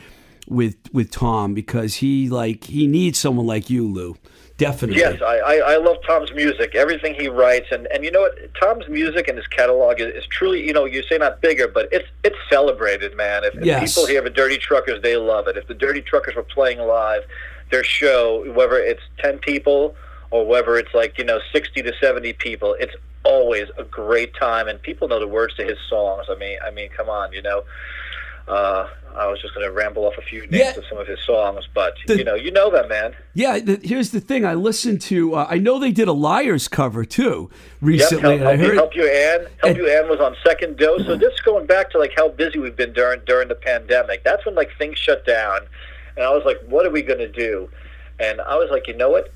with 0.52 0.76
with 0.92 1.10
Tom 1.10 1.54
because 1.54 1.96
he 1.96 2.30
like 2.30 2.66
he 2.66 2.86
needs 2.86 3.18
someone 3.18 3.48
like 3.48 3.70
you, 3.70 3.88
Lou. 3.88 4.18
Definitely. 4.58 5.00
Yes, 5.00 5.20
I, 5.24 5.38
I, 5.38 5.56
I 5.56 5.78
love 5.78 5.98
Tom's 6.06 6.32
music, 6.34 6.76
everything 6.76 7.16
he 7.16 7.30
writes, 7.30 7.66
and, 7.72 7.88
and 7.88 8.04
you 8.04 8.12
know 8.12 8.22
what? 8.22 8.38
Tom's 8.62 8.88
music 8.88 9.28
and 9.28 9.36
his 9.36 9.48
catalog 9.48 10.00
is, 10.00 10.14
is 10.14 10.28
truly, 10.28 10.64
you 10.64 10.72
know, 10.72 10.86
you 10.86 11.02
say 11.02 11.18
not 11.18 11.42
bigger, 11.42 11.68
but 11.68 11.90
it's 11.92 12.08
it's 12.24 12.36
celebrated, 12.48 13.18
man. 13.18 13.44
If, 13.44 13.56
if 13.56 13.80
people 13.80 14.06
hear 14.06 14.22
the 14.22 14.30
Dirty 14.30 14.60
Truckers, 14.60 15.02
they 15.02 15.18
love 15.18 15.48
it. 15.48 15.58
If 15.58 15.68
the 15.68 15.74
Dirty 15.74 16.02
Truckers 16.02 16.36
were 16.36 16.44
playing 16.44 16.78
live, 16.78 17.24
their 17.72 17.84
show, 17.84 18.54
whether 18.54 18.78
it's 18.78 19.02
ten 19.18 19.40
people 19.40 19.96
or 20.30 20.46
whether 20.46 20.78
it's 20.78 20.94
like 20.94 21.18
you 21.18 21.24
know 21.24 21.40
sixty 21.52 21.82
to 21.82 21.94
seventy 22.00 22.34
people, 22.34 22.76
it's 22.80 22.94
always 23.24 23.68
a 23.80 23.84
great 23.84 24.36
time, 24.36 24.68
and 24.68 24.80
people 24.80 25.08
know 25.08 25.20
the 25.20 25.28
words 25.28 25.56
to 25.56 25.64
his 25.64 25.80
songs. 25.90 26.28
I 26.30 26.36
mean, 26.36 26.60
I 26.64 26.70
mean, 26.70 26.90
come 26.90 27.10
on, 27.10 27.34
you 27.34 27.42
know. 27.42 27.64
Uh, 28.48 28.88
I 29.16 29.28
was 29.28 29.42
just 29.42 29.54
going 29.54 29.66
to 29.66 29.72
ramble 29.72 30.06
off 30.06 30.14
a 30.18 30.22
few 30.22 30.42
names 30.42 30.54
Yeah. 30.56 30.76
of 30.78 30.84
some 30.90 30.98
of 30.98 31.08
his 31.08 31.20
songs, 31.26 31.68
but 31.74 31.96
The- 32.08 32.18
you 32.18 32.24
know, 32.24 32.36
you 32.36 32.52
know 32.52 32.70
them, 32.70 32.88
man. 32.90 33.16
Yeah, 33.34 33.60
the, 33.60 33.80
here's 33.84 34.10
the 34.12 34.20
thing. 34.20 34.46
I 34.46 34.54
listened 34.56 35.02
to. 35.04 35.36
Uh, 35.36 35.48
I 35.50 35.58
know 35.58 35.80
they 35.80 35.92
did 35.92 36.08
a 36.08 36.14
Liars 36.14 36.68
cover 36.68 37.06
too 37.06 37.50
Yep, 37.52 37.60
recently. 37.82 38.22
help, 38.22 38.34
and 38.40 38.48
I 38.50 38.56
help, 38.56 38.68
heard. 38.70 38.76
help 38.76 38.96
you, 38.96 39.06
Ann. 39.08 39.40
Help 39.42 39.52
and- 39.64 39.78
you, 39.78 39.90
Ann 39.90 40.10
was 40.10 40.20
on 40.20 40.36
second 40.46 40.78
dose. 40.78 41.06
So 41.06 41.16
this 41.16 41.34
is 41.34 41.40
going 41.42 41.66
back 41.66 41.90
to 41.92 41.98
like 42.00 42.14
how 42.16 42.30
busy 42.30 42.60
we've 42.60 42.76
been 42.76 42.94
during 42.94 43.22
during 43.26 43.48
the 43.48 43.56
pandemic. 43.56 44.24
That's 44.24 44.46
when 44.46 44.56
like 44.56 44.70
things 44.78 44.98
shut 44.98 45.26
down, 45.26 45.60
and 46.16 46.26
I 46.26 46.30
was 46.32 46.44
like, 46.46 46.60
what 46.68 46.86
are 46.86 46.92
we 46.92 47.02
going 47.02 47.20
to 47.20 47.28
do? 47.32 47.70
And 48.20 48.40
I 48.42 48.56
was 48.56 48.70
like, 48.72 48.88
you 48.88 48.96
know 48.96 49.10
what? 49.10 49.32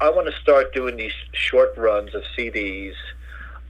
I 0.00 0.08
want 0.10 0.26
to 0.32 0.40
start 0.40 0.72
doing 0.72 0.96
these 0.96 1.12
short 1.32 1.76
runs 1.76 2.14
of 2.14 2.22
CDs, 2.38 2.94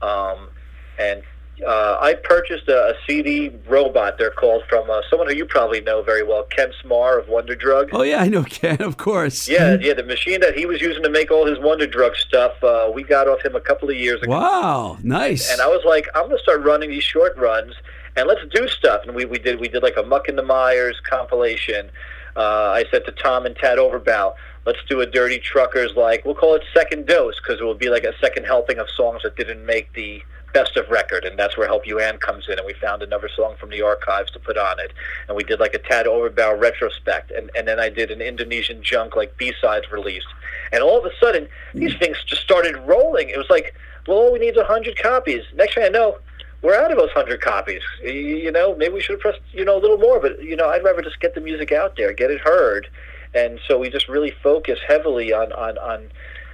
um, 0.01 0.49
and 0.97 1.23
uh, 1.65 1.97
I 2.01 2.15
purchased 2.15 2.67
a, 2.67 2.89
a 2.89 2.93
CD 3.05 3.51
robot. 3.67 4.17
They're 4.17 4.31
called 4.31 4.63
from 4.67 4.89
uh, 4.89 5.01
someone 5.09 5.29
who 5.29 5.35
you 5.35 5.45
probably 5.45 5.81
know 5.81 6.01
very 6.01 6.23
well, 6.23 6.43
Ken 6.43 6.71
Smar 6.83 7.19
of 7.19 7.27
Wonder 7.29 7.55
Drug. 7.55 7.89
Oh 7.93 8.01
yeah, 8.01 8.21
I 8.21 8.27
know 8.27 8.43
Ken. 8.43 8.81
Of 8.81 8.97
course. 8.97 9.47
Yeah, 9.47 9.77
yeah, 9.81 9.93
the 9.93 10.03
machine 10.03 10.39
that 10.41 10.55
he 10.55 10.65
was 10.65 10.81
using 10.81 11.03
to 11.03 11.09
make 11.09 11.31
all 11.31 11.45
his 11.45 11.59
Wonder 11.59 11.87
Drug 11.87 12.15
stuff, 12.15 12.63
uh, 12.63 12.91
we 12.93 13.03
got 13.03 13.27
off 13.27 13.43
him 13.45 13.55
a 13.55 13.61
couple 13.61 13.89
of 13.89 13.95
years 13.95 14.21
ago. 14.21 14.31
Wow. 14.31 14.97
Nice. 15.03 15.51
And 15.51 15.61
I 15.61 15.67
was 15.67 15.83
like, 15.85 16.07
I'm 16.15 16.27
gonna 16.27 16.39
start 16.39 16.61
running 16.61 16.89
these 16.89 17.03
short 17.03 17.37
runs, 17.37 17.73
and 18.15 18.27
let's 18.27 18.41
do 18.53 18.67
stuff. 18.67 19.01
And 19.05 19.15
we, 19.15 19.25
we 19.25 19.37
did 19.37 19.59
we 19.59 19.67
did 19.67 19.83
like 19.83 19.97
a 19.97 20.03
Muck 20.03 20.27
in 20.29 20.35
the 20.35 20.43
Mires 20.43 20.99
compilation. 21.09 21.91
Uh, 22.35 22.71
I 22.71 22.85
said 22.89 23.05
to 23.05 23.11
Tom 23.11 23.45
and 23.45 23.55
Tad 23.55 23.77
Overbaugh, 23.77 24.33
let's 24.65 24.79
do 24.87 25.01
a 25.01 25.05
Dirty 25.05 25.37
Truckers 25.37 25.95
like 25.95 26.25
we'll 26.25 26.35
call 26.35 26.55
it 26.55 26.63
second 26.73 27.05
dose 27.05 27.39
because 27.39 27.59
it 27.59 27.63
will 27.63 27.75
be 27.75 27.89
like 27.89 28.03
a 28.03 28.17
second 28.19 28.45
helping 28.45 28.79
of 28.79 28.89
songs 28.89 29.21
that 29.23 29.35
didn't 29.35 29.65
make 29.65 29.91
the 29.93 30.23
best 30.53 30.77
of 30.77 30.89
record, 30.89 31.25
and 31.25 31.37
that's 31.37 31.57
where 31.57 31.67
Help 31.67 31.85
You 31.85 31.99
Ann 31.99 32.17
comes 32.17 32.47
in. 32.47 32.57
And 32.57 32.65
we 32.65 32.73
found 32.73 33.01
another 33.01 33.29
song 33.35 33.55
from 33.59 33.69
the 33.69 33.81
archives 33.81 34.31
to 34.31 34.39
put 34.39 34.57
on 34.57 34.79
it, 34.79 34.91
and 35.27 35.37
we 35.37 35.43
did 35.43 35.59
like 35.59 35.73
a 35.73 35.79
Tad 35.79 36.05
Overbaugh 36.05 36.59
retrospect, 36.59 37.31
and 37.31 37.49
and 37.55 37.67
then 37.67 37.79
I 37.79 37.89
did 37.89 38.11
an 38.11 38.21
Indonesian 38.21 38.83
junk 38.83 39.15
like 39.15 39.37
B 39.37 39.53
sides 39.61 39.91
released, 39.91 40.27
and 40.71 40.81
all 40.83 40.97
of 40.97 41.05
a 41.05 41.15
sudden 41.19 41.47
these 41.73 41.95
things 41.97 42.17
just 42.25 42.41
started 42.41 42.75
rolling. 42.85 43.29
It 43.29 43.37
was 43.37 43.49
like, 43.49 43.75
well, 44.07 44.31
we 44.31 44.39
need 44.39 44.57
a 44.57 44.63
hundred 44.65 44.97
copies. 44.97 45.43
Next 45.55 45.75
thing 45.75 45.83
I 45.83 45.89
know, 45.89 46.17
we're 46.61 46.75
out 46.75 46.91
of 46.91 46.97
those 46.97 47.11
hundred 47.11 47.41
copies. 47.41 47.81
You 48.03 48.51
know, 48.51 48.75
maybe 48.75 48.93
we 48.93 49.01
should 49.01 49.13
have 49.13 49.21
pressed, 49.21 49.41
you 49.51 49.65
know, 49.65 49.77
a 49.77 49.81
little 49.81 49.97
more. 49.97 50.19
But 50.19 50.43
you 50.43 50.55
know, 50.55 50.69
I'd 50.69 50.83
rather 50.83 51.01
just 51.01 51.19
get 51.19 51.35
the 51.35 51.41
music 51.41 51.71
out 51.71 51.95
there, 51.97 52.13
get 52.13 52.31
it 52.31 52.41
heard, 52.41 52.87
and 53.33 53.59
so 53.67 53.79
we 53.79 53.89
just 53.89 54.07
really 54.07 54.33
focus 54.43 54.79
heavily 54.87 55.33
on 55.33 55.51
on 55.53 55.77
on, 55.77 56.09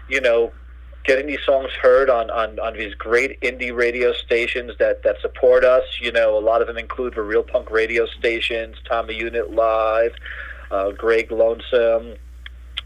you 0.09 0.21
know, 0.21 0.51
getting 1.07 1.25
these 1.25 1.43
songs 1.45 1.71
heard 1.71 2.09
on 2.09 2.29
on 2.29 2.59
on 2.59 2.73
these 2.73 2.93
great 2.93 3.39
indie 3.41 3.75
radio 3.75 4.13
stations 4.13 4.73
that 4.77 5.01
that 5.03 5.19
support 5.21 5.63
us. 5.63 5.83
You 5.99 6.11
know, 6.11 6.37
a 6.37 6.43
lot 6.43 6.61
of 6.61 6.67
them 6.67 6.77
include 6.77 7.15
the 7.15 7.23
Real 7.23 7.43
Punk 7.43 7.71
radio 7.71 8.05
stations, 8.05 8.75
Tommy 8.87 9.15
Unit 9.15 9.51
Live, 9.51 10.13
uh, 10.69 10.91
Greg 10.91 11.31
Lonesome, 11.31 12.15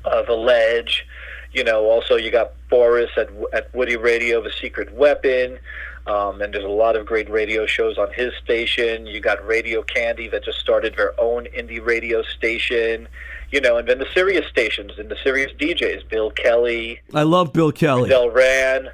uh, 0.05 0.21
The 0.21 0.33
Ledge. 0.33 1.05
You 1.51 1.65
know, 1.65 1.85
also 1.85 2.15
you 2.15 2.31
got 2.31 2.53
Boris 2.69 3.09
at 3.17 3.29
at 3.51 3.73
Woody 3.73 3.97
Radio, 3.97 4.41
The 4.41 4.51
Secret 4.51 4.93
Weapon. 4.93 5.59
Um, 6.07 6.41
and 6.41 6.51
there's 6.51 6.65
a 6.65 6.67
lot 6.67 6.95
of 6.95 7.05
great 7.05 7.29
radio 7.29 7.67
shows 7.67 7.97
on 7.99 8.11
his 8.13 8.33
station. 8.43 9.05
You 9.05 9.19
got 9.19 9.45
Radio 9.45 9.83
Candy 9.83 10.27
that 10.29 10.43
just 10.43 10.59
started 10.59 10.95
their 10.95 11.19
own 11.19 11.45
indie 11.45 11.83
radio 11.83 12.23
station. 12.23 13.07
You 13.51 13.59
know, 13.59 13.77
and 13.77 13.87
then 13.87 13.99
the 13.99 14.07
Sirius 14.13 14.47
stations 14.47 14.93
and 14.97 15.09
the 15.09 15.17
Sirius 15.23 15.51
DJs, 15.59 16.07
Bill 16.09 16.31
Kelly, 16.31 16.99
I 17.13 17.23
love 17.23 17.51
Bill 17.51 17.71
Kelly. 17.71 18.09
Del 18.09 18.29
Ran, 18.29 18.87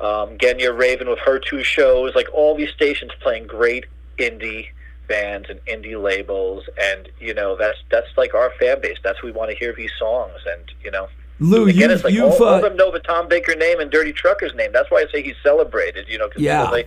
um, 0.00 0.38
Genya 0.38 0.70
Ravan 0.70 1.08
with 1.08 1.18
her 1.20 1.38
two 1.38 1.64
shows, 1.64 2.14
like 2.14 2.28
all 2.32 2.56
these 2.56 2.70
stations 2.70 3.10
playing 3.20 3.46
great 3.46 3.86
indie 4.18 4.68
bands 5.08 5.48
and 5.50 5.60
indie 5.66 6.00
labels, 6.00 6.64
and 6.80 7.08
you 7.20 7.34
know 7.34 7.56
that's 7.56 7.78
that's 7.90 8.08
like 8.16 8.34
our 8.34 8.52
fan 8.58 8.80
base. 8.80 8.98
That's 9.02 9.22
we 9.22 9.32
want 9.32 9.50
to 9.50 9.56
hear 9.56 9.74
these 9.74 9.92
songs, 9.98 10.40
and 10.46 10.62
you 10.82 10.90
know. 10.90 11.08
Lou, 11.40 11.66
Again, 11.66 11.76
you've, 11.76 11.90
it's 11.90 12.04
like 12.04 12.14
you've 12.14 12.30
all, 12.40 12.44
all 12.44 12.54
uh, 12.54 12.56
of 12.58 12.62
them 12.62 12.76
know 12.76 12.92
the 12.92 13.00
Tom 13.00 13.26
Baker 13.26 13.56
name 13.56 13.80
and 13.80 13.90
Dirty 13.90 14.12
Trucker's 14.12 14.54
name. 14.54 14.70
That's 14.72 14.88
why 14.92 14.98
I 14.98 15.10
say 15.10 15.20
he's 15.20 15.34
celebrated. 15.42 16.06
You 16.08 16.18
know, 16.18 16.28
because 16.28 16.42
Yeah. 16.42 16.70
say, 16.70 16.86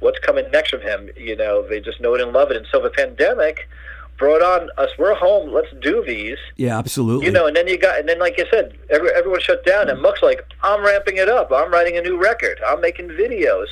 "What's 0.00 0.18
coming 0.18 0.50
next 0.50 0.70
from 0.70 0.80
him?" 0.80 1.10
You 1.16 1.36
know, 1.36 1.66
they 1.66 1.80
just 1.80 2.00
know 2.00 2.14
it 2.14 2.20
and 2.20 2.32
love 2.32 2.50
it. 2.50 2.56
And 2.56 2.66
so 2.72 2.80
the 2.80 2.90
pandemic 2.90 3.68
brought 4.16 4.42
on 4.42 4.70
us. 4.78 4.90
We're 4.98 5.14
home. 5.14 5.52
Let's 5.52 5.72
do 5.80 6.04
these. 6.06 6.38
Yeah, 6.56 6.78
absolutely. 6.78 7.26
You 7.26 7.32
know, 7.32 7.46
and 7.46 7.56
then 7.56 7.68
you 7.68 7.78
got, 7.78 7.98
and 7.98 8.08
then 8.08 8.18
like 8.18 8.38
you 8.38 8.46
said, 8.50 8.76
every, 8.90 9.10
everyone 9.10 9.40
shut 9.40 9.64
down, 9.64 9.88
and 9.88 10.00
Muck's 10.00 10.22
like, 10.22 10.44
I'm 10.62 10.82
ramping 10.82 11.16
it 11.16 11.28
up. 11.28 11.50
I'm 11.52 11.72
writing 11.72 11.96
a 11.96 12.02
new 12.02 12.16
record. 12.16 12.60
I'm 12.66 12.80
making 12.80 13.08
videos. 13.08 13.66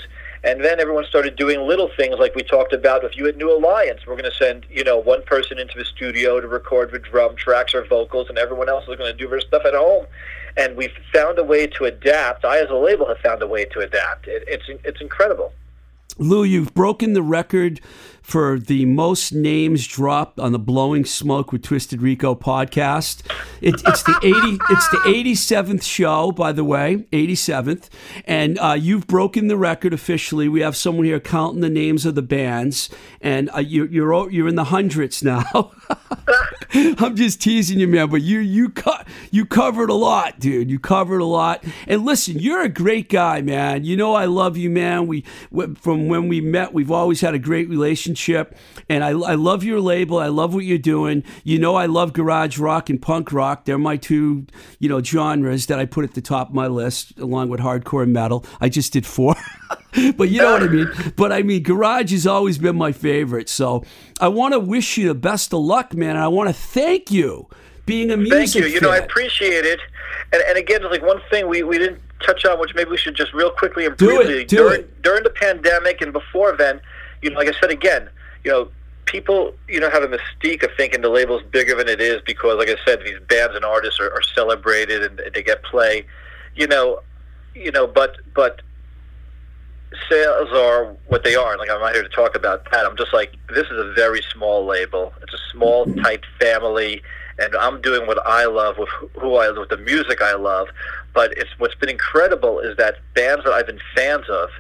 And 0.45 0.65
then 0.65 0.81
everyone 0.81 1.05
started 1.05 1.37
doing 1.37 1.61
little 1.61 1.89
things 1.97 2.17
like 2.19 2.35
we 2.35 2.43
talked 2.43 2.73
about 2.73 3.05
with 3.05 3.17
you 3.17 3.29
at 3.29 3.37
New 3.37 3.57
Alliance. 3.57 4.01
We're 4.05 4.17
going 4.17 4.31
to 4.31 4.37
send, 4.37 4.67
you 4.69 4.83
know, 4.83 4.99
one 4.99 5.23
person 5.23 5.57
into 5.57 5.79
the 5.79 5.85
studio 5.85 6.41
to 6.41 6.49
record 6.49 6.91
the 6.91 6.99
drum 6.99 7.37
tracks 7.37 7.75
or 7.75 7.85
vocals, 7.85 8.29
and 8.29 8.37
everyone 8.37 8.69
else 8.69 8.83
is 8.89 8.97
going 8.97 9.13
to 9.13 9.17
do 9.17 9.29
their 9.29 9.41
stuff 9.41 9.63
at 9.65 9.75
home. 9.75 10.07
And 10.57 10.77
we've 10.77 10.93
found 11.13 11.39
a 11.39 11.45
way 11.45 11.69
to 11.69 11.85
adapt. 11.85 12.45
I, 12.45 12.59
as 12.59 12.71
a 12.71 12.75
label, 12.75 13.07
have 13.07 13.19
found 13.19 13.41
a 13.41 13.47
way 13.47 13.67
to 13.67 13.81
adapt. 13.81 14.27
It, 14.27 14.43
it's 14.49 14.65
it's 14.85 15.01
incredible. 15.01 15.53
Lou, 16.19 16.43
you've 16.45 16.75
broken 16.75 17.15
the 17.15 17.23
record 17.23 17.81
for 18.23 18.59
the 18.59 18.85
most 18.85 19.33
names 19.33 19.87
dropped 19.87 20.39
on 20.39 20.53
the 20.53 20.59
Blowing 20.59 21.05
Smoke 21.05 21.53
with 21.53 21.63
Twisted 21.63 22.01
Rico 22.01 22.35
podcast. 22.35 23.23
It, 23.61 23.83
it's 23.87 24.03
the 24.05 24.19
eighty. 24.23 24.59
It's 24.71 24.89
the 24.89 25.03
eighty 25.07 25.35
seventh 25.35 25.85
show, 25.85 26.33
by 26.33 26.53
the 26.53 26.65
way, 26.65 27.05
eighty 27.13 27.35
seventh, 27.35 27.91
and 28.25 28.59
uh, 28.59 28.77
you've 28.79 29.07
broken 29.07 29.49
the 29.49 29.57
record 29.57 29.93
officially. 29.93 30.49
We 30.49 30.61
have 30.61 30.77
someone 30.77 31.05
here 31.05 31.21
counting 31.21 31.61
the 31.61 31.71
names 31.71 32.07
of 32.07 32.15
the 32.15 32.23
bands, 32.23 32.89
and 33.21 33.51
uh, 33.55 33.59
you, 33.59 33.87
you're 33.87 34.31
you're 34.31 34.49
in 34.49 34.55
the 34.55 34.65
hundreds 34.65 35.23
now. 35.23 35.73
I'm 36.75 37.17
just 37.17 37.41
teasing 37.43 37.81
you, 37.81 37.89
man, 37.89 38.09
but 38.09 38.23
you 38.23 38.39
you 38.39 38.71
co- 38.71 39.03
you 39.31 39.45
covered 39.45 39.91
a 39.91 39.95
lot, 39.95 40.39
dude. 40.41 40.71
You 40.71 40.79
covered 40.79 41.21
a 41.21 41.25
lot. 41.25 41.65
And 41.87 42.05
listen, 42.05 42.39
you're 42.39 42.63
a 42.63 42.69
great 42.69 43.09
guy, 43.11 43.43
man. 43.43 43.85
You 43.85 43.97
know 43.97 44.15
I 44.15 44.25
love 44.25 44.57
you, 44.57 44.71
man. 44.71 45.07
We 45.07 45.23
from 45.77 46.09
when 46.09 46.29
we 46.29 46.41
met, 46.41 46.73
we've 46.73 46.91
always 46.91 47.21
had 47.21 47.35
a 47.35 47.39
great 47.39 47.69
relationship, 47.69 48.12
and 48.89 49.05
I, 49.05 49.11
I 49.11 49.35
love 49.35 49.65
your 49.65 49.81
label. 49.81 50.19
I 50.19 50.29
love 50.29 50.55
what 50.55 50.65
you're 50.65 50.79
doing. 50.79 51.25
You 51.45 51.59
know 51.59 51.75
I 51.75 51.87
love 51.87 52.13
garage 52.13 52.59
rock 52.59 52.91
and 52.91 53.01
punk 53.01 53.33
rock. 53.33 53.65
They're 53.65 53.79
my 53.79 53.97
two, 53.97 54.47
you 54.79 54.89
know, 54.89 55.03
genres 55.03 55.67
that 55.67 55.79
I 55.79 55.87
put 55.87 56.05
at 56.05 56.15
the 56.15 56.21
top 56.21 56.51
of 56.51 56.55
my 56.55 56.67
list, 56.67 57.19
along 57.19 57.49
with 57.49 57.61
hardcore 57.61 58.03
and 58.03 58.13
metal. 58.13 58.45
I 58.61 58.69
just 58.69 58.93
did 58.93 59.07
four. 59.07 59.35
but 60.17 60.31
you 60.31 60.41
know 60.41 60.53
what 60.53 60.63
I 60.63 60.69
mean. 60.69 60.89
But 61.17 61.33
I 61.33 61.43
mean, 61.43 61.63
garage 61.63 62.13
has 62.13 62.27
always 62.27 62.59
been 62.59 62.77
my 62.77 62.93
favorite. 62.93 63.49
So 63.49 63.85
I 64.21 64.29
want 64.29 64.55
to 64.55 64.61
wish 64.61 64.97
you 64.97 65.09
the 65.09 65.15
best 65.15 65.53
of 65.53 65.61
luck, 65.61 65.95
man. 65.95 66.11
And 66.11 66.21
I 66.21 66.29
want 66.29 66.49
to 66.49 66.55
thank 66.55 67.11
you 67.11 67.49
being 67.87 68.11
a 68.11 68.17
music 68.17 68.63
Thank 68.63 68.67
you. 68.67 68.71
You 68.73 68.81
know, 68.81 68.91
I 68.91 68.99
appreciate 68.99 69.65
it. 69.65 69.81
And, 70.33 70.43
and 70.49 70.57
again, 70.59 70.83
like 70.85 71.03
one 71.03 71.21
thing 71.31 71.49
we, 71.49 71.63
we 71.63 71.79
didn't 71.79 72.01
touch 72.21 72.45
on, 72.45 72.59
which 72.61 72.75
maybe 72.75 72.91
we 72.91 72.97
should 72.97 73.15
just 73.15 73.33
real 73.35 73.51
quickly 73.51 73.87
and 73.87 73.97
Do 73.97 74.11
it, 74.11 74.17
briefly 74.25 74.45
do 74.45 74.57
during 74.57 74.81
it. 74.81 75.03
during 75.03 75.23
the 75.25 75.31
pandemic 75.31 76.01
and 76.01 76.13
before 76.13 76.57
then, 76.57 76.81
you 77.23 77.31
know, 77.31 77.39
like 77.39 77.49
I 77.49 77.59
said 77.61 77.71
again, 77.71 78.11
you 78.45 78.51
know, 78.51 78.69
people, 79.07 79.55
you 79.69 79.81
know, 79.81 79.91
have 79.91 80.03
a 80.03 80.09
mystique 80.09 80.63
of 80.63 80.71
thinking 80.77 81.01
the 81.01 81.09
label's 81.09 81.43
bigger 81.51 81.75
than 81.75 81.89
it 81.89 82.01
is 82.01 82.21
because, 82.27 82.59
like 82.59 82.69
I 82.69 82.77
said, 82.85 83.01
these 83.05 83.19
bands 83.29 83.55
and 83.55 83.65
artists 83.65 84.01
are, 84.01 84.13
are 84.13 84.23
celebrated 84.23 85.03
and 85.03 85.21
they 85.35 85.43
get 85.43 85.63
play. 85.63 86.05
You 86.55 86.67
know, 86.67 87.01
you 87.55 87.71
know, 87.71 87.87
but 87.87 88.17
but 88.35 88.63
sales 90.09 90.49
are 90.53 90.95
what 91.09 91.25
they 91.25 91.35
are. 91.35 91.57
Like 91.59 91.71
I'm 91.71 91.81
not 91.81 91.95
here 91.95 92.03
to 92.03 92.09
talk 92.09 92.35
about 92.35 92.71
that. 92.71 92.85
I'm 92.87 92.97
just 92.97 93.13
like 93.13 93.35
this 93.55 93.67
is 93.67 93.79
a 93.79 93.93
very 93.95 94.23
small 94.33 94.65
label. 94.65 95.13
It's 95.23 95.35
a 95.35 95.51
small, 95.51 95.87
tight 96.03 96.25
family, 96.41 97.03
and 97.39 97.55
I'm 97.57 97.81
doing 97.81 98.07
what 98.07 98.25
I 98.27 98.47
love 98.47 98.79
with 98.79 98.89
who 99.19 99.37
I 99.37 99.51
with 99.51 99.69
the 99.69 99.77
music 99.77 100.23
I 100.23 100.35
love. 100.35 100.69
But 101.15 101.37
it's 101.37 101.51
what's 101.59 101.75
been 101.75 101.91
incredible 101.91 102.61
is 102.61 102.77
that 102.79 102.97
bands 103.15 103.45
that 103.45 103.53
I've 103.53 103.67
been 103.67 103.81
fans 103.95 104.29
of 104.29 104.51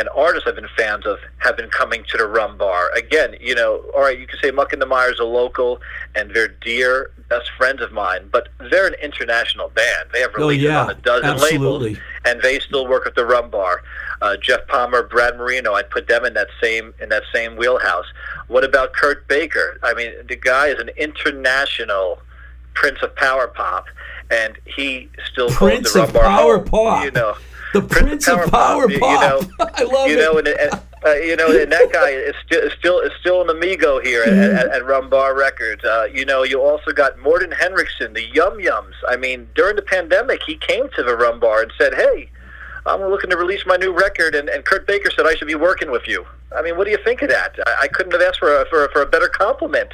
and 0.00 0.08
artists 0.16 0.48
I've 0.48 0.54
been 0.56 0.66
fans 0.76 1.04
of 1.06 1.18
have 1.38 1.56
been 1.58 1.68
coming 1.68 2.02
to 2.08 2.16
the 2.16 2.26
Rum 2.26 2.56
Bar. 2.56 2.90
Again, 2.96 3.36
you 3.38 3.54
know, 3.54 3.84
all 3.94 4.00
right, 4.00 4.18
you 4.18 4.26
can 4.26 4.38
say 4.40 4.50
Muck 4.50 4.72
and 4.72 4.80
the 4.80 4.86
Mires 4.86 5.20
are 5.20 5.24
local 5.26 5.78
and 6.14 6.34
they're 6.34 6.48
dear 6.48 7.10
best 7.28 7.50
friends 7.58 7.82
of 7.82 7.92
mine, 7.92 8.28
but 8.32 8.48
they're 8.70 8.86
an 8.86 8.94
international 9.02 9.68
band. 9.68 10.08
They 10.12 10.20
have 10.20 10.30
Oh, 10.38 10.48
yeah, 10.48 10.84
on 10.84 10.90
a 10.90 10.94
dozen 10.94 11.28
absolutely. 11.30 11.90
labels, 11.90 12.02
and 12.24 12.40
they 12.40 12.58
still 12.60 12.86
work 12.88 13.06
at 13.06 13.14
the 13.14 13.26
Rum 13.26 13.50
Bar. 13.50 13.82
Uh, 14.22 14.36
Jeff 14.38 14.66
Palmer, 14.68 15.02
Brad 15.02 15.36
Marino, 15.36 15.74
I'd 15.74 15.90
put 15.90 16.08
them 16.08 16.24
in 16.24 16.32
that 16.34 16.48
same 16.62 16.94
in 17.00 17.08
that 17.10 17.24
same 17.32 17.56
wheelhouse. 17.56 18.06
What 18.48 18.64
about 18.64 18.92
Kurt 18.94 19.28
Baker? 19.28 19.78
I 19.82 19.92
mean, 19.94 20.12
the 20.28 20.36
guy 20.36 20.68
is 20.68 20.78
an 20.80 20.88
international 20.96 22.20
prince 22.74 22.98
of 23.02 23.14
power 23.16 23.48
pop, 23.48 23.84
and 24.30 24.58
he 24.64 25.08
still 25.30 25.46
calls 25.48 25.56
Prince 25.56 25.92
the 25.92 26.02
of 26.04 26.14
Rum 26.14 26.22
Bar 26.22 26.36
Power 26.38 26.56
home, 26.56 26.64
Pop. 26.66 27.04
You 27.04 27.10
know, 27.12 27.36
the 27.72 27.82
Prince, 27.82 28.28
of 28.28 28.50
Power 28.50 28.88
Pop. 28.88 28.90
you- 28.90 28.94
you 28.96 29.00
know, 29.00 29.40
I 29.74 29.82
love 29.84 30.08
you 30.08 30.16
it. 30.16 30.20
know, 30.20 30.38
and, 30.38 30.48
and 30.48 30.70
uh, 31.06 31.14
you 31.14 31.34
know, 31.36 31.46
and 31.50 31.72
that 31.72 31.90
guy 31.92 32.10
is 32.10 32.34
still 32.44 32.60
is 32.62 32.72
still 32.78 33.00
is 33.00 33.12
still 33.20 33.40
an 33.42 33.48
amigo 33.50 34.00
here 34.00 34.22
at, 34.22 34.32
at, 34.32 34.66
at 34.68 34.84
Rum 34.86 35.08
Bar 35.08 35.36
Records. 35.36 35.82
Uh, 35.84 36.06
you 36.12 36.24
know, 36.26 36.42
you 36.42 36.60
also 36.60 36.92
got 36.92 37.18
Morten 37.18 37.50
Henriksen, 37.52 38.12
the 38.12 38.22
Yum 38.34 38.58
Yums. 38.58 38.94
I 39.08 39.16
mean, 39.16 39.48
during 39.54 39.76
the 39.76 39.82
pandemic, 39.82 40.42
he 40.46 40.56
came 40.56 40.88
to 40.96 41.02
the 41.02 41.16
Rum 41.16 41.40
Bar 41.40 41.62
and 41.62 41.72
said, 41.78 41.94
"Hey, 41.94 42.28
I'm 42.86 43.00
looking 43.00 43.30
to 43.30 43.36
release 43.38 43.64
my 43.66 43.76
new 43.76 43.92
record," 43.92 44.34
and, 44.34 44.48
and 44.50 44.64
Kurt 44.66 44.86
Baker 44.86 45.10
said, 45.10 45.26
"I 45.26 45.34
should 45.34 45.48
be 45.48 45.54
working 45.54 45.90
with 45.90 46.06
you." 46.06 46.26
I 46.54 46.60
mean, 46.62 46.76
what 46.76 46.84
do 46.84 46.90
you 46.90 46.98
think 47.04 47.22
of 47.22 47.28
that? 47.30 47.54
I, 47.66 47.76
I 47.84 47.88
couldn't 47.88 48.12
have 48.12 48.20
asked 48.22 48.40
for 48.40 48.60
a, 48.60 48.66
for, 48.68 48.84
a, 48.84 48.90
for 48.92 49.00
a 49.02 49.06
better 49.06 49.28
compliment. 49.28 49.90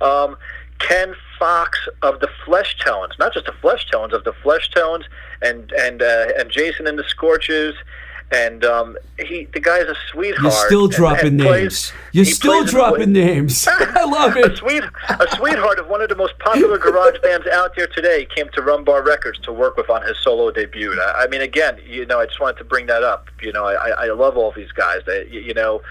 Um, 0.00 0.36
Ken 0.78 1.14
Fox 1.38 1.78
of 2.02 2.20
the 2.20 2.28
Flesh 2.44 2.76
Tones, 2.84 3.12
not 3.18 3.32
just 3.34 3.46
the 3.46 3.52
Flesh 3.52 3.86
Tones, 3.90 4.12
of 4.12 4.24
the 4.24 4.32
Flesh 4.42 4.70
Tones, 4.70 5.04
and 5.42 5.70
and 5.72 6.02
uh, 6.02 6.26
and 6.38 6.50
Jason 6.50 6.86
and 6.86 6.98
the 6.98 7.04
Scorchers, 7.04 7.74
and 8.32 8.64
um, 8.64 8.96
he 9.18 9.44
the 9.52 9.60
guy's 9.60 9.84
a 9.84 9.94
sweetheart. 10.10 10.42
You're 10.42 10.66
still 10.66 10.88
dropping 10.88 11.26
and 11.28 11.36
names. 11.38 11.46
plays- 11.48 11.92
You're 12.12 12.24
still 12.24 12.64
dropping 12.64 13.12
names. 13.12 13.66
I 13.70 14.04
love 14.04 14.36
a 14.36 14.40
it. 14.52 14.56
sweet, 14.58 14.82
a 15.08 15.26
sweetheart 15.36 15.78
of 15.78 15.88
one 15.88 16.00
of 16.02 16.08
the 16.08 16.16
most 16.16 16.38
popular 16.38 16.78
garage 16.78 17.18
bands 17.22 17.46
out 17.48 17.74
there 17.76 17.86
today 17.86 18.26
came 18.34 18.48
to 18.54 18.60
Rumbar 18.62 19.04
Records 19.04 19.38
to 19.40 19.52
work 19.52 19.76
with 19.76 19.90
on 19.90 20.02
his 20.06 20.18
solo 20.22 20.50
debut. 20.50 20.98
I, 21.00 21.24
I 21.24 21.26
mean, 21.28 21.40
again, 21.42 21.78
you 21.86 22.06
know, 22.06 22.18
I 22.20 22.26
just 22.26 22.40
wanted 22.40 22.58
to 22.58 22.64
bring 22.64 22.86
that 22.86 23.02
up. 23.02 23.28
You 23.42 23.52
know, 23.52 23.64
I, 23.66 23.90
I 23.90 24.06
love 24.12 24.36
all 24.36 24.52
these 24.52 24.72
guys. 24.72 25.02
You 25.30 25.54
know, 25.54 25.82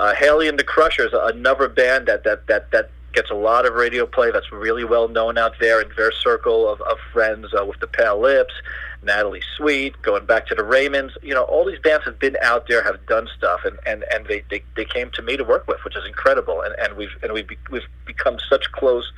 uh, 0.00 0.14
Haley 0.14 0.48
and 0.48 0.58
the 0.58 0.64
Crushers, 0.64 1.10
another 1.12 1.68
band 1.68 2.06
that 2.06 2.24
that 2.24 2.46
that 2.46 2.70
that 2.70 2.90
gets 3.12 3.30
a 3.30 3.34
lot 3.34 3.66
of 3.66 3.74
radio 3.74 4.06
play. 4.06 4.30
That's 4.30 4.50
really 4.52 4.84
well 4.84 5.08
known 5.08 5.38
out 5.38 5.54
there 5.60 5.80
in 5.80 5.90
their 5.96 6.12
circle 6.12 6.68
of, 6.68 6.80
of 6.82 6.98
friends 7.12 7.48
uh, 7.58 7.64
with 7.64 7.80
the 7.80 7.86
Pale 7.86 8.20
Lips. 8.20 8.54
Natalie 9.02 9.42
Sweet, 9.56 10.00
going 10.02 10.26
back 10.26 10.46
to 10.46 10.54
the 10.54 10.62
Raymonds, 10.62 11.10
you 11.22 11.34
know, 11.34 11.42
all 11.42 11.64
these 11.64 11.80
bands 11.80 12.04
have 12.04 12.20
been 12.20 12.36
out 12.40 12.68
there, 12.68 12.84
have 12.84 13.04
done 13.06 13.28
stuff, 13.36 13.62
and, 13.64 13.76
and, 13.84 14.04
and 14.12 14.26
they, 14.26 14.44
they, 14.48 14.62
they 14.76 14.84
came 14.84 15.10
to 15.14 15.22
me 15.22 15.36
to 15.36 15.42
work 15.42 15.66
with, 15.66 15.82
which 15.84 15.96
is 15.96 16.06
incredible. 16.06 16.62
And, 16.62 16.74
and 16.78 16.96
we've 16.96 17.10
and 17.22 17.32
we've, 17.32 17.48
we've 17.70 17.86
become 18.06 18.38
such 18.48 18.70
close 18.72 19.10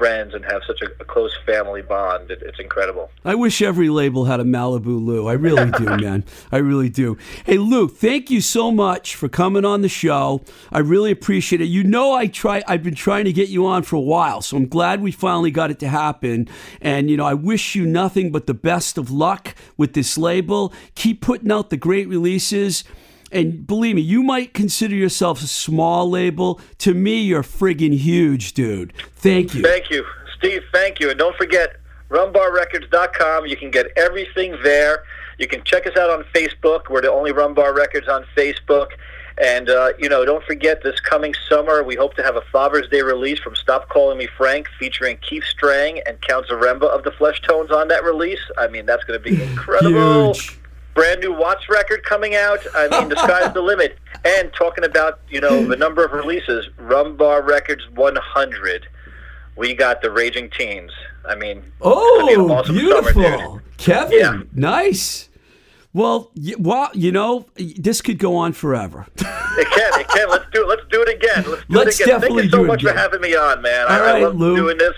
friends 0.00 0.32
and 0.32 0.42
have 0.46 0.62
such 0.66 0.80
a, 0.80 0.86
a 0.98 1.04
close 1.04 1.36
family 1.44 1.82
bond. 1.82 2.30
It, 2.30 2.40
it's 2.40 2.58
incredible. 2.58 3.10
I 3.22 3.34
wish 3.34 3.60
every 3.60 3.90
label 3.90 4.24
had 4.24 4.40
a 4.40 4.44
Malibu 4.44 5.04
Lou. 5.04 5.28
I 5.28 5.34
really 5.34 5.70
do, 5.72 5.84
man. 5.98 6.24
I 6.50 6.56
really 6.56 6.88
do. 6.88 7.18
Hey, 7.44 7.58
Lou, 7.58 7.86
thank 7.86 8.30
you 8.30 8.40
so 8.40 8.70
much 8.70 9.14
for 9.14 9.28
coming 9.28 9.66
on 9.66 9.82
the 9.82 9.90
show. 9.90 10.40
I 10.72 10.78
really 10.78 11.10
appreciate 11.10 11.60
it. 11.60 11.66
You 11.66 11.84
know, 11.84 12.14
I 12.14 12.28
try. 12.28 12.62
I've 12.66 12.82
been 12.82 12.94
trying 12.94 13.26
to 13.26 13.32
get 13.32 13.50
you 13.50 13.66
on 13.66 13.82
for 13.82 13.96
a 13.96 14.00
while, 14.00 14.40
so 14.40 14.56
I'm 14.56 14.68
glad 14.68 15.02
we 15.02 15.12
finally 15.12 15.50
got 15.50 15.70
it 15.70 15.78
to 15.80 15.88
happen. 15.88 16.48
And 16.80 17.10
you 17.10 17.18
know, 17.18 17.26
I 17.26 17.34
wish 17.34 17.74
you 17.74 17.84
nothing 17.84 18.32
but 18.32 18.46
the 18.46 18.54
best 18.54 18.96
of 18.96 19.10
luck 19.10 19.54
with 19.76 19.92
this 19.92 20.16
label. 20.16 20.72
Keep 20.94 21.20
putting 21.20 21.52
out 21.52 21.68
the 21.68 21.76
great 21.76 22.08
releases. 22.08 22.84
And 23.32 23.66
believe 23.66 23.96
me, 23.96 24.02
you 24.02 24.22
might 24.22 24.54
consider 24.54 24.94
yourself 24.94 25.42
a 25.42 25.46
small 25.46 26.10
label. 26.10 26.60
To 26.78 26.94
me, 26.94 27.20
you're 27.22 27.42
friggin' 27.42 27.96
huge, 27.96 28.54
dude. 28.54 28.92
Thank 29.14 29.54
you. 29.54 29.62
Thank 29.62 29.90
you, 29.90 30.04
Steve. 30.36 30.62
Thank 30.72 31.00
you. 31.00 31.10
And 31.10 31.18
don't 31.18 31.36
forget, 31.36 31.76
rumbarrecords.com. 32.08 33.46
You 33.46 33.56
can 33.56 33.70
get 33.70 33.86
everything 33.96 34.56
there. 34.62 35.04
You 35.38 35.46
can 35.46 35.62
check 35.64 35.86
us 35.86 35.96
out 35.96 36.10
on 36.10 36.24
Facebook. 36.34 36.90
We're 36.90 37.02
the 37.02 37.10
only 37.10 37.32
Rumbar 37.32 37.74
Records 37.74 38.08
on 38.08 38.26
Facebook. 38.36 38.88
And, 39.42 39.70
uh, 39.70 39.92
you 39.98 40.08
know, 40.08 40.26
don't 40.26 40.44
forget 40.44 40.82
this 40.82 41.00
coming 41.00 41.34
summer, 41.48 41.82
we 41.82 41.94
hope 41.94 42.14
to 42.16 42.22
have 42.22 42.36
a 42.36 42.42
Father's 42.52 42.88
Day 42.90 43.00
release 43.00 43.38
from 43.38 43.56
Stop 43.56 43.88
Calling 43.88 44.18
Me 44.18 44.28
Frank 44.36 44.68
featuring 44.78 45.16
Keith 45.18 45.44
Streng 45.44 46.02
and 46.06 46.20
Count 46.20 46.46
Zaremba 46.48 46.82
of 46.82 47.04
the 47.04 47.10
Flesh 47.12 47.40
Tones 47.40 47.70
on 47.70 47.88
that 47.88 48.04
release. 48.04 48.40
I 48.58 48.68
mean, 48.68 48.84
that's 48.84 49.02
going 49.04 49.22
to 49.22 49.30
be 49.30 49.42
incredible. 49.50 50.34
Huge. 50.34 50.59
Brand 50.94 51.20
new 51.20 51.32
Watts 51.32 51.68
record 51.68 52.02
coming 52.04 52.34
out. 52.34 52.58
I 52.74 52.88
mean, 52.88 53.08
the 53.08 53.16
sky's 53.16 53.52
the 53.54 53.62
limit. 53.62 53.96
And 54.24 54.52
talking 54.52 54.84
about, 54.84 55.20
you 55.28 55.40
know, 55.40 55.64
the 55.64 55.76
number 55.76 56.04
of 56.04 56.12
releases, 56.12 56.66
Rumbar 56.78 57.46
Records 57.46 57.82
100. 57.94 58.86
We 59.56 59.74
got 59.74 60.02
the 60.02 60.10
Raging 60.10 60.50
Teens. 60.50 60.90
I 61.28 61.34
mean, 61.34 61.58
it's 61.58 61.66
be 61.66 62.34
an 62.34 62.40
Oh, 62.40 62.50
awesome 62.52 62.74
beautiful, 62.74 63.22
dude. 63.22 63.60
Kevin. 63.76 64.18
Yeah. 64.18 64.42
Nice. 64.52 65.28
Well, 65.92 66.30
y- 66.36 66.54
well, 66.58 66.90
you 66.94 67.10
know, 67.12 67.46
this 67.56 68.00
could 68.00 68.18
go 68.18 68.36
on 68.36 68.52
forever. 68.52 69.06
It 69.16 69.68
can, 69.70 70.00
it 70.00 70.08
can. 70.08 70.28
Let's 70.30 70.44
do 70.52 70.62
it. 70.62 70.68
Let's 70.68 70.82
do 70.90 71.02
it 71.02 71.08
again. 71.08 71.44
Let's 71.50 71.62
do 71.68 71.76
Let's 71.78 72.00
it 72.00 72.04
again. 72.04 72.20
definitely 72.20 72.42
thank 72.42 72.44
you 72.44 72.50
so 72.52 72.56
do 72.58 72.64
it 72.64 72.68
much 72.68 72.82
for 72.82 72.92
having 72.92 73.20
me 73.20 73.34
on, 73.34 73.60
man. 73.62 73.86
I, 73.88 73.98
All 73.98 74.02
I 74.06 74.12
right, 74.12 74.22
love 74.22 74.36
Lou. 74.36 74.56
doing 74.56 74.78
this. 74.78 74.94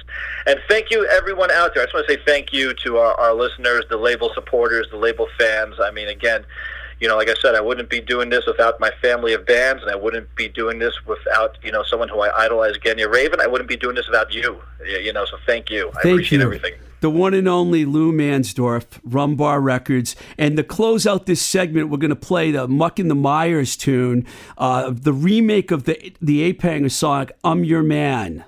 And 0.46 0.58
thank 0.68 0.90
you, 0.90 1.06
everyone 1.06 1.50
out 1.50 1.74
there. 1.74 1.82
I 1.82 1.86
just 1.86 1.94
want 1.94 2.06
to 2.08 2.14
say 2.14 2.20
thank 2.24 2.52
you 2.52 2.74
to 2.74 2.98
our, 2.98 3.14
our 3.18 3.34
listeners, 3.34 3.84
the 3.88 3.96
label 3.96 4.30
supporters, 4.34 4.88
the 4.90 4.96
label 4.96 5.28
fans. 5.38 5.76
I 5.82 5.90
mean, 5.90 6.08
again, 6.08 6.44
you 7.00 7.08
know, 7.08 7.16
like 7.16 7.28
I 7.28 7.34
said, 7.34 7.54
I 7.54 7.60
wouldn't 7.60 7.90
be 7.90 8.00
doing 8.00 8.30
this 8.30 8.46
without 8.46 8.78
my 8.78 8.90
family 9.02 9.32
of 9.32 9.44
bands, 9.44 9.82
and 9.82 9.90
I 9.90 9.96
wouldn't 9.96 10.32
be 10.36 10.48
doing 10.48 10.78
this 10.78 10.94
without 11.04 11.58
you 11.62 11.72
know 11.72 11.82
someone 11.82 12.08
who 12.08 12.20
I 12.20 12.44
idolize, 12.44 12.76
Genya 12.78 13.06
Ravan. 13.06 13.40
I 13.40 13.48
wouldn't 13.48 13.68
be 13.68 13.76
doing 13.76 13.96
this 13.96 14.06
without 14.06 14.32
you. 14.32 14.60
You 14.86 15.12
know, 15.12 15.24
so 15.24 15.36
thank 15.44 15.68
you. 15.68 15.88
I 15.88 16.02
Thank 16.02 16.14
appreciate 16.14 16.38
you. 16.38 16.44
everything. 16.44 16.74
The 17.00 17.10
one 17.10 17.34
and 17.34 17.48
only 17.48 17.84
Lou 17.84 18.12
Mansdorf, 18.12 18.84
Rumbar 19.04 19.60
Records. 19.60 20.14
And 20.38 20.56
to 20.56 20.62
close 20.62 21.04
out 21.04 21.26
this 21.26 21.42
segment, 21.42 21.88
we're 21.88 21.98
going 21.98 22.10
to 22.10 22.16
play 22.16 22.52
the 22.52 22.68
Muck 22.68 23.00
and 23.00 23.10
the 23.10 23.16
Mires 23.16 23.76
tune, 23.76 24.24
uh, 24.56 24.92
the 24.94 25.12
remake 25.12 25.72
of 25.72 25.82
the, 25.82 26.12
the 26.22 26.42
Ape 26.44 26.62
Hanger 26.62 26.88
song, 26.88 27.30
I'm 27.42 27.64
Your 27.64 27.82
Man. 27.82 28.44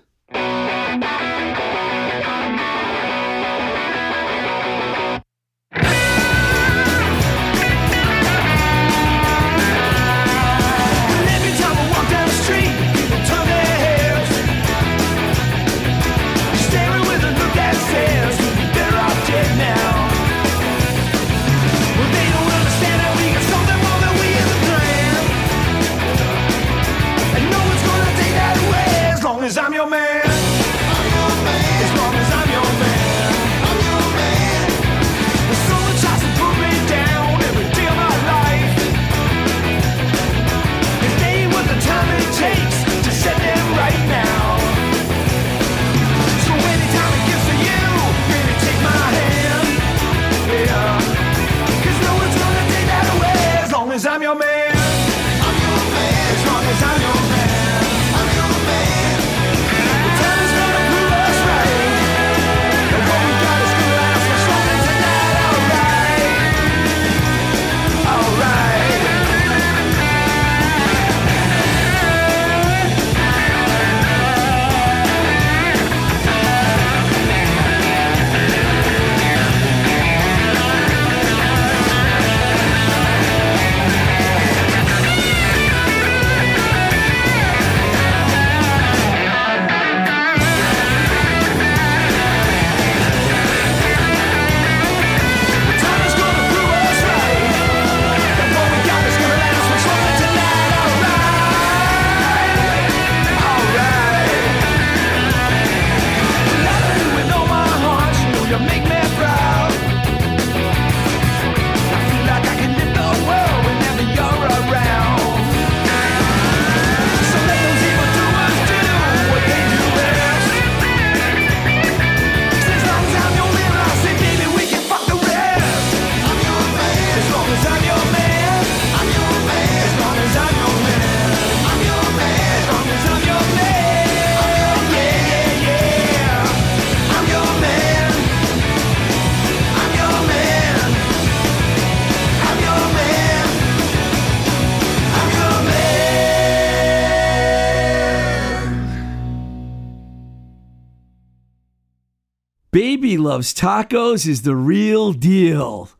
Loves 153.34 153.52
Tacos 153.52 154.28
is 154.28 154.42
the 154.42 154.54
real 154.54 155.12
deal. 155.12 155.90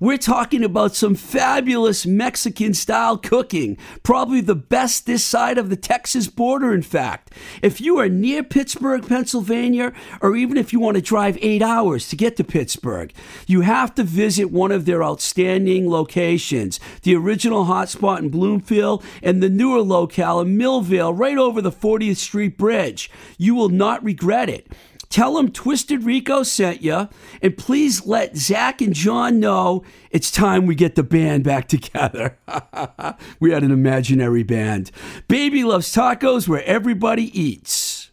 We're 0.00 0.18
talking 0.18 0.64
about 0.64 0.96
some 0.96 1.14
fabulous 1.14 2.04
Mexican 2.04 2.74
style 2.74 3.16
cooking, 3.16 3.78
probably 4.02 4.40
the 4.40 4.56
best 4.56 5.06
this 5.06 5.22
side 5.22 5.58
of 5.58 5.70
the 5.70 5.76
Texas 5.76 6.26
border, 6.26 6.74
in 6.74 6.82
fact. 6.82 7.32
If 7.62 7.80
you 7.80 7.98
are 7.98 8.08
near 8.08 8.42
Pittsburgh, 8.42 9.06
Pennsylvania, 9.06 9.92
or 10.20 10.34
even 10.34 10.56
if 10.56 10.72
you 10.72 10.80
want 10.80 10.96
to 10.96 11.02
drive 11.02 11.38
eight 11.40 11.62
hours 11.62 12.08
to 12.08 12.16
get 12.16 12.36
to 12.38 12.42
Pittsburgh, 12.42 13.12
you 13.46 13.60
have 13.60 13.94
to 13.94 14.02
visit 14.02 14.50
one 14.50 14.72
of 14.72 14.86
their 14.86 15.04
outstanding 15.04 15.88
locations 15.88 16.80
the 17.02 17.14
original 17.14 17.66
hotspot 17.66 18.18
in 18.18 18.28
Bloomfield 18.28 19.04
and 19.22 19.40
the 19.40 19.48
newer 19.48 19.82
locale 19.82 20.40
in 20.40 20.58
Millvale, 20.58 21.16
right 21.16 21.38
over 21.38 21.62
the 21.62 21.70
40th 21.70 22.16
Street 22.16 22.58
Bridge. 22.58 23.08
You 23.38 23.54
will 23.54 23.68
not 23.68 24.02
regret 24.02 24.48
it. 24.48 24.66
Tell 25.12 25.34
them 25.34 25.52
Twisted 25.52 26.04
Rico 26.04 26.42
sent 26.42 26.80
you, 26.80 27.06
and 27.42 27.58
please 27.58 28.06
let 28.06 28.34
Zach 28.34 28.80
and 28.80 28.94
John 28.94 29.40
know 29.40 29.84
it's 30.10 30.30
time 30.30 30.64
we 30.64 30.74
get 30.74 30.94
the 30.94 31.02
band 31.02 31.44
back 31.44 31.68
together. 31.68 32.38
we 33.38 33.50
had 33.50 33.62
an 33.62 33.72
imaginary 33.72 34.42
band. 34.42 34.90
Baby 35.28 35.64
loves 35.64 35.94
tacos 35.94 36.48
where 36.48 36.64
everybody 36.64 37.24
eats. 37.38 38.10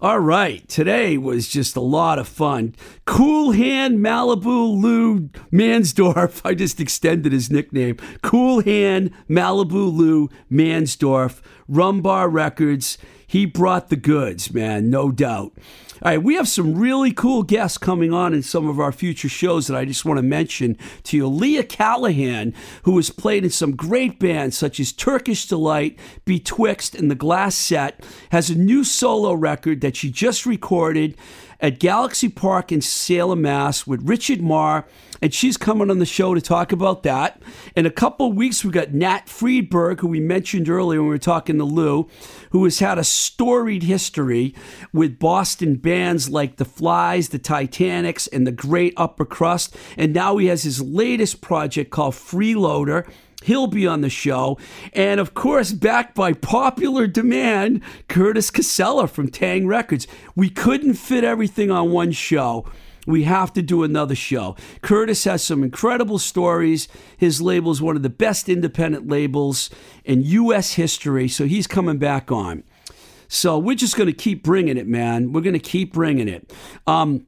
All 0.00 0.20
right, 0.20 0.68
today 0.68 1.18
was 1.18 1.48
just 1.48 1.74
a 1.74 1.80
lot 1.80 2.20
of 2.20 2.28
fun. 2.28 2.76
Cool 3.04 3.50
Hand 3.50 3.98
Malibu 3.98 4.80
Lou 4.80 5.28
Mansdorf. 5.52 6.40
I 6.44 6.54
just 6.54 6.78
extended 6.78 7.32
his 7.32 7.50
nickname. 7.50 7.96
Cool 8.22 8.62
Hand 8.62 9.10
Malibu 9.28 9.92
Lou 9.92 10.28
Mansdorf. 10.48 11.40
Rumbar 11.68 12.32
Records. 12.32 12.96
He 13.26 13.44
brought 13.44 13.88
the 13.88 13.96
goods, 13.96 14.52
man, 14.52 14.88
no 14.88 15.10
doubt. 15.10 15.52
All 16.04 16.10
right, 16.10 16.20
we 16.20 16.34
have 16.34 16.48
some 16.48 16.74
really 16.74 17.12
cool 17.12 17.44
guests 17.44 17.78
coming 17.78 18.12
on 18.12 18.34
in 18.34 18.42
some 18.42 18.68
of 18.68 18.80
our 18.80 18.90
future 18.90 19.28
shows 19.28 19.68
that 19.68 19.76
I 19.76 19.84
just 19.84 20.04
want 20.04 20.18
to 20.18 20.22
mention 20.22 20.76
to 21.04 21.16
you. 21.16 21.28
Leah 21.28 21.62
Callahan, 21.62 22.54
who 22.82 22.96
has 22.96 23.10
played 23.10 23.44
in 23.44 23.50
some 23.50 23.76
great 23.76 24.18
bands 24.18 24.58
such 24.58 24.80
as 24.80 24.90
Turkish 24.90 25.46
Delight, 25.46 25.96
Betwixt, 26.24 26.96
and 26.96 27.08
The 27.08 27.14
Glass 27.14 27.54
Set, 27.54 28.04
has 28.32 28.50
a 28.50 28.58
new 28.58 28.82
solo 28.82 29.32
record 29.32 29.80
that 29.82 29.94
she 29.94 30.10
just 30.10 30.44
recorded 30.44 31.16
at 31.62 31.78
Galaxy 31.78 32.28
Park 32.28 32.72
in 32.72 32.80
Salem, 32.80 33.42
Mass, 33.42 33.86
with 33.86 34.06
Richard 34.06 34.42
Marr, 34.42 34.84
and 35.22 35.32
she's 35.32 35.56
coming 35.56 35.88
on 35.88 36.00
the 36.00 36.04
show 36.04 36.34
to 36.34 36.40
talk 36.40 36.72
about 36.72 37.04
that. 37.04 37.40
In 37.76 37.86
a 37.86 37.90
couple 37.90 38.26
of 38.26 38.34
weeks, 38.34 38.64
we've 38.64 38.72
got 38.72 38.92
Nat 38.92 39.26
Freedberg, 39.26 40.00
who 40.00 40.08
we 40.08 40.18
mentioned 40.18 40.68
earlier 40.68 41.00
when 41.00 41.08
we 41.08 41.14
were 41.14 41.18
talking 41.18 41.58
to 41.58 41.64
Lou, 41.64 42.08
who 42.50 42.64
has 42.64 42.80
had 42.80 42.98
a 42.98 43.04
storied 43.04 43.84
history 43.84 44.52
with 44.92 45.20
Boston 45.20 45.76
bands 45.76 46.28
like 46.28 46.56
the 46.56 46.64
Flies, 46.64 47.28
the 47.28 47.38
Titanics, 47.38 48.26
and 48.26 48.44
the 48.44 48.52
Great 48.52 48.94
Upper 48.96 49.24
Crust. 49.24 49.76
And 49.96 50.12
now 50.12 50.38
he 50.38 50.46
has 50.46 50.64
his 50.64 50.82
latest 50.82 51.40
project 51.40 51.92
called 51.92 52.14
Freeloader. 52.14 53.08
He'll 53.42 53.66
be 53.66 53.86
on 53.86 54.00
the 54.00 54.10
show. 54.10 54.58
And 54.92 55.20
of 55.20 55.34
course, 55.34 55.72
backed 55.72 56.14
by 56.14 56.32
popular 56.32 57.06
demand, 57.06 57.82
Curtis 58.08 58.50
Casella 58.50 59.08
from 59.08 59.28
Taang! 59.28 59.66
Records. 59.66 60.06
We 60.34 60.48
couldn't 60.50 60.94
fit 60.94 61.24
everything 61.24 61.70
on 61.70 61.90
one 61.90 62.12
show. 62.12 62.66
We 63.06 63.24
have 63.24 63.52
to 63.54 63.62
do 63.62 63.82
another 63.82 64.14
show. 64.14 64.56
Curtis 64.80 65.24
has 65.24 65.42
some 65.42 65.64
incredible 65.64 66.18
stories. 66.18 66.86
His 67.16 67.42
label 67.42 67.72
is 67.72 67.82
one 67.82 67.96
of 67.96 68.02
the 68.02 68.10
best 68.10 68.48
independent 68.48 69.08
labels 69.08 69.70
in 70.04 70.22
U.S. 70.22 70.74
history, 70.74 71.28
so 71.28 71.46
he's 71.46 71.66
coming 71.66 71.98
back 71.98 72.30
on. 72.30 72.62
So 73.26 73.58
we're 73.58 73.76
just 73.76 73.96
going 73.96 74.08
to 74.08 74.12
keep 74.12 74.44
bringing 74.44 74.76
it, 74.76 74.86
man. 74.86 75.32
We're 75.32 75.40
going 75.40 75.54
to 75.54 75.58
keep 75.58 75.92
bringing 75.92 76.28
it. 76.28 76.52
Um, 76.86 77.26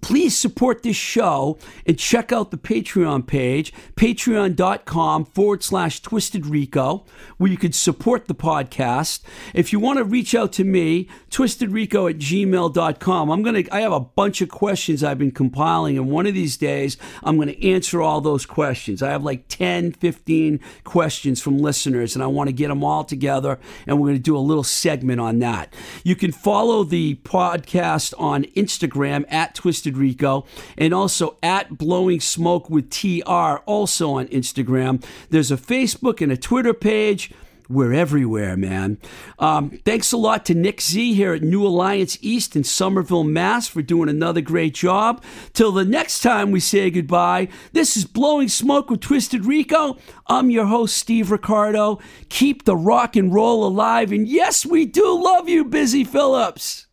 please 0.00 0.36
support 0.36 0.82
this 0.82 0.96
show 0.96 1.58
and 1.86 1.98
check 1.98 2.32
out 2.32 2.50
the 2.50 2.56
Patreon 2.56 3.26
page, 3.26 3.72
patreon.com 3.96 5.24
forward 5.26 5.62
slash 5.62 6.00
twisted 6.00 6.46
rico, 6.46 7.04
where 7.38 7.50
you 7.50 7.56
could 7.56 7.74
support 7.74 8.26
the 8.26 8.34
podcast. 8.34 9.22
If 9.54 9.72
you 9.72 9.80
want 9.80 9.98
to 9.98 10.04
reach 10.04 10.34
out 10.34 10.52
to 10.54 10.64
me, 10.64 11.08
twistedrico 11.30 12.10
at 12.10 12.18
gmail.com. 12.18 13.30
I'm 13.30 13.42
going 13.42 13.64
to, 13.64 13.74
I 13.74 13.80
have 13.80 13.92
a 13.92 14.00
bunch 14.00 14.40
of 14.40 14.48
questions 14.48 15.02
I've 15.02 15.18
been 15.18 15.30
compiling, 15.30 15.96
and 15.96 16.10
one 16.10 16.26
of 16.26 16.34
these 16.34 16.56
days 16.56 16.96
I'm 17.22 17.36
going 17.36 17.48
to 17.48 17.68
answer 17.68 18.02
all 18.02 18.20
those 18.20 18.46
questions. 18.46 19.02
I 19.02 19.10
have 19.10 19.24
like 19.24 19.48
10, 19.48 19.92
15 19.92 20.60
questions 20.84 21.40
from 21.40 21.58
listeners, 21.58 22.14
and 22.14 22.22
I 22.22 22.26
want 22.26 22.48
to 22.48 22.52
get 22.52 22.68
them 22.68 22.84
all 22.84 23.04
together, 23.04 23.58
and 23.86 23.98
we're 23.98 24.08
going 24.08 24.18
to 24.18 24.22
do 24.22 24.36
a 24.36 24.38
little 24.38 24.64
segment 24.64 25.20
on 25.20 25.38
that. 25.40 25.72
You 26.04 26.16
can 26.16 26.32
follow 26.32 26.84
the 26.84 27.16
podcast 27.16 28.14
on 28.18 28.44
Instagram 28.44 29.24
at 29.32 29.54
Twisted 29.54 29.85
Rico 29.94 30.46
and 30.76 30.92
also 30.92 31.36
at 31.42 31.78
Blowing 31.78 32.20
Smoke 32.20 32.68
with 32.70 32.90
TR, 32.90 33.62
also 33.66 34.12
on 34.12 34.26
Instagram. 34.28 35.04
There's 35.30 35.50
a 35.50 35.56
Facebook 35.56 36.20
and 36.20 36.32
a 36.32 36.36
Twitter 36.36 36.74
page. 36.74 37.30
We're 37.68 37.94
everywhere, 37.94 38.56
man. 38.56 38.98
Um, 39.40 39.70
thanks 39.84 40.12
a 40.12 40.16
lot 40.16 40.44
to 40.46 40.54
Nick 40.54 40.80
Z 40.80 41.14
here 41.14 41.34
at 41.34 41.42
New 41.42 41.66
Alliance 41.66 42.16
East 42.20 42.54
in 42.54 42.62
Somerville, 42.62 43.24
Mass, 43.24 43.66
for 43.66 43.82
doing 43.82 44.08
another 44.08 44.40
great 44.40 44.74
job. 44.74 45.22
Till 45.52 45.72
the 45.72 45.84
next 45.84 46.20
time 46.20 46.52
we 46.52 46.60
say 46.60 46.90
goodbye, 46.90 47.48
this 47.72 47.96
is 47.96 48.04
Blowing 48.04 48.48
Smoke 48.48 48.88
with 48.88 49.00
Twisted 49.00 49.44
Rico. 49.44 49.96
I'm 50.28 50.48
your 50.50 50.66
host, 50.66 50.96
Steve 50.96 51.32
Ricardo. 51.32 51.98
Keep 52.28 52.64
the 52.64 52.76
rock 52.76 53.16
and 53.16 53.34
roll 53.34 53.66
alive. 53.66 54.12
And 54.12 54.28
yes, 54.28 54.64
we 54.64 54.86
do 54.86 55.20
love 55.22 55.48
you, 55.48 55.64
Busy 55.64 56.04
Phillips. 56.04 56.85